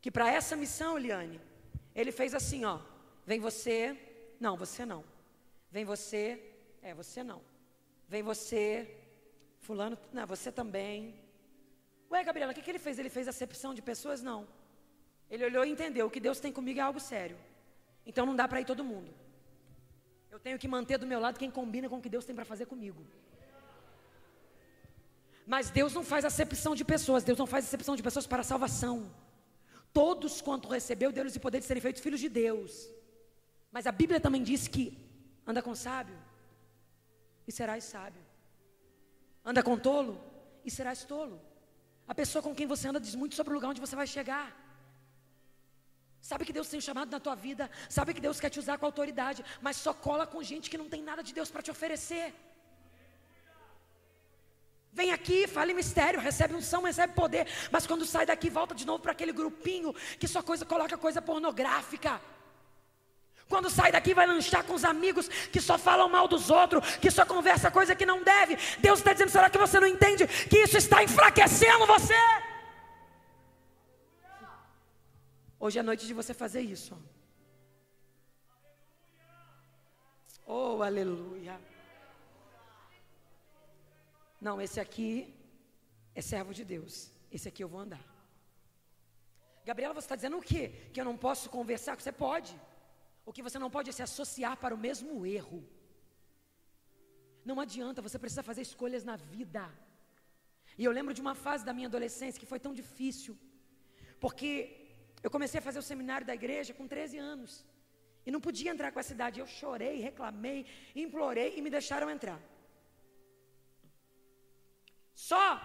que 0.00 0.10
para 0.10 0.30
essa 0.30 0.56
missão, 0.56 0.96
Eliane, 0.98 1.40
ele 1.94 2.12
fez 2.12 2.34
assim, 2.34 2.64
ó. 2.64 2.78
Vem 3.26 3.40
você, 3.40 3.78
não, 4.40 4.56
você 4.56 4.84
não. 4.84 5.04
Vem 5.70 5.84
você, 5.84 6.24
é, 6.82 6.92
você 6.94 7.22
não. 7.22 7.40
Vem 8.08 8.22
você, 8.22 8.68
fulano, 9.60 9.96
não, 10.12 10.26
você 10.26 10.50
também. 10.52 11.14
Ué, 12.10 12.22
Gabriela, 12.22 12.52
o 12.52 12.54
que, 12.54 12.62
que 12.62 12.70
ele 12.70 12.78
fez? 12.78 12.98
Ele 12.98 13.08
fez 13.08 13.26
acepção 13.28 13.72
de 13.74 13.82
pessoas? 13.82 14.22
Não. 14.22 14.46
Ele 15.30 15.44
olhou 15.44 15.64
e 15.64 15.70
entendeu, 15.70 16.06
o 16.06 16.10
que 16.10 16.20
Deus 16.20 16.38
tem 16.38 16.52
comigo 16.52 16.78
é 16.78 16.82
algo 16.82 17.00
sério. 17.00 17.36
Então 18.06 18.26
não 18.26 18.36
dá 18.36 18.46
para 18.46 18.60
ir 18.60 18.66
todo 18.66 18.84
mundo. 18.84 19.10
Eu 20.30 20.38
tenho 20.38 20.58
que 20.58 20.68
manter 20.68 20.98
do 20.98 21.06
meu 21.06 21.18
lado 21.18 21.38
quem 21.38 21.50
combina 21.50 21.88
com 21.88 21.98
o 21.98 22.02
que 22.02 22.08
Deus 22.08 22.24
tem 22.24 22.34
para 22.34 22.44
fazer 22.44 22.66
comigo. 22.66 23.04
Mas 25.46 25.70
Deus 25.70 25.92
não 25.92 26.02
faz 26.02 26.24
acepção 26.24 26.74
de 26.74 26.84
pessoas, 26.84 27.22
Deus 27.22 27.38
não 27.38 27.46
faz 27.46 27.64
acepção 27.66 27.94
de 27.96 28.02
pessoas 28.02 28.26
para 28.26 28.42
salvação. 28.42 29.10
Todos 29.92 30.40
quanto 30.40 30.68
recebeu, 30.68 31.12
deu-lhes 31.12 31.36
o 31.36 31.40
poder 31.40 31.60
de 31.60 31.66
serem 31.66 31.80
feitos 31.80 32.02
filhos 32.02 32.20
de 32.20 32.28
Deus. 32.28 32.88
Mas 33.70 33.86
a 33.86 33.92
Bíblia 33.92 34.20
também 34.20 34.42
diz 34.42 34.66
que 34.66 34.98
anda 35.46 35.62
com 35.62 35.74
sábio 35.74 36.16
e 37.46 37.52
serás 37.52 37.84
sábio. 37.84 38.22
Anda 39.44 39.62
com 39.62 39.78
tolo 39.78 40.20
e 40.64 40.70
serás 40.70 41.04
tolo. 41.04 41.40
A 42.08 42.14
pessoa 42.14 42.42
com 42.42 42.54
quem 42.54 42.66
você 42.66 42.88
anda 42.88 43.00
diz 43.00 43.14
muito 43.14 43.34
sobre 43.34 43.52
o 43.52 43.56
lugar 43.56 43.70
onde 43.70 43.80
você 43.80 43.94
vai 43.94 44.06
chegar. 44.06 44.46
Sabe 46.20 46.46
que 46.46 46.54
Deus 46.54 46.68
tem 46.68 46.78
um 46.78 46.88
chamado 46.88 47.10
na 47.10 47.20
tua 47.20 47.34
vida, 47.34 47.70
sabe 47.96 48.14
que 48.14 48.20
Deus 48.26 48.40
quer 48.40 48.48
te 48.48 48.58
usar 48.58 48.78
com 48.78 48.86
autoridade, 48.86 49.44
mas 49.60 49.76
só 49.76 49.92
cola 49.92 50.26
com 50.26 50.42
gente 50.42 50.70
que 50.70 50.78
não 50.78 50.88
tem 50.88 51.02
nada 51.02 51.22
de 51.22 51.34
Deus 51.34 51.50
para 51.50 51.60
te 51.60 51.70
oferecer. 51.70 52.34
Vem 54.94 55.10
aqui, 55.10 55.48
fale 55.48 55.74
mistério, 55.74 56.20
recebe 56.20 56.54
unção, 56.54 56.84
recebe 56.84 57.14
poder, 57.14 57.48
mas 57.72 57.84
quando 57.84 58.06
sai 58.06 58.24
daqui, 58.24 58.48
volta 58.48 58.76
de 58.76 58.86
novo 58.86 59.00
para 59.02 59.10
aquele 59.10 59.32
grupinho 59.32 59.92
que 60.20 60.28
só 60.28 60.40
coisa 60.40 60.64
coloca 60.64 60.96
coisa 60.96 61.20
pornográfica. 61.20 62.20
Quando 63.48 63.68
sai 63.68 63.90
daqui, 63.90 64.14
vai 64.14 64.24
lanchar 64.24 64.62
com 64.62 64.72
os 64.72 64.84
amigos 64.84 65.26
que 65.52 65.60
só 65.60 65.76
falam 65.76 66.08
mal 66.08 66.28
dos 66.28 66.48
outros, 66.48 66.96
que 66.98 67.10
só 67.10 67.26
conversa 67.26 67.72
coisa 67.72 67.96
que 67.96 68.06
não 68.06 68.22
deve. 68.22 68.56
Deus 68.78 69.00
está 69.00 69.12
dizendo: 69.12 69.30
será 69.30 69.50
que 69.50 69.58
você 69.58 69.80
não 69.80 69.86
entende 69.88 70.28
que 70.28 70.58
isso 70.58 70.76
está 70.76 71.02
enfraquecendo 71.02 71.86
você? 71.86 72.14
Hoje 75.58 75.80
é 75.80 75.82
noite 75.82 76.06
de 76.06 76.14
você 76.14 76.32
fazer 76.32 76.60
isso. 76.60 76.96
Oh, 80.46 80.82
aleluia. 80.82 81.58
Não, 84.46 84.56
esse 84.64 84.78
aqui 84.86 85.10
é 86.20 86.22
servo 86.32 86.52
de 86.58 86.64
Deus. 86.72 86.94
Esse 87.36 87.48
aqui 87.50 87.62
eu 87.64 87.70
vou 87.74 87.80
andar. 87.84 88.04
Gabriela, 89.68 89.94
você 89.94 90.06
está 90.08 90.16
dizendo 90.20 90.38
o 90.38 90.46
quê? 90.50 90.62
Que 90.92 91.00
eu 91.00 91.06
não 91.10 91.16
posso 91.26 91.46
conversar? 91.56 91.94
Você 92.00 92.12
pode. 92.26 92.52
O 93.28 93.32
que 93.32 93.44
você 93.46 93.58
não 93.62 93.70
pode 93.76 93.88
é 93.88 93.94
se 93.98 94.04
associar 94.08 94.54
para 94.62 94.74
o 94.76 94.82
mesmo 94.86 95.24
erro. 95.38 95.60
Não 97.50 97.58
adianta, 97.64 98.04
você 98.06 98.18
precisa 98.24 98.42
fazer 98.50 98.62
escolhas 98.68 99.02
na 99.10 99.16
vida. 99.16 99.64
E 100.80 100.84
eu 100.84 100.92
lembro 100.98 101.14
de 101.16 101.22
uma 101.26 101.34
fase 101.46 101.64
da 101.68 101.76
minha 101.78 101.90
adolescência 101.92 102.40
que 102.42 102.52
foi 102.52 102.60
tão 102.66 102.74
difícil, 102.82 103.34
porque 104.24 104.50
Eu 105.26 105.30
comecei 105.34 105.58
a 105.58 105.66
fazer 105.66 105.78
o 105.82 105.88
seminário 105.90 106.26
da 106.30 106.34
igreja 106.38 106.74
com 106.78 106.86
13 106.86 107.16
anos. 107.32 107.52
E 108.26 108.30
não 108.34 108.40
podia 108.46 108.70
entrar 108.70 108.92
com 108.92 109.00
a 109.02 109.10
cidade. 109.10 109.40
Eu 109.40 109.46
chorei, 109.46 109.94
reclamei, 110.08 110.58
implorei 110.94 111.50
e 111.56 111.62
me 111.62 111.70
deixaram 111.70 112.10
entrar. 112.10 112.38
Só 115.14 115.60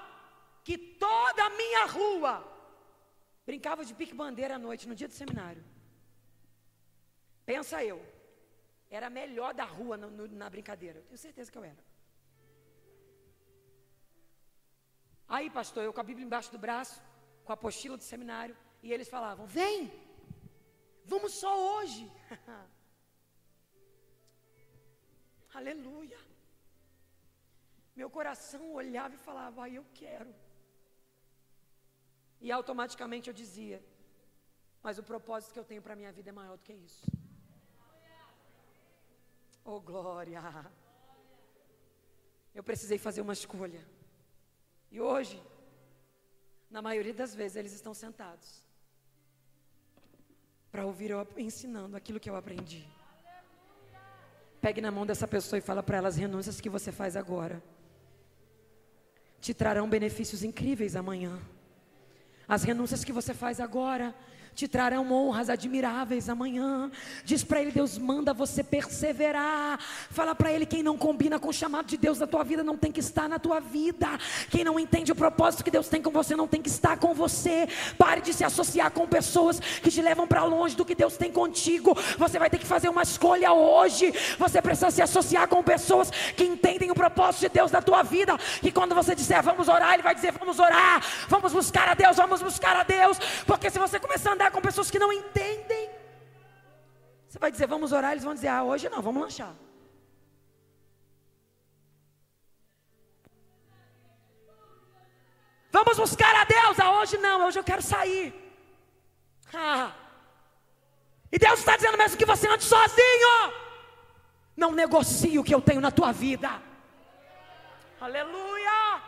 que 0.64 0.78
toda 0.78 1.44
a 1.46 1.50
minha 1.50 1.86
rua 1.86 2.34
brincava 3.46 3.84
de 3.84 3.94
pique-bandeira 3.94 4.56
à 4.56 4.60
noite, 4.60 4.88
no 4.88 4.96
dia 4.96 5.08
do 5.08 5.14
seminário. 5.14 5.64
Pensa 7.46 7.84
eu. 7.84 8.00
Era 8.90 9.08
a 9.08 9.10
melhor 9.10 9.54
da 9.54 9.66
rua 9.66 9.98
no, 9.98 10.10
no, 10.12 10.28
na 10.28 10.50
brincadeira. 10.50 11.00
Eu 11.00 11.04
tenho 11.04 11.18
certeza 11.18 11.52
que 11.52 11.58
eu 11.58 11.64
era. 11.64 11.84
Aí, 15.28 15.50
pastor, 15.50 15.84
eu 15.84 15.94
com 15.94 16.02
a 16.02 16.04
Bíblia 16.04 16.26
embaixo 16.26 16.52
do 16.52 16.58
braço, 16.58 17.02
com 17.44 17.52
a 17.52 17.56
apostila 17.56 17.98
do 17.98 18.04
seminário, 18.04 18.56
e 18.82 18.92
eles 18.92 19.08
falavam: 19.08 19.46
Vem, 19.46 19.92
vamos 21.06 21.34
só 21.34 21.78
hoje. 21.78 22.12
Aleluia. 25.54 26.18
Meu 28.00 28.10
coração 28.10 28.62
olhava 28.82 29.14
e 29.16 29.24
falava: 29.28 29.64
Ai, 29.64 29.72
eu 29.80 29.86
quero. 29.94 30.34
E 32.40 32.50
automaticamente 32.58 33.30
eu 33.30 33.34
dizia: 33.42 33.78
Mas 34.82 34.98
o 35.02 35.04
propósito 35.10 35.54
que 35.54 35.60
eu 35.62 35.66
tenho 35.72 35.82
para 35.86 35.94
a 35.96 36.00
minha 36.02 36.12
vida 36.18 36.30
é 36.30 36.32
maior 36.32 36.56
do 36.58 36.64
que 36.64 36.72
isso. 36.72 37.06
Oh, 39.66 39.82
glória. 39.82 40.42
Eu 42.56 42.64
precisei 42.70 42.98
fazer 42.98 43.20
uma 43.20 43.34
escolha. 43.34 43.84
E 44.90 45.02
hoje, 45.02 45.38
na 46.76 46.82
maioria 46.82 47.14
das 47.14 47.36
vezes, 47.36 47.58
eles 47.58 47.74
estão 47.74 47.94
sentados 47.94 48.50
para 50.72 50.86
ouvir 50.86 51.12
eu 51.12 51.28
ensinando 51.36 51.98
aquilo 51.98 52.22
que 52.24 52.30
eu 52.30 52.38
aprendi. 52.38 52.88
Pegue 54.62 54.80
na 54.80 54.90
mão 54.90 55.06
dessa 55.06 55.28
pessoa 55.28 55.58
e 55.60 55.68
fala 55.70 55.84
para 55.84 55.98
ela 55.98 56.08
as 56.08 56.16
renúncias 56.16 56.62
que 56.62 56.70
você 56.70 56.94
faz 56.94 57.18
agora. 57.18 57.62
Te 59.42 59.54
trarão 59.54 59.90
benefícios 59.90 60.44
incríveis 60.44 60.96
amanhã. 60.96 61.40
As 62.48 62.64
renúncias 62.64 63.04
que 63.04 63.14
você 63.14 63.34
faz 63.34 63.60
agora 63.60 64.14
te 64.56 64.68
trarão 64.68 65.12
honras 65.12 65.50
admiráveis 65.50 66.30
amanhã. 66.30 66.92
Diz 67.24 67.44
para 67.44 67.62
ele: 67.62 67.72
Deus 67.72 67.98
manda 67.98 68.34
você 68.34 68.64
perseverar. 68.64 69.80
Fala 70.10 70.36
para 70.36 70.52
ele: 70.52 70.66
quem 70.66 70.84
não 70.84 70.98
combina 70.98 71.40
com 71.40 71.50
o 71.50 71.54
chamado 71.54 71.86
de 71.86 71.98
Deus 71.98 72.20
na 72.20 72.28
tua 72.28 72.44
vida 72.44 72.64
não 72.64 72.78
tem 72.78 72.92
que 72.92 73.00
estar 73.00 73.30
na 73.30 73.40
tua 73.40 73.60
vida. 73.60 74.08
Quem 74.50 74.64
não 74.64 74.80
entende 74.80 75.12
o 75.12 75.16
propósito 75.16 75.64
que 75.64 75.72
Deus 75.72 75.88
tem 75.88 76.02
com 76.02 76.12
você 76.12 76.36
não 76.36 76.48
tem 76.48 76.62
que 76.62 76.70
estar 76.70 76.98
com 76.98 77.14
você. 77.14 77.68
Pare 77.98 78.22
de 78.22 78.34
se 78.34 78.44
associar 78.44 78.92
com 78.92 79.08
pessoas 79.08 79.60
que 79.60 79.92
te 79.92 80.02
levam 80.02 80.28
para 80.28 80.44
longe 80.44 80.76
do 80.76 80.86
que 80.86 80.96
Deus 80.96 81.16
tem 81.18 81.32
contigo. 81.32 81.98
Você 82.18 82.38
vai 82.38 82.50
ter 82.50 82.58
que 82.58 82.66
fazer 82.66 82.90
uma 82.90 83.04
escolha 83.04 83.54
hoje. 83.54 84.14
Você 84.38 84.62
precisa 84.62 84.92
se 84.92 85.02
associar 85.02 85.48
com 85.48 85.64
pessoas 85.64 86.12
que 86.36 86.44
entendem 86.44 86.92
o 86.92 86.96
propósito 86.96 87.42
de 87.42 87.50
Deus 87.50 87.72
na 87.72 87.82
tua 87.82 88.04
vida. 88.04 88.38
E 88.62 88.72
quando 88.72 88.94
você 88.96 89.16
disser 89.16 89.42
vamos 89.44 89.68
orar, 89.68 89.94
ele 89.94 90.04
vai 90.04 90.16
dizer 90.16 90.32
vamos 90.34 90.60
orar, 90.60 91.02
vamos 91.28 91.54
buscar 91.54 91.90
a 91.90 91.94
Deus, 91.94 92.18
vamos 92.18 92.42
buscar 92.42 92.76
a 92.76 92.84
Deus. 92.84 93.18
Porque 93.46 93.70
se 93.70 93.80
você 93.80 94.00
começar 94.00 94.34
a 94.34 94.36
andar 94.40 94.52
com 94.52 94.62
pessoas 94.62 94.90
que 94.90 94.98
não 94.98 95.12
entendem. 95.12 95.90
Você 97.28 97.38
vai 97.38 97.52
dizer, 97.52 97.68
vamos 97.68 97.92
orar, 97.92 98.14
eles 98.14 98.24
vão 98.24 98.34
dizer, 98.34 98.48
ah, 98.48 98.64
hoje 98.64 98.88
não, 98.88 99.02
vamos 99.02 99.22
lanchar. 99.22 99.54
Vamos 105.72 105.98
buscar 105.98 106.34
a 106.38 106.46
Deus, 106.46 106.80
ah, 106.80 106.92
hoje 107.00 107.18
não, 107.18 107.46
hoje 107.46 107.60
eu 107.60 107.64
quero 107.64 107.82
sair. 107.82 108.34
Ah. 109.54 109.92
E 111.32 111.38
Deus 111.38 111.60
está 111.60 111.76
dizendo 111.76 111.96
mesmo 111.96 112.18
que 112.18 112.26
você 112.26 112.48
ande 112.48 112.64
sozinho. 112.64 113.54
Não 114.58 114.72
negocie 114.72 115.38
o 115.38 115.44
que 115.44 115.54
eu 115.54 115.62
tenho 115.62 115.80
na 115.80 115.92
tua 115.92 116.12
vida. 116.12 116.50
Aleluia. 118.02 119.00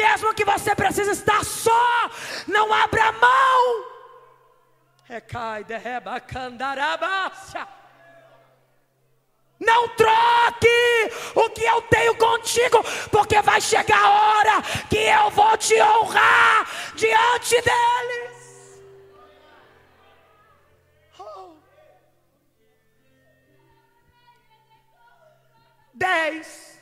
Mesmo 0.00 0.32
que 0.32 0.42
você 0.42 0.74
precise 0.74 1.10
estar 1.10 1.44
só, 1.44 2.10
não 2.46 2.72
abra 2.72 3.12
mão. 3.12 3.97
Não 9.58 9.88
troque 9.96 10.68
o 11.34 11.50
que 11.50 11.64
eu 11.64 11.82
tenho 11.82 12.14
contigo, 12.16 12.78
porque 13.10 13.40
vai 13.42 13.60
chegar 13.60 13.98
a 13.98 14.10
hora 14.10 14.62
que 14.88 14.98
eu 14.98 15.30
vou 15.30 15.56
te 15.56 15.80
honrar 15.82 16.66
diante 16.94 17.60
deles. 17.62 18.82
Oh. 21.18 21.56
Dez. 25.94 26.80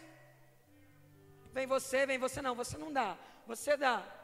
Vem 1.53 1.67
você, 1.67 2.05
vem 2.05 2.19
você 2.19 2.43
não, 2.43 2.55
você 2.55 2.77
não 2.77 2.93
dá, 2.93 3.17
você 3.47 3.77
dá. 3.77 4.16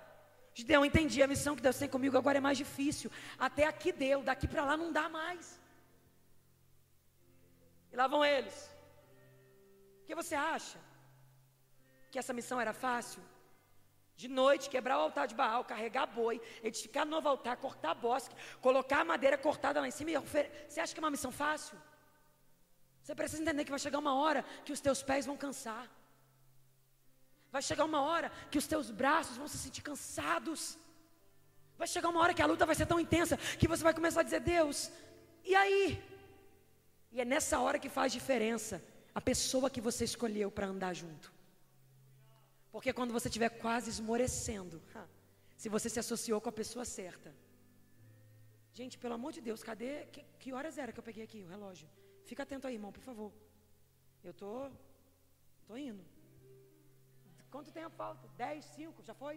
Gideão, 0.54 0.84
entendi 0.84 1.22
a 1.22 1.26
missão 1.26 1.56
que 1.56 1.62
Deus 1.62 1.78
tem 1.78 1.88
comigo, 1.88 2.16
agora 2.16 2.38
é 2.38 2.40
mais 2.40 2.58
difícil. 2.58 3.10
Até 3.38 3.64
aqui 3.64 3.90
deu, 3.90 4.22
daqui 4.22 4.46
para 4.46 4.64
lá 4.64 4.76
não 4.76 4.92
dá 4.92 5.08
mais. 5.08 5.58
E 7.90 7.96
lá 7.96 8.06
vão 8.06 8.24
eles. 8.24 8.70
O 10.02 10.06
que 10.06 10.14
você 10.14 10.34
acha? 10.34 10.78
Que 12.10 12.18
essa 12.18 12.32
missão 12.32 12.60
era 12.60 12.72
fácil? 12.72 13.22
De 14.14 14.28
noite, 14.28 14.68
quebrar 14.68 14.98
o 14.98 15.02
altar 15.02 15.26
de 15.26 15.34
Baal, 15.34 15.64
carregar 15.64 16.06
boi, 16.06 16.40
edificar 16.62 17.06
novo 17.06 17.28
altar, 17.28 17.56
cortar 17.56 17.94
bosque, 17.94 18.34
colocar 18.60 19.00
a 19.00 19.04
madeira 19.04 19.38
cortada 19.38 19.80
lá 19.80 19.88
em 19.88 19.90
cima 19.90 20.10
e 20.10 20.16
oferecer. 20.16 20.66
Você 20.68 20.80
acha 20.80 20.92
que 20.92 21.00
é 21.00 21.04
uma 21.04 21.10
missão 21.10 21.32
fácil? 21.32 21.76
Você 23.02 23.14
precisa 23.14 23.42
entender 23.42 23.64
que 23.64 23.70
vai 23.70 23.80
chegar 23.80 23.98
uma 23.98 24.14
hora 24.14 24.44
que 24.64 24.72
os 24.72 24.80
teus 24.80 25.02
pés 25.02 25.24
vão 25.26 25.36
cansar. 25.36 25.90
Vai 27.52 27.60
chegar 27.60 27.84
uma 27.84 28.00
hora 28.00 28.32
que 28.50 28.56
os 28.56 28.66
teus 28.66 28.90
braços 28.90 29.36
vão 29.36 29.46
se 29.46 29.58
sentir 29.58 29.82
cansados. 29.82 30.78
Vai 31.76 31.86
chegar 31.86 32.08
uma 32.08 32.20
hora 32.20 32.32
que 32.32 32.40
a 32.40 32.46
luta 32.46 32.64
vai 32.64 32.74
ser 32.74 32.86
tão 32.86 32.98
intensa 32.98 33.36
que 33.60 33.68
você 33.68 33.82
vai 33.84 33.92
começar 33.92 34.20
a 34.20 34.28
dizer: 34.28 34.40
Deus, 34.40 34.90
e 35.44 35.54
aí? 35.54 36.02
E 37.12 37.20
é 37.20 37.24
nessa 37.26 37.60
hora 37.60 37.78
que 37.78 37.90
faz 37.90 38.10
diferença 38.10 38.82
a 39.14 39.20
pessoa 39.20 39.68
que 39.68 39.82
você 39.82 40.04
escolheu 40.04 40.50
para 40.50 40.66
andar 40.66 40.94
junto. 40.94 41.30
Porque 42.70 42.90
quando 42.90 43.12
você 43.12 43.28
estiver 43.28 43.50
quase 43.50 43.90
esmorecendo, 43.90 44.80
se 45.58 45.68
você 45.68 45.90
se 45.90 46.00
associou 46.00 46.40
com 46.40 46.48
a 46.48 46.52
pessoa 46.52 46.86
certa. 46.86 47.34
Gente, 48.72 48.96
pelo 48.96 49.12
amor 49.12 49.32
de 49.32 49.42
Deus, 49.42 49.62
cadê? 49.62 50.06
Que, 50.06 50.24
que 50.40 50.54
horas 50.54 50.78
era 50.78 50.90
que 50.90 50.98
eu 50.98 51.04
peguei 51.04 51.24
aqui 51.24 51.44
o 51.44 51.48
relógio? 51.48 51.86
Fica 52.24 52.44
atento 52.44 52.66
aí, 52.66 52.74
irmão, 52.74 52.90
por 52.90 53.02
favor. 53.02 53.30
Eu 54.24 54.32
tô, 54.32 54.70
tô 55.66 55.76
indo. 55.76 56.02
Quanto 57.52 57.70
tempo 57.78 57.94
falta? 58.02 58.24
10, 58.36 58.64
5, 58.64 59.02
já 59.08 59.14
foi? 59.22 59.36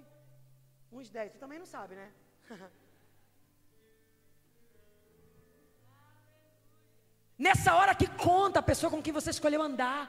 Uns 0.91 1.09
10. 1.09 1.34
Tu 1.34 1.39
também 1.43 1.59
não 1.63 1.70
sabe, 1.76 1.93
né? 2.01 2.07
Nessa 7.45 7.72
hora 7.78 7.93
que 7.93 8.07
conta 8.30 8.59
a 8.59 8.68
pessoa 8.70 8.89
com 8.89 9.01
quem 9.03 9.11
você 9.20 9.30
escolheu 9.32 9.61
andar. 9.61 10.01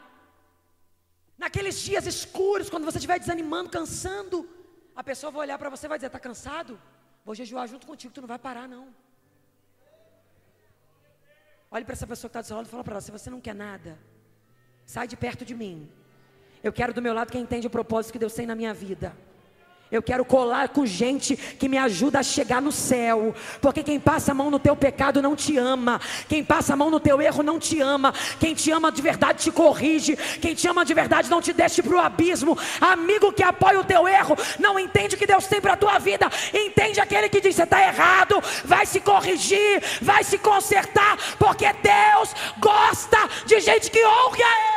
Naqueles 1.36 1.76
dias 1.88 2.06
escuros, 2.06 2.70
quando 2.70 2.84
você 2.88 2.98
estiver 2.98 3.18
desanimando, 3.18 3.74
cansando, 3.78 4.48
a 4.94 5.02
pessoa 5.10 5.32
vai 5.32 5.42
olhar 5.46 5.58
para 5.58 5.72
você 5.74 5.86
e 5.86 5.88
vai 5.92 5.98
dizer: 5.98 6.06
Está 6.06 6.20
cansado? 6.20 6.80
Vou 7.24 7.34
jejuar 7.34 7.66
junto 7.66 7.88
contigo, 7.90 8.14
tu 8.14 8.20
não 8.20 8.28
vai 8.28 8.38
parar, 8.38 8.68
não. 8.68 8.94
Olhe 11.74 11.84
para 11.84 11.94
essa 11.94 12.06
pessoa 12.06 12.28
que 12.28 12.38
está 12.38 12.42
do 12.42 12.46
seu 12.46 12.56
lado 12.56 12.66
e 12.66 12.70
fala 12.70 12.84
para 12.84 12.94
ela: 12.94 13.00
Se 13.00 13.10
você 13.10 13.28
não 13.28 13.40
quer 13.40 13.54
nada, 13.54 13.98
sai 14.94 15.08
de 15.08 15.16
perto 15.16 15.44
de 15.44 15.56
mim. 15.62 15.78
Eu 16.62 16.72
quero 16.72 16.92
do 16.92 17.02
meu 17.02 17.14
lado 17.14 17.30
quem 17.30 17.42
entende 17.42 17.66
o 17.66 17.70
propósito 17.70 18.12
que 18.12 18.18
Deus 18.18 18.34
tem 18.34 18.46
na 18.46 18.54
minha 18.54 18.74
vida. 18.74 19.12
Eu 19.90 20.02
quero 20.02 20.24
colar 20.24 20.70
com 20.70 20.84
gente 20.84 21.36
que 21.36 21.68
me 21.68 21.78
ajuda 21.78 22.18
a 22.18 22.22
chegar 22.22 22.60
no 22.60 22.72
céu, 22.72 23.32
porque 23.60 23.84
quem 23.84 24.00
passa 24.00 24.32
a 24.32 24.34
mão 24.34 24.50
no 24.50 24.58
teu 24.58 24.74
pecado 24.74 25.22
não 25.22 25.36
te 25.36 25.56
ama, 25.56 26.00
quem 26.28 26.42
passa 26.42 26.72
a 26.72 26.76
mão 26.76 26.90
no 26.90 26.98
teu 26.98 27.22
erro 27.22 27.40
não 27.44 27.56
te 27.56 27.80
ama, 27.80 28.12
quem 28.40 28.52
te 28.52 28.72
ama 28.72 28.90
de 28.90 29.00
verdade 29.00 29.44
te 29.44 29.52
corrige, 29.52 30.16
quem 30.40 30.56
te 30.56 30.66
ama 30.66 30.84
de 30.84 30.92
verdade 30.92 31.30
não 31.30 31.40
te 31.40 31.52
deixe 31.52 31.84
para 31.84 31.94
o 31.94 32.00
abismo. 32.00 32.58
Amigo 32.80 33.32
que 33.32 33.44
apoia 33.44 33.78
o 33.78 33.84
teu 33.84 34.08
erro, 34.08 34.36
não 34.58 34.76
entende 34.76 35.14
o 35.14 35.18
que 35.18 35.26
Deus 35.26 35.46
tem 35.46 35.60
para 35.60 35.74
a 35.74 35.76
tua 35.76 36.00
vida, 36.00 36.28
entende 36.52 36.98
aquele 36.98 37.28
que 37.28 37.40
diz: 37.40 37.54
você 37.54 37.62
está 37.62 37.80
errado, 37.80 38.42
vai 38.64 38.86
se 38.86 38.98
corrigir, 38.98 39.80
vai 40.02 40.24
se 40.24 40.36
consertar, 40.36 41.16
porque 41.38 41.66
Deus 41.72 42.34
gosta 42.58 43.18
de 43.46 43.60
gente 43.60 43.88
que 43.88 44.04
honre 44.04 44.42
a 44.42 44.70
Ele. 44.70 44.75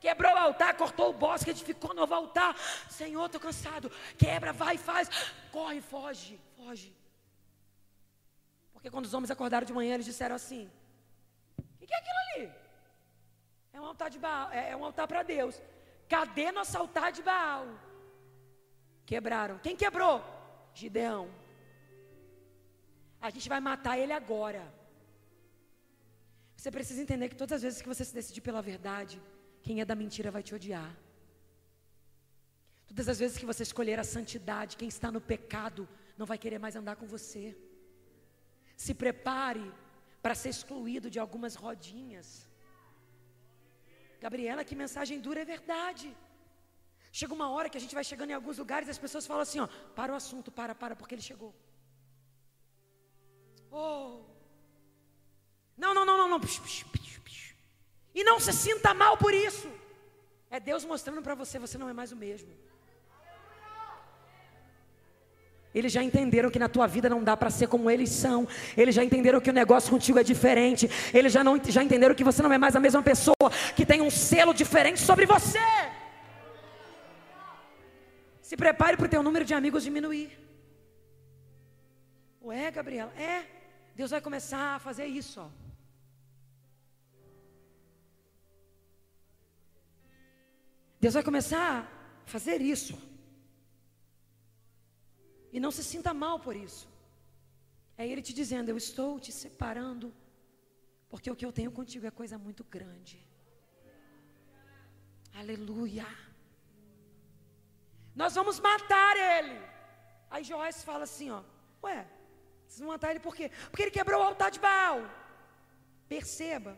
Quebrou 0.00 0.32
o 0.32 0.38
altar, 0.38 0.76
cortou 0.76 1.10
o 1.10 1.12
bosque, 1.12 1.50
edificou 1.50 1.94
novo 1.94 2.14
altar. 2.14 2.56
Senhor, 2.88 3.26
estou 3.26 3.40
cansado. 3.40 3.90
Quebra, 4.16 4.52
vai, 4.52 4.76
faz. 4.78 5.08
Corre, 5.52 5.80
foge, 5.80 6.40
foge. 6.56 6.90
Porque 8.72 8.90
quando 8.90 9.04
os 9.04 9.14
homens 9.14 9.30
acordaram 9.30 9.66
de 9.66 9.74
manhã, 9.74 9.94
eles 9.94 10.06
disseram 10.06 10.36
assim: 10.36 10.70
O 11.58 11.86
que 11.86 11.94
é 11.94 11.98
aquilo 11.98 12.20
ali? 12.24 12.52
É 13.74 13.80
um 13.80 13.84
altar 13.84 14.08
de 14.08 14.18
Baal, 14.18 14.50
é, 14.50 14.70
é 14.70 14.76
um 14.76 14.84
altar 14.84 15.06
para 15.06 15.22
Deus. 15.22 15.60
Cadê 16.08 16.50
nosso 16.50 16.76
altar 16.78 17.12
de 17.12 17.22
Baal? 17.22 17.66
Quebraram. 19.04 19.58
Quem 19.58 19.76
quebrou? 19.76 20.24
Gideão. 20.72 21.30
A 23.20 23.28
gente 23.28 23.48
vai 23.50 23.60
matar 23.60 23.98
ele 23.98 24.14
agora. 24.14 24.62
Você 26.56 26.70
precisa 26.70 27.02
entender 27.02 27.28
que 27.28 27.36
todas 27.36 27.56
as 27.56 27.62
vezes 27.62 27.82
que 27.82 27.88
você 27.88 28.04
se 28.04 28.14
decidir 28.14 28.40
pela 28.40 28.62
verdade, 28.62 29.20
quem 29.64 29.80
é 29.80 29.84
da 29.90 29.96
mentira 30.02 30.30
vai 30.36 30.42
te 30.42 30.54
odiar. 30.58 30.92
Todas 32.90 33.08
as 33.12 33.18
vezes 33.22 33.38
que 33.40 33.50
você 33.50 33.62
escolher 33.62 33.98
a 34.00 34.10
santidade, 34.16 34.76
quem 34.80 34.88
está 34.88 35.08
no 35.16 35.20
pecado 35.32 35.82
não 36.18 36.26
vai 36.30 36.38
querer 36.44 36.58
mais 36.64 36.76
andar 36.80 36.96
com 37.00 37.06
você. 37.16 37.44
Se 38.84 38.92
prepare 39.02 39.66
para 40.22 40.34
ser 40.34 40.50
excluído 40.56 41.08
de 41.14 41.18
algumas 41.24 41.54
rodinhas. 41.64 42.28
Gabriela, 44.24 44.64
que 44.68 44.80
mensagem 44.84 45.20
dura 45.26 45.40
é 45.42 45.52
verdade. 45.56 46.08
Chega 47.18 47.34
uma 47.38 47.48
hora 47.50 47.68
que 47.70 47.78
a 47.78 47.80
gente 47.84 47.94
vai 47.98 48.04
chegando 48.10 48.30
em 48.30 48.38
alguns 48.40 48.58
lugares 48.62 48.88
e 48.88 48.94
as 48.96 49.02
pessoas 49.04 49.26
falam 49.30 49.42
assim: 49.42 49.60
ó, 49.60 49.68
para 49.98 50.12
o 50.12 50.16
assunto, 50.16 50.50
para, 50.58 50.74
para, 50.74 50.94
porque 50.94 51.14
ele 51.14 51.28
chegou. 51.30 51.52
Oh. 53.70 54.22
Não, 55.76 55.92
não, 55.94 56.04
não, 56.04 56.16
não, 56.18 56.28
não. 56.28 56.40
E 58.14 58.24
não 58.24 58.40
se 58.40 58.52
sinta 58.52 58.92
mal 58.92 59.16
por 59.16 59.32
isso. 59.32 59.68
É 60.50 60.58
Deus 60.58 60.84
mostrando 60.84 61.22
para 61.22 61.34
você, 61.34 61.58
você 61.58 61.78
não 61.78 61.88
é 61.88 61.92
mais 61.92 62.10
o 62.12 62.16
mesmo. 62.16 62.50
Eles 65.72 65.92
já 65.92 66.02
entenderam 66.02 66.50
que 66.50 66.58
na 66.58 66.68
tua 66.68 66.86
vida 66.88 67.08
não 67.08 67.22
dá 67.22 67.36
para 67.36 67.48
ser 67.48 67.68
como 67.68 67.88
eles 67.88 68.10
são. 68.10 68.48
Eles 68.76 68.92
já 68.92 69.04
entenderam 69.04 69.40
que 69.40 69.50
o 69.50 69.52
negócio 69.52 69.90
contigo 69.90 70.18
é 70.18 70.24
diferente. 70.24 70.90
Eles 71.14 71.32
já, 71.32 71.44
não, 71.44 71.60
já 71.64 71.82
entenderam 71.82 72.14
que 72.14 72.24
você 72.24 72.42
não 72.42 72.52
é 72.52 72.58
mais 72.58 72.74
a 72.74 72.80
mesma 72.80 73.02
pessoa, 73.02 73.36
que 73.76 73.86
tem 73.86 74.00
um 74.00 74.10
selo 74.10 74.52
diferente 74.52 74.98
sobre 74.98 75.26
você. 75.26 75.60
Se 78.42 78.56
prepare 78.56 78.96
para 78.96 79.06
o 79.06 79.08
teu 79.08 79.22
número 79.22 79.44
de 79.44 79.54
amigos 79.54 79.84
diminuir. 79.84 80.36
Ué, 82.42 82.68
Gabriela, 82.72 83.12
é. 83.16 83.44
Deus 83.94 84.10
vai 84.10 84.20
começar 84.20 84.74
a 84.74 84.78
fazer 84.80 85.06
isso, 85.06 85.40
ó. 85.40 85.59
Deus 91.00 91.14
vai 91.14 91.22
começar 91.22 91.66
a 91.80 92.28
fazer 92.34 92.60
isso. 92.60 92.94
E 95.54 95.58
não 95.58 95.70
se 95.76 95.82
sinta 95.82 96.12
mal 96.12 96.38
por 96.46 96.54
isso. 96.54 96.86
É 97.96 98.06
Ele 98.06 98.22
te 98.22 98.32
dizendo: 98.40 98.68
Eu 98.68 98.76
estou 98.76 99.18
te 99.18 99.32
separando, 99.32 100.12
porque 101.08 101.30
o 101.30 101.36
que 101.38 101.46
eu 101.46 101.52
tenho 101.58 101.72
contigo 101.78 102.06
é 102.06 102.10
coisa 102.10 102.36
muito 102.46 102.62
grande. 102.64 103.16
Aleluia. 105.40 106.06
Nós 108.14 108.34
vamos 108.34 108.60
matar 108.60 109.16
ele. 109.16 109.56
Aí 110.30 110.44
Joás 110.44 110.84
fala 110.84 111.04
assim: 111.04 111.30
Ó, 111.30 111.42
ué, 111.82 111.98
vocês 112.66 112.80
vão 112.80 112.90
matar 112.90 113.10
ele 113.10 113.20
por 113.20 113.34
quê? 113.34 113.50
Porque 113.68 113.82
ele 113.84 113.90
quebrou 113.98 114.20
o 114.20 114.24
altar 114.30 114.50
de 114.50 114.60
Baal. 114.60 115.00
Perceba 116.08 116.72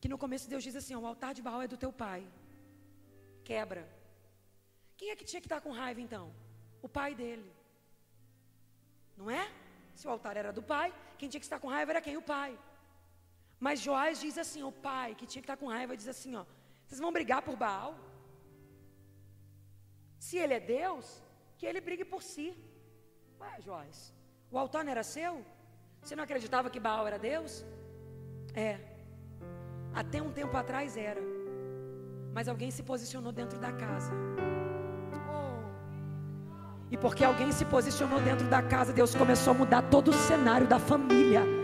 que 0.00 0.08
no 0.08 0.18
começo 0.24 0.48
Deus 0.48 0.62
diz 0.62 0.76
assim: 0.76 0.94
ó, 0.94 1.00
O 1.00 1.06
altar 1.06 1.34
de 1.34 1.42
Baal 1.42 1.62
é 1.62 1.68
do 1.68 1.76
teu 1.84 1.92
pai. 1.92 2.22
Quebra. 3.48 3.82
Quem 4.98 5.10
é 5.10 5.16
que 5.18 5.28
tinha 5.30 5.42
que 5.42 5.48
estar 5.50 5.60
com 5.64 5.78
raiva 5.80 6.00
então? 6.06 6.24
O 6.86 6.88
pai 6.98 7.10
dele. 7.20 7.48
Não 9.20 9.28
é? 9.40 9.44
Se 9.98 10.06
o 10.06 10.10
altar 10.14 10.36
era 10.42 10.52
do 10.58 10.62
pai, 10.74 10.88
quem 11.18 11.28
tinha 11.28 11.42
que 11.42 11.48
estar 11.48 11.60
com 11.60 11.68
raiva 11.74 11.92
era 11.92 12.04
quem? 12.06 12.16
O 12.16 12.28
pai. 12.34 12.50
Mas 13.66 13.80
Joás 13.84 14.20
diz 14.24 14.36
assim: 14.44 14.62
o 14.70 14.72
pai 14.88 15.14
que 15.18 15.26
tinha 15.30 15.42
que 15.42 15.48
estar 15.50 15.60
com 15.60 15.74
raiva 15.76 15.96
diz 16.00 16.08
assim: 16.14 16.34
ó, 16.40 16.44
vocês 16.84 17.00
vão 17.04 17.12
brigar 17.18 17.40
por 17.46 17.56
Baal? 17.62 17.92
Se 20.26 20.36
ele 20.42 20.54
é 20.54 20.60
Deus, 20.78 21.06
que 21.56 21.66
ele 21.66 21.80
brigue 21.88 22.06
por 22.12 22.22
si. 22.32 22.48
Ué, 23.40 23.52
Joás, 23.66 24.12
o 24.50 24.58
altar 24.58 24.84
não 24.84 24.92
era 24.96 25.04
seu? 25.16 25.34
Você 26.02 26.16
não 26.16 26.24
acreditava 26.24 26.70
que 26.74 26.84
Baal 26.88 27.06
era 27.06 27.18
Deus? 27.30 27.64
É. 28.68 28.72
Até 30.02 30.20
um 30.20 30.32
tempo 30.40 30.56
atrás 30.56 30.96
era. 31.10 31.35
Mas 32.36 32.48
alguém 32.48 32.70
se 32.70 32.82
posicionou 32.82 33.32
dentro 33.32 33.58
da 33.58 33.72
casa. 33.72 34.12
E 36.90 36.96
porque 36.98 37.24
alguém 37.24 37.50
se 37.50 37.64
posicionou 37.64 38.20
dentro 38.20 38.46
da 38.46 38.60
casa, 38.60 38.92
Deus 38.92 39.14
começou 39.14 39.52
a 39.52 39.54
mudar 39.54 39.80
todo 39.80 40.10
o 40.10 40.12
cenário 40.12 40.66
da 40.66 40.78
família. 40.78 41.55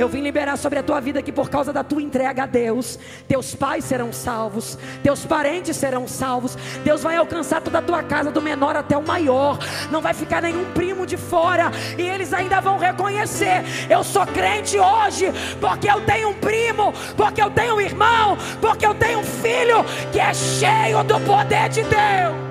Eu 0.00 0.08
vim 0.08 0.22
liberar 0.22 0.56
sobre 0.56 0.78
a 0.78 0.82
tua 0.82 0.98
vida 0.98 1.20
que 1.20 1.30
por 1.30 1.50
causa 1.50 1.74
da 1.74 1.84
tua 1.84 2.00
entrega 2.00 2.44
a 2.44 2.46
Deus, 2.46 2.98
teus 3.28 3.54
pais 3.54 3.84
serão 3.84 4.12
salvos, 4.12 4.78
teus 5.02 5.26
parentes 5.26 5.76
serão 5.76 6.08
salvos. 6.08 6.56
Deus 6.82 7.02
vai 7.02 7.16
alcançar 7.16 7.60
toda 7.60 7.80
a 7.80 7.82
tua 7.82 8.02
casa, 8.02 8.30
do 8.30 8.40
menor 8.40 8.76
até 8.76 8.96
o 8.96 9.06
maior. 9.06 9.58
Não 9.90 10.00
vai 10.00 10.14
ficar 10.14 10.40
nenhum 10.40 10.64
primo 10.72 11.04
de 11.04 11.18
fora 11.18 11.70
e 11.98 12.02
eles 12.02 12.32
ainda 12.32 12.60
vão 12.60 12.78
reconhecer: 12.78 13.62
eu 13.90 14.02
sou 14.02 14.26
crente 14.26 14.78
hoje 14.78 15.26
porque 15.60 15.90
eu 15.90 16.00
tenho 16.00 16.30
um 16.30 16.34
primo, 16.34 16.94
porque 17.14 17.42
eu 17.42 17.50
tenho 17.50 17.76
um 17.76 17.80
irmão, 17.80 18.38
porque 18.58 18.86
eu 18.86 18.94
tenho 18.94 19.18
um 19.18 19.24
filho 19.24 19.84
que 20.10 20.18
é 20.18 20.32
cheio 20.32 21.04
do 21.04 21.20
poder 21.20 21.68
de 21.68 21.82
Deus. 21.82 22.49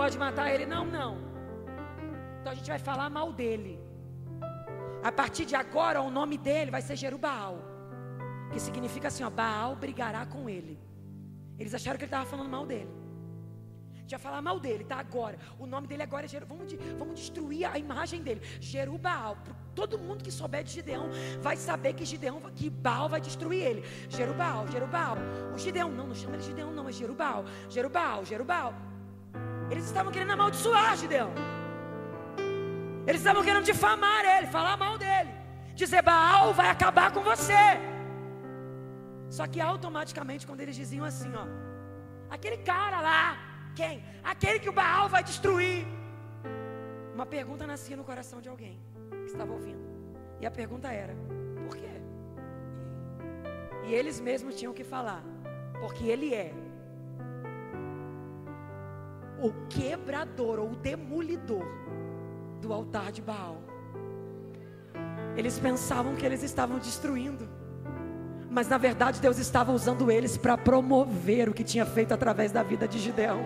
Pode 0.00 0.16
matar 0.26 0.46
ele? 0.52 0.64
Não, 0.74 0.84
não. 0.98 1.12
Então 2.38 2.52
a 2.52 2.56
gente 2.58 2.70
vai 2.74 2.78
falar 2.90 3.08
mal 3.18 3.28
dele. 3.40 3.72
A 5.08 5.12
partir 5.20 5.44
de 5.50 5.54
agora, 5.62 5.98
o 6.00 6.10
nome 6.18 6.36
dele 6.46 6.70
vai 6.76 6.82
ser 6.86 6.96
Jerubaal. 7.02 7.54
Que 8.52 8.60
significa 8.68 9.08
assim: 9.08 9.24
ó, 9.28 9.30
Baal 9.40 9.76
brigará 9.84 10.22
com 10.34 10.48
ele. 10.56 10.76
Eles 11.58 11.74
acharam 11.78 11.98
que 11.98 12.04
ele 12.04 12.14
estava 12.14 12.24
falando 12.32 12.50
mal 12.56 12.64
dele. 12.72 12.92
Já 14.12 14.18
falar 14.18 14.40
mal 14.48 14.58
dele, 14.58 14.84
tá? 14.84 14.98
Agora. 15.06 15.36
O 15.58 15.66
nome 15.66 15.86
dele 15.86 16.02
agora 16.02 16.24
é 16.24 16.28
Jerubaal. 16.34 16.58
Vamos, 16.58 16.72
vamos 17.00 17.14
destruir 17.20 17.66
a 17.66 17.78
imagem 17.78 18.22
dele. 18.22 18.40
Jerubaal. 18.58 19.36
Todo 19.74 19.98
mundo 19.98 20.24
que 20.24 20.32
souber 20.32 20.64
de 20.64 20.72
Gideão 20.78 21.10
vai 21.40 21.56
saber 21.56 21.92
que 21.92 22.06
Gideão, 22.12 22.40
que 22.58 22.70
Baal 22.70 23.08
vai 23.14 23.20
destruir 23.20 23.62
ele. 23.70 23.82
Jerubaal, 24.08 24.66
Jerubaal. 24.66 25.16
O 25.54 25.58
Gideão, 25.58 25.90
não, 25.90 26.06
não 26.08 26.14
chama 26.14 26.36
ele 26.36 26.42
Gideão, 26.42 26.72
não, 26.72 26.88
é 26.88 26.92
Jerubaal. 26.92 27.44
Jerubaal, 27.68 28.24
Jerubaal. 28.24 28.74
Eles 29.70 29.84
estavam 29.84 30.12
querendo 30.12 30.32
amaldiçoar 30.32 30.96
Gideão. 30.96 31.32
Eles 33.06 33.20
estavam 33.20 33.42
querendo 33.42 33.64
difamar 33.64 34.24
ele, 34.24 34.46
falar 34.48 34.76
mal 34.76 34.98
dele. 34.98 35.30
Dizer, 35.74 36.02
Baal 36.02 36.52
vai 36.52 36.68
acabar 36.68 37.12
com 37.12 37.22
você. 37.22 37.62
Só 39.36 39.46
que 39.46 39.60
automaticamente, 39.60 40.46
quando 40.46 40.60
eles 40.60 40.74
diziam 40.74 41.04
assim, 41.04 41.32
ó, 41.34 41.46
aquele 42.28 42.58
cara 42.58 43.00
lá, 43.00 43.38
quem? 43.74 44.04
Aquele 44.22 44.58
que 44.58 44.68
o 44.68 44.72
Baal 44.72 45.08
vai 45.08 45.22
destruir. 45.22 45.86
Uma 47.14 47.26
pergunta 47.26 47.66
nascia 47.66 47.96
no 47.96 48.04
coração 48.04 48.40
de 48.40 48.48
alguém 48.48 48.80
que 49.10 49.30
estava 49.32 49.52
ouvindo. 49.52 49.84
E 50.40 50.46
a 50.46 50.50
pergunta 50.50 50.88
era: 50.90 51.14
por 51.64 51.76
quê? 51.76 51.94
E 53.86 53.94
eles 53.94 54.18
mesmos 54.20 54.56
tinham 54.56 54.72
que 54.72 54.82
falar: 54.82 55.22
porque 55.80 56.04
ele 56.04 56.34
é 56.34 56.52
o 59.40 59.52
quebrador 59.68 60.58
ou 60.58 60.72
o 60.72 60.76
demolidor 60.76 61.66
do 62.60 62.72
altar 62.72 63.10
de 63.10 63.22
Baal. 63.22 63.56
Eles 65.36 65.58
pensavam 65.58 66.14
que 66.14 66.26
eles 66.26 66.42
estavam 66.42 66.78
destruindo, 66.78 67.48
mas 68.50 68.68
na 68.68 68.76
verdade 68.76 69.20
Deus 69.20 69.38
estava 69.38 69.72
usando 69.72 70.10
eles 70.10 70.36
para 70.36 70.58
promover 70.58 71.48
o 71.48 71.54
que 71.54 71.64
tinha 71.64 71.86
feito 71.86 72.12
através 72.12 72.52
da 72.52 72.62
vida 72.62 72.86
de 72.86 72.98
Gideão. 72.98 73.40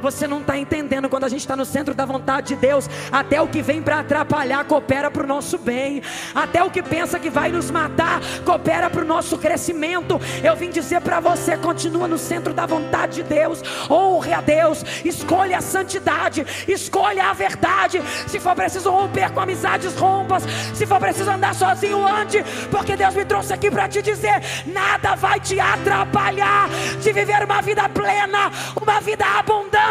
Você 0.00 0.26
não 0.26 0.40
está 0.40 0.56
entendendo 0.56 1.08
quando 1.08 1.24
a 1.24 1.28
gente 1.28 1.40
está 1.40 1.56
no 1.56 1.64
centro 1.64 1.94
da 1.94 2.04
vontade 2.04 2.48
de 2.48 2.56
Deus. 2.56 2.88
Até 3.10 3.40
o 3.40 3.48
que 3.48 3.62
vem 3.62 3.82
para 3.82 4.00
atrapalhar 4.00 4.64
coopera 4.64 5.10
para 5.10 5.24
o 5.24 5.26
nosso 5.26 5.58
bem. 5.58 6.02
Até 6.34 6.62
o 6.62 6.70
que 6.70 6.82
pensa 6.82 7.18
que 7.18 7.30
vai 7.30 7.50
nos 7.50 7.70
matar 7.70 8.20
coopera 8.44 8.88
para 8.88 9.02
o 9.02 9.06
nosso 9.06 9.36
crescimento. 9.38 10.20
Eu 10.42 10.54
vim 10.54 10.70
dizer 10.70 11.00
para 11.00 11.20
você: 11.20 11.56
continua 11.56 12.06
no 12.06 12.18
centro 12.18 12.54
da 12.54 12.66
vontade 12.66 13.16
de 13.16 13.22
Deus. 13.22 13.62
Honre 13.90 14.32
a 14.32 14.40
Deus. 14.40 14.84
Escolha 15.04 15.58
a 15.58 15.60
santidade. 15.60 16.46
Escolha 16.68 17.30
a 17.30 17.32
verdade. 17.32 18.00
Se 18.26 18.38
for 18.38 18.54
preciso 18.54 18.90
romper 18.90 19.30
com 19.30 19.40
amizades, 19.40 19.94
rompas. 19.96 20.44
Se 20.74 20.86
for 20.86 21.00
preciso 21.00 21.30
andar 21.30 21.54
sozinho, 21.54 22.06
ande. 22.06 22.44
Porque 22.70 22.96
Deus 22.96 23.14
me 23.14 23.24
trouxe 23.24 23.52
aqui 23.52 23.70
para 23.70 23.88
te 23.88 24.00
dizer: 24.00 24.40
nada 24.66 25.16
vai 25.16 25.40
te 25.40 25.58
atrapalhar 25.58 26.68
de 27.00 27.12
viver 27.12 27.42
uma 27.44 27.60
vida 27.60 27.88
plena, 27.88 28.50
uma 28.80 29.00
vida 29.00 29.24
abundante 29.24 29.87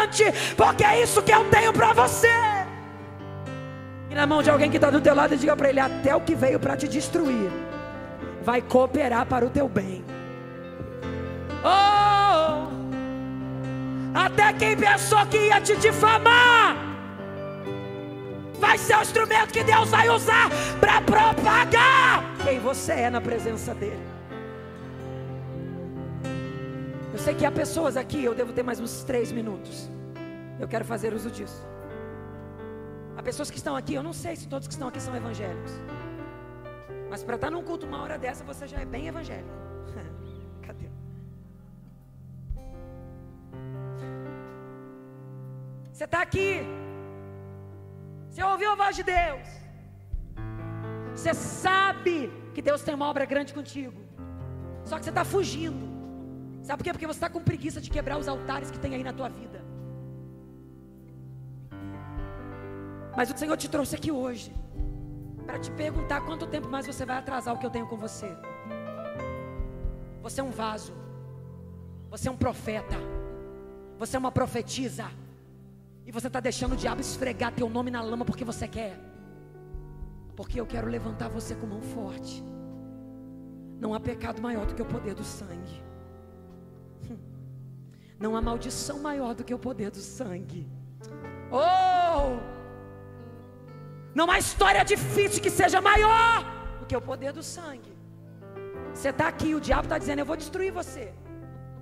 porque 0.56 0.84
é 0.84 1.02
isso 1.02 1.22
que 1.22 1.32
eu 1.32 1.44
tenho 1.50 1.72
para 1.72 1.92
você. 1.92 2.28
E 4.10 4.14
na 4.14 4.26
mão 4.26 4.42
de 4.42 4.50
alguém 4.50 4.70
que 4.70 4.76
está 4.76 4.90
do 4.90 5.00
teu 5.00 5.14
lado, 5.14 5.36
diga 5.36 5.56
para 5.56 5.68
ele: 5.68 5.80
até 5.80 6.14
o 6.14 6.20
que 6.20 6.34
veio 6.34 6.58
para 6.58 6.76
te 6.76 6.88
destruir, 6.88 7.50
vai 8.42 8.62
cooperar 8.62 9.26
para 9.26 9.44
o 9.46 9.50
teu 9.50 9.68
bem. 9.68 10.04
Oh, 11.64 12.68
até 14.14 14.52
quem 14.52 14.76
pensou 14.76 15.26
que 15.26 15.36
ia 15.36 15.60
te 15.60 15.76
difamar, 15.76 16.76
vai 18.58 18.78
ser 18.78 18.96
o 18.96 19.02
instrumento 19.02 19.52
que 19.52 19.64
Deus 19.64 19.90
vai 19.90 20.08
usar 20.08 20.48
para 20.80 21.00
propagar 21.02 22.24
quem 22.44 22.58
você 22.58 22.92
é 22.92 23.10
na 23.10 23.20
presença 23.20 23.74
dEle. 23.74 24.17
Eu 27.18 27.24
sei 27.24 27.34
que 27.34 27.44
há 27.44 27.50
pessoas 27.50 27.96
aqui, 27.96 28.20
eu 28.24 28.32
devo 28.32 28.52
ter 28.52 28.62
mais 28.62 28.78
uns 28.78 29.02
três 29.02 29.32
minutos. 29.32 29.90
Eu 30.60 30.68
quero 30.68 30.84
fazer 30.84 31.12
uso 31.12 31.28
disso. 31.36 31.60
Há 33.16 33.22
pessoas 33.24 33.50
que 33.50 33.56
estão 33.56 33.74
aqui, 33.74 33.94
eu 33.94 34.04
não 34.04 34.12
sei 34.12 34.36
se 34.36 34.46
todos 34.46 34.68
que 34.68 34.74
estão 34.74 34.86
aqui 34.86 35.00
são 35.00 35.16
evangélicos. 35.16 35.72
Mas 37.10 37.24
para 37.24 37.34
estar 37.34 37.50
num 37.50 37.64
culto 37.64 37.86
uma 37.86 38.00
hora 38.02 38.16
dessa, 38.16 38.44
você 38.44 38.68
já 38.68 38.78
é 38.78 38.84
bem 38.84 39.08
evangélico. 39.08 39.50
Cadê? 40.62 40.88
Você 45.92 46.04
está 46.04 46.22
aqui. 46.22 46.60
Você 48.30 48.44
ouviu 48.44 48.70
a 48.70 48.76
voz 48.76 48.94
de 48.94 49.02
Deus. 49.02 49.48
Você 51.16 51.34
sabe 51.34 52.32
que 52.54 52.62
Deus 52.62 52.82
tem 52.82 52.94
uma 52.94 53.08
obra 53.08 53.24
grande 53.24 53.52
contigo. 53.52 54.00
Só 54.84 54.98
que 54.98 55.04
você 55.04 55.10
está 55.10 55.24
fugindo. 55.24 55.87
Sabe 56.68 56.80
por 56.80 56.84
quê? 56.84 56.92
Porque 56.92 57.06
você 57.06 57.16
está 57.16 57.30
com 57.30 57.42
preguiça 57.42 57.80
de 57.80 57.88
quebrar 57.88 58.18
os 58.18 58.28
altares 58.28 58.70
que 58.70 58.78
tem 58.78 58.94
aí 58.94 59.02
na 59.02 59.14
tua 59.18 59.30
vida. 59.30 59.58
Mas 63.16 63.30
o 63.30 63.38
Senhor 63.38 63.56
te 63.56 63.70
trouxe 63.70 63.96
aqui 63.96 64.12
hoje 64.12 64.54
para 65.46 65.58
te 65.58 65.70
perguntar 65.70 66.20
quanto 66.26 66.46
tempo 66.46 66.68
mais 66.68 66.86
você 66.86 67.06
vai 67.06 67.16
atrasar 67.16 67.54
o 67.54 67.58
que 67.58 67.64
eu 67.64 67.70
tenho 67.70 67.86
com 67.86 67.96
você. 67.96 68.36
Você 70.20 70.42
é 70.42 70.44
um 70.44 70.50
vaso. 70.50 70.92
Você 72.10 72.28
é 72.28 72.30
um 72.30 72.36
profeta. 72.36 72.98
Você 73.98 74.16
é 74.16 74.18
uma 74.18 74.30
profetisa. 74.30 75.06
E 76.04 76.12
você 76.12 76.26
está 76.26 76.38
deixando 76.38 76.74
o 76.74 76.76
diabo 76.76 77.00
esfregar 77.00 77.50
teu 77.50 77.70
nome 77.70 77.90
na 77.90 78.02
lama 78.02 78.26
porque 78.26 78.44
você 78.44 78.68
quer. 78.68 79.00
Porque 80.36 80.60
eu 80.60 80.66
quero 80.66 80.86
levantar 80.86 81.30
você 81.30 81.54
com 81.54 81.66
mão 81.66 81.80
forte. 81.80 82.44
Não 83.80 83.94
há 83.94 84.00
pecado 84.00 84.42
maior 84.42 84.66
do 84.66 84.74
que 84.74 84.82
o 84.82 84.92
poder 84.94 85.14
do 85.14 85.24
sangue. 85.24 85.87
Não 88.18 88.36
há 88.36 88.40
maldição 88.40 88.98
maior 88.98 89.34
do 89.34 89.44
que 89.44 89.54
o 89.54 89.58
poder 89.58 89.90
do 89.90 89.98
sangue. 89.98 90.66
Oh! 91.50 92.40
Não 94.14 94.30
há 94.30 94.38
história 94.38 94.84
difícil 94.84 95.40
que 95.40 95.50
seja 95.50 95.80
maior 95.80 96.44
do 96.80 96.86
que 96.86 96.96
o 96.96 97.00
poder 97.00 97.32
do 97.32 97.42
sangue. 97.42 97.96
Você 98.92 99.10
está 99.10 99.28
aqui, 99.28 99.54
o 99.54 99.60
diabo 99.60 99.84
está 99.84 99.98
dizendo: 99.98 100.18
Eu 100.20 100.26
vou 100.26 100.36
destruir 100.36 100.72
você. 100.72 101.14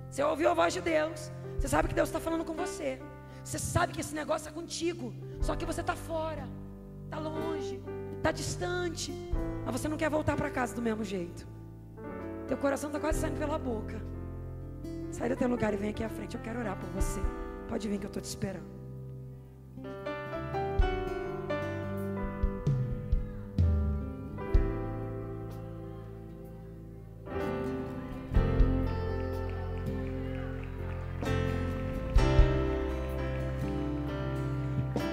Você 0.09 0.23
ouviu 0.23 0.49
a 0.51 0.53
voz 0.53 0.73
de 0.73 0.81
Deus. 0.81 1.31
Você 1.57 1.67
sabe 1.67 1.87
que 1.87 1.95
Deus 1.95 2.09
está 2.09 2.19
falando 2.19 2.45
com 2.45 2.53
você. 2.53 3.01
Você 3.43 3.57
sabe 3.57 3.93
que 3.93 4.01
esse 4.01 4.13
negócio 4.13 4.49
é 4.49 4.51
contigo. 4.51 5.13
Só 5.41 5.55
que 5.55 5.65
você 5.65 5.81
está 5.81 5.95
fora, 5.95 6.47
está 7.05 7.17
longe, 7.17 7.81
está 8.17 8.31
distante. 8.31 9.11
Mas 9.65 9.71
você 9.79 9.87
não 9.87 9.97
quer 9.97 10.09
voltar 10.09 10.35
para 10.35 10.49
casa 10.51 10.75
do 10.75 10.81
mesmo 10.81 11.03
jeito. 11.03 11.47
Teu 12.47 12.57
coração 12.57 12.89
está 12.89 12.99
quase 12.99 13.19
saindo 13.19 13.39
pela 13.39 13.57
boca. 13.57 13.99
Sai 15.11 15.29
do 15.29 15.35
teu 15.35 15.47
lugar 15.47 15.73
e 15.73 15.77
vem 15.77 15.89
aqui 15.89 16.03
à 16.03 16.09
frente. 16.09 16.35
Eu 16.35 16.41
quero 16.41 16.59
orar 16.59 16.77
por 16.77 16.89
você. 16.89 17.19
Pode 17.67 17.87
vir 17.87 17.99
que 17.99 18.05
eu 18.05 18.09
estou 18.09 18.21
te 18.21 18.25
esperando. 18.25 18.77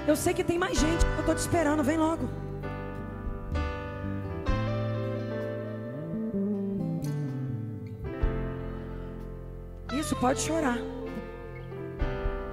Eu 0.07 0.17
sei 0.17 0.33
que 0.33 0.45
tem 0.45 0.59
mais 0.59 0.79
gente, 0.79 1.05
eu 1.05 1.21
estou 1.21 1.35
te 1.35 1.39
esperando, 1.39 1.83
vem 1.83 1.97
logo. 1.97 2.44
Pode 10.25 10.41
chorar. 10.41 10.79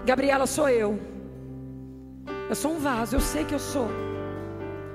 Gabriela, 0.04 0.46
sou 0.46 0.68
eu. 0.68 1.00
Eu 2.50 2.56
sou 2.56 2.74
um 2.74 2.80
vaso, 2.80 3.16
eu 3.16 3.22
sei 3.22 3.46
que 3.46 3.56
eu 3.56 3.60
sou. 3.60 3.88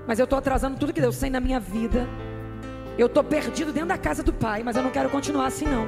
Mas 0.06 0.18
eu 0.18 0.24
estou 0.24 0.38
atrasando 0.38 0.78
tudo 0.78 0.92
que 0.92 1.00
Deus 1.00 1.18
tem 1.18 1.30
na 1.30 1.40
minha 1.40 1.58
vida. 1.58 2.06
Eu 2.98 3.06
estou 3.06 3.24
perdido 3.24 3.72
dentro 3.72 3.88
da 3.88 3.96
casa 3.96 4.22
do 4.22 4.30
Pai, 4.30 4.62
mas 4.62 4.76
eu 4.76 4.82
não 4.82 4.90
quero 4.90 5.08
continuar 5.08 5.46
assim, 5.46 5.64
não. 5.64 5.86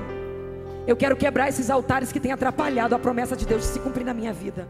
Eu 0.87 0.97
quero 0.97 1.15
quebrar 1.15 1.51
esses 1.51 1.69
altares 1.69 2.11
que 2.11 2.19
têm 2.19 2.33
atrapalhado 2.33 2.95
a 2.95 2.99
promessa 2.99 3.37
de 3.37 3.45
Deus 3.45 3.65
de 3.65 3.69
se 3.69 3.81
cumprir 3.81 4.07
na 4.07 4.15
minha 4.15 4.33
vida. 4.33 4.67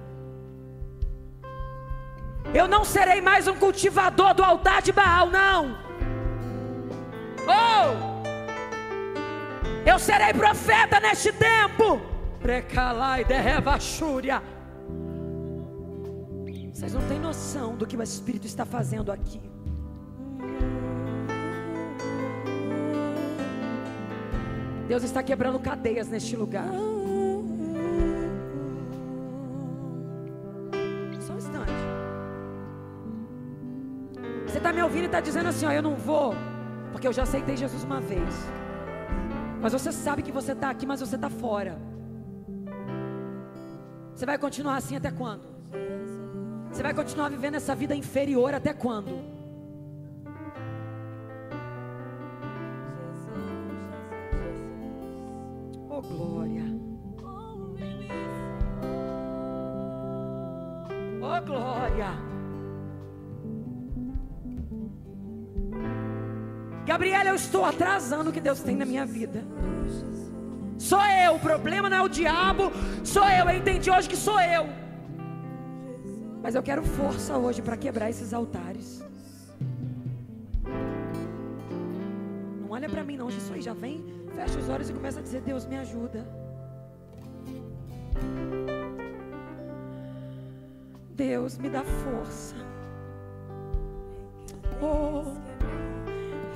Eu 2.53 2.67
não 2.67 2.85
serei 2.85 3.21
mais 3.21 3.47
um 3.47 3.55
cultivador 3.55 4.35
do 4.35 4.43
altar 4.43 4.83
de 4.83 4.91
Baal, 4.91 5.31
não. 5.31 5.79
Oh! 7.47 8.08
Eu 9.91 9.99
serei 9.99 10.33
profeta 10.35 11.01
neste 11.01 11.33
tempo. 11.33 12.01
Precalai 12.41 13.25
derrevachúria. 13.25 14.43
Vocês 16.73 16.93
não 16.93 17.03
têm 17.09 17.19
noção 17.19 17.75
do 17.77 17.87
que 17.87 17.97
o 17.97 18.03
Espírito 18.03 18.47
está 18.47 18.65
fazendo 18.65 19.11
aqui. 19.11 19.41
Deus 24.87 25.03
está 25.03 25.23
quebrando 25.23 25.59
cadeias 25.59 26.09
neste 26.09 26.37
lugar. 26.37 26.69
está 34.59 34.73
me 34.73 34.83
ouvindo 34.83 35.05
e 35.05 35.07
está 35.07 35.21
dizendo 35.21 35.49
assim: 35.49 35.67
ó, 35.67 35.73
eu 35.73 35.83
não 35.83 35.95
vou, 35.95 36.35
porque 36.93 37.07
eu 37.07 37.13
já 37.13 37.23
aceitei 37.23 37.57
Jesus 37.57 37.85
uma 37.85 38.01
vez. 38.01 38.35
Mas 39.61 39.73
você 39.73 39.91
sabe 39.93 40.23
que 40.23 40.33
você 40.33 40.53
está 40.53 40.71
aqui, 40.71 40.87
mas 40.87 41.01
você 41.01 41.17
está 41.17 41.29
fora. 41.29 41.79
Você 44.15 44.27
vai 44.27 44.39
continuar 44.39 44.77
assim 44.77 44.97
até 44.97 45.11
quando? 45.11 45.47
Você 46.73 46.83
vai 46.83 46.95
continuar 46.95 47.29
vivendo 47.29 47.55
essa 47.55 47.75
vida 47.75 47.95
inferior 47.95 48.55
até 48.55 48.73
quando? 48.73 49.38
Estou 67.49 67.65
atrasando 67.65 68.31
o 68.31 68.33
que 68.33 68.41
Deus 68.41 68.61
tem 68.61 68.77
na 68.77 68.85
minha 68.85 69.05
vida. 69.05 69.43
Sou 70.79 71.05
eu, 71.05 71.35
o 71.35 71.41
problema 71.41 71.89
não 71.91 71.97
é 71.97 72.03
o 72.03 72.09
diabo, 72.09 72.71
sou 73.03 73.29
eu. 73.29 73.47
Eu 73.49 73.57
entendi 73.57 73.91
hoje 73.91 74.09
que 74.09 74.17
sou 74.17 74.39
eu. 74.41 74.67
Mas 76.43 76.55
eu 76.55 76.63
quero 76.63 76.83
força 76.85 77.37
hoje 77.37 77.61
para 77.63 77.77
quebrar 77.77 78.09
esses 78.11 78.33
altares. 78.33 79.03
Não 82.61 82.71
olha 82.71 82.89
para 82.89 83.03
mim, 83.03 83.17
não, 83.17 83.29
aí 83.29 83.63
já 83.63 83.73
vem, 83.73 84.05
fecha 84.35 84.59
os 84.59 84.69
olhos 84.69 84.91
e 84.91 84.93
começa 84.93 85.19
a 85.19 85.23
dizer: 85.23 85.41
Deus 85.41 85.67
me 85.67 85.79
ajuda. 85.79 86.25
Deus 91.17 91.59
me 91.59 91.69
dá 91.69 91.83
força. 91.83 92.68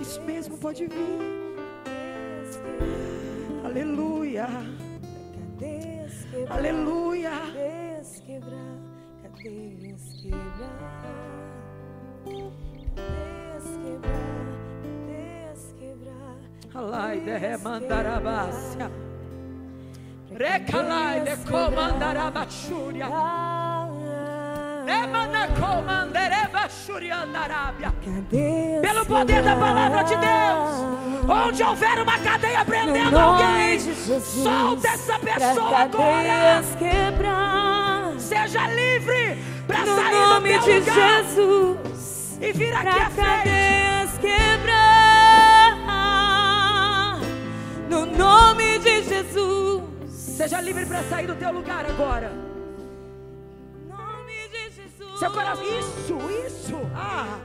Isso 0.03 0.20
mesmo, 0.22 0.59
pode 0.59 0.88
vir. 0.88 1.20
Aleluia. 3.64 4.48
Aleluia. 6.50 7.30
Cadeias 7.30 8.20
quebrar. 8.26 8.72
Alai 16.74 17.20
de 17.20 17.36
remandarabácia. 17.38 18.90
Recalai 20.32 21.20
de 21.20 21.36
comandarabachúria. 21.48 23.07
Pelo 28.81 29.07
poder 29.07 29.43
da 29.43 29.55
palavra 29.57 30.03
de 30.03 30.16
Deus, 30.16 30.70
onde 31.29 31.62
houver 31.62 32.01
uma 32.01 32.18
cadeia 32.18 32.64
prendendo 32.64 33.18
alguém, 33.18 33.79
solta 33.79 34.89
essa 34.89 35.18
pessoa 35.18 35.79
agora. 35.79 36.62
Quebrar, 36.79 38.12
Seja 38.18 38.66
livre 38.68 39.39
para 39.66 39.85
sair 39.85 40.11
do 40.11 40.29
nome 40.29 40.59
de 40.59 40.79
lugar 40.79 40.95
Jesus 40.95 42.39
e 42.41 42.53
vir 42.53 42.75
aqui 42.75 42.89
à 42.89 43.11
frente. 43.11 44.18
quebrar, 44.20 45.77
no 47.89 48.07
nome 48.07 48.79
de 48.79 49.03
Jesus. 49.05 49.83
Seja 50.09 50.61
livre 50.61 50.87
para 50.87 51.03
sair 51.05 51.27
do 51.27 51.35
teu 51.37 51.53
lugar 51.53 51.87
agora. 51.87 52.51
Seu 55.18 55.30
coração. 55.30 55.64
Isso, 55.64 56.18
isso. 56.46 56.80
Ah. 56.94 57.38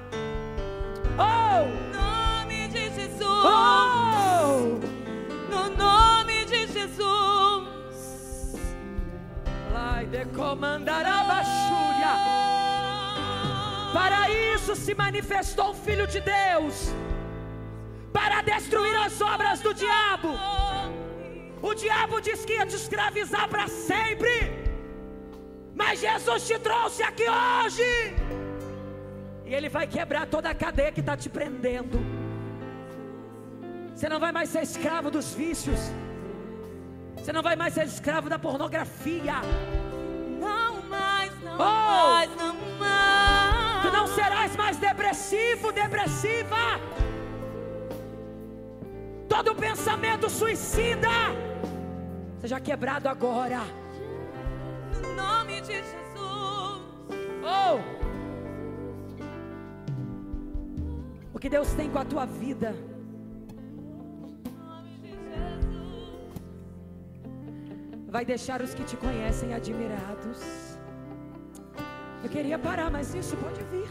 Oh. 1.18 1.66
Nome 1.96 2.68
de 2.70 2.90
Jesus. 2.90 3.22
Oh. 3.22 4.80
No 5.50 5.70
nome 5.76 6.46
de 6.46 6.68
Jesus. 6.68 7.68
Vai 9.72 10.06
decomandar 10.06 11.06
a 11.06 11.24
baixúria. 11.24 12.14
Para 13.94 14.30
isso 14.30 14.76
se 14.76 14.94
manifestou 14.94 15.72
o 15.72 15.74
Filho 15.74 16.08
de 16.08 16.20
Deus 16.22 16.92
para 18.12 18.42
destruir 18.42 18.96
as 18.96 19.20
obras 19.22 19.60
do 19.60 19.74
diabo. 19.74 20.30
O 21.62 21.74
diabo 21.74 22.20
disse 22.20 22.46
que 22.46 22.54
ia 22.54 22.66
te 22.66 22.76
escravizar 22.76 23.48
para 23.50 23.68
sempre. 23.68 24.67
Mas 25.82 26.00
Jesus 26.00 26.48
te 26.48 26.58
trouxe 26.68 27.04
aqui 27.04 27.26
hoje. 27.30 27.84
E 29.46 29.54
Ele 29.54 29.70
vai 29.70 29.86
quebrar 29.88 30.26
toda 30.26 30.50
a 30.50 30.56
cadeia 30.56 30.92
que 30.92 31.00
está 31.00 31.16
te 31.16 31.30
prendendo. 31.30 31.98
Você 33.94 34.10
não 34.10 34.20
vai 34.20 34.32
mais 34.32 34.50
ser 34.50 34.64
escravo 34.64 35.10
dos 35.12 35.34
vícios. 35.34 35.80
Você 37.16 37.32
não 37.32 37.44
vai 37.44 37.56
mais 37.56 37.74
ser 37.74 37.86
escravo 37.86 38.28
da 38.30 38.40
pornografia. 38.40 39.36
Não 40.40 40.82
mais, 40.84 41.32
não 41.44 41.54
Oh! 41.54 42.10
mais, 42.14 42.36
não 42.36 42.56
mais. 42.80 43.82
Tu 43.84 43.92
não 43.98 44.08
serás 44.08 44.56
mais 44.56 44.78
depressivo, 44.78 45.72
depressiva. 45.72 46.58
Todo 49.30 49.56
pensamento 49.56 50.30
suicida 50.30 51.10
seja 52.42 52.60
quebrado 52.60 53.08
agora. 53.08 53.62
No 55.02 55.16
nome 55.16 55.62
de 55.62 55.68
Jesus. 55.68 56.82
Oh! 57.44 57.80
O 61.34 61.40
que 61.40 61.50
Deus 61.50 61.72
tem 61.74 61.90
com 61.90 62.00
a 62.00 62.06
tua 62.06 62.26
vida 62.26 62.76
vai 68.08 68.26
deixar 68.26 68.62
os 68.62 68.74
que 68.74 68.84
te 68.84 68.98
conhecem 68.98 69.54
admirados. 69.54 70.40
Eu 72.24 72.30
queria 72.30 72.58
parar, 72.58 72.90
mas 72.90 73.14
isso 73.14 73.38
pode 73.38 73.62
vir. 73.66 73.88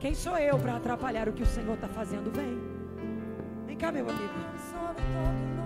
Quem 0.00 0.14
sou 0.14 0.36
eu 0.36 0.58
para 0.58 0.76
atrapalhar 0.76 1.28
o 1.28 1.32
que 1.32 1.42
o 1.42 1.46
Senhor 1.46 1.74
está 1.74 1.86
fazendo? 1.86 2.30
Vem. 2.32 2.58
Vem 3.66 3.76
cá, 3.76 3.92
meu 3.92 4.08
amigo. 4.08 5.59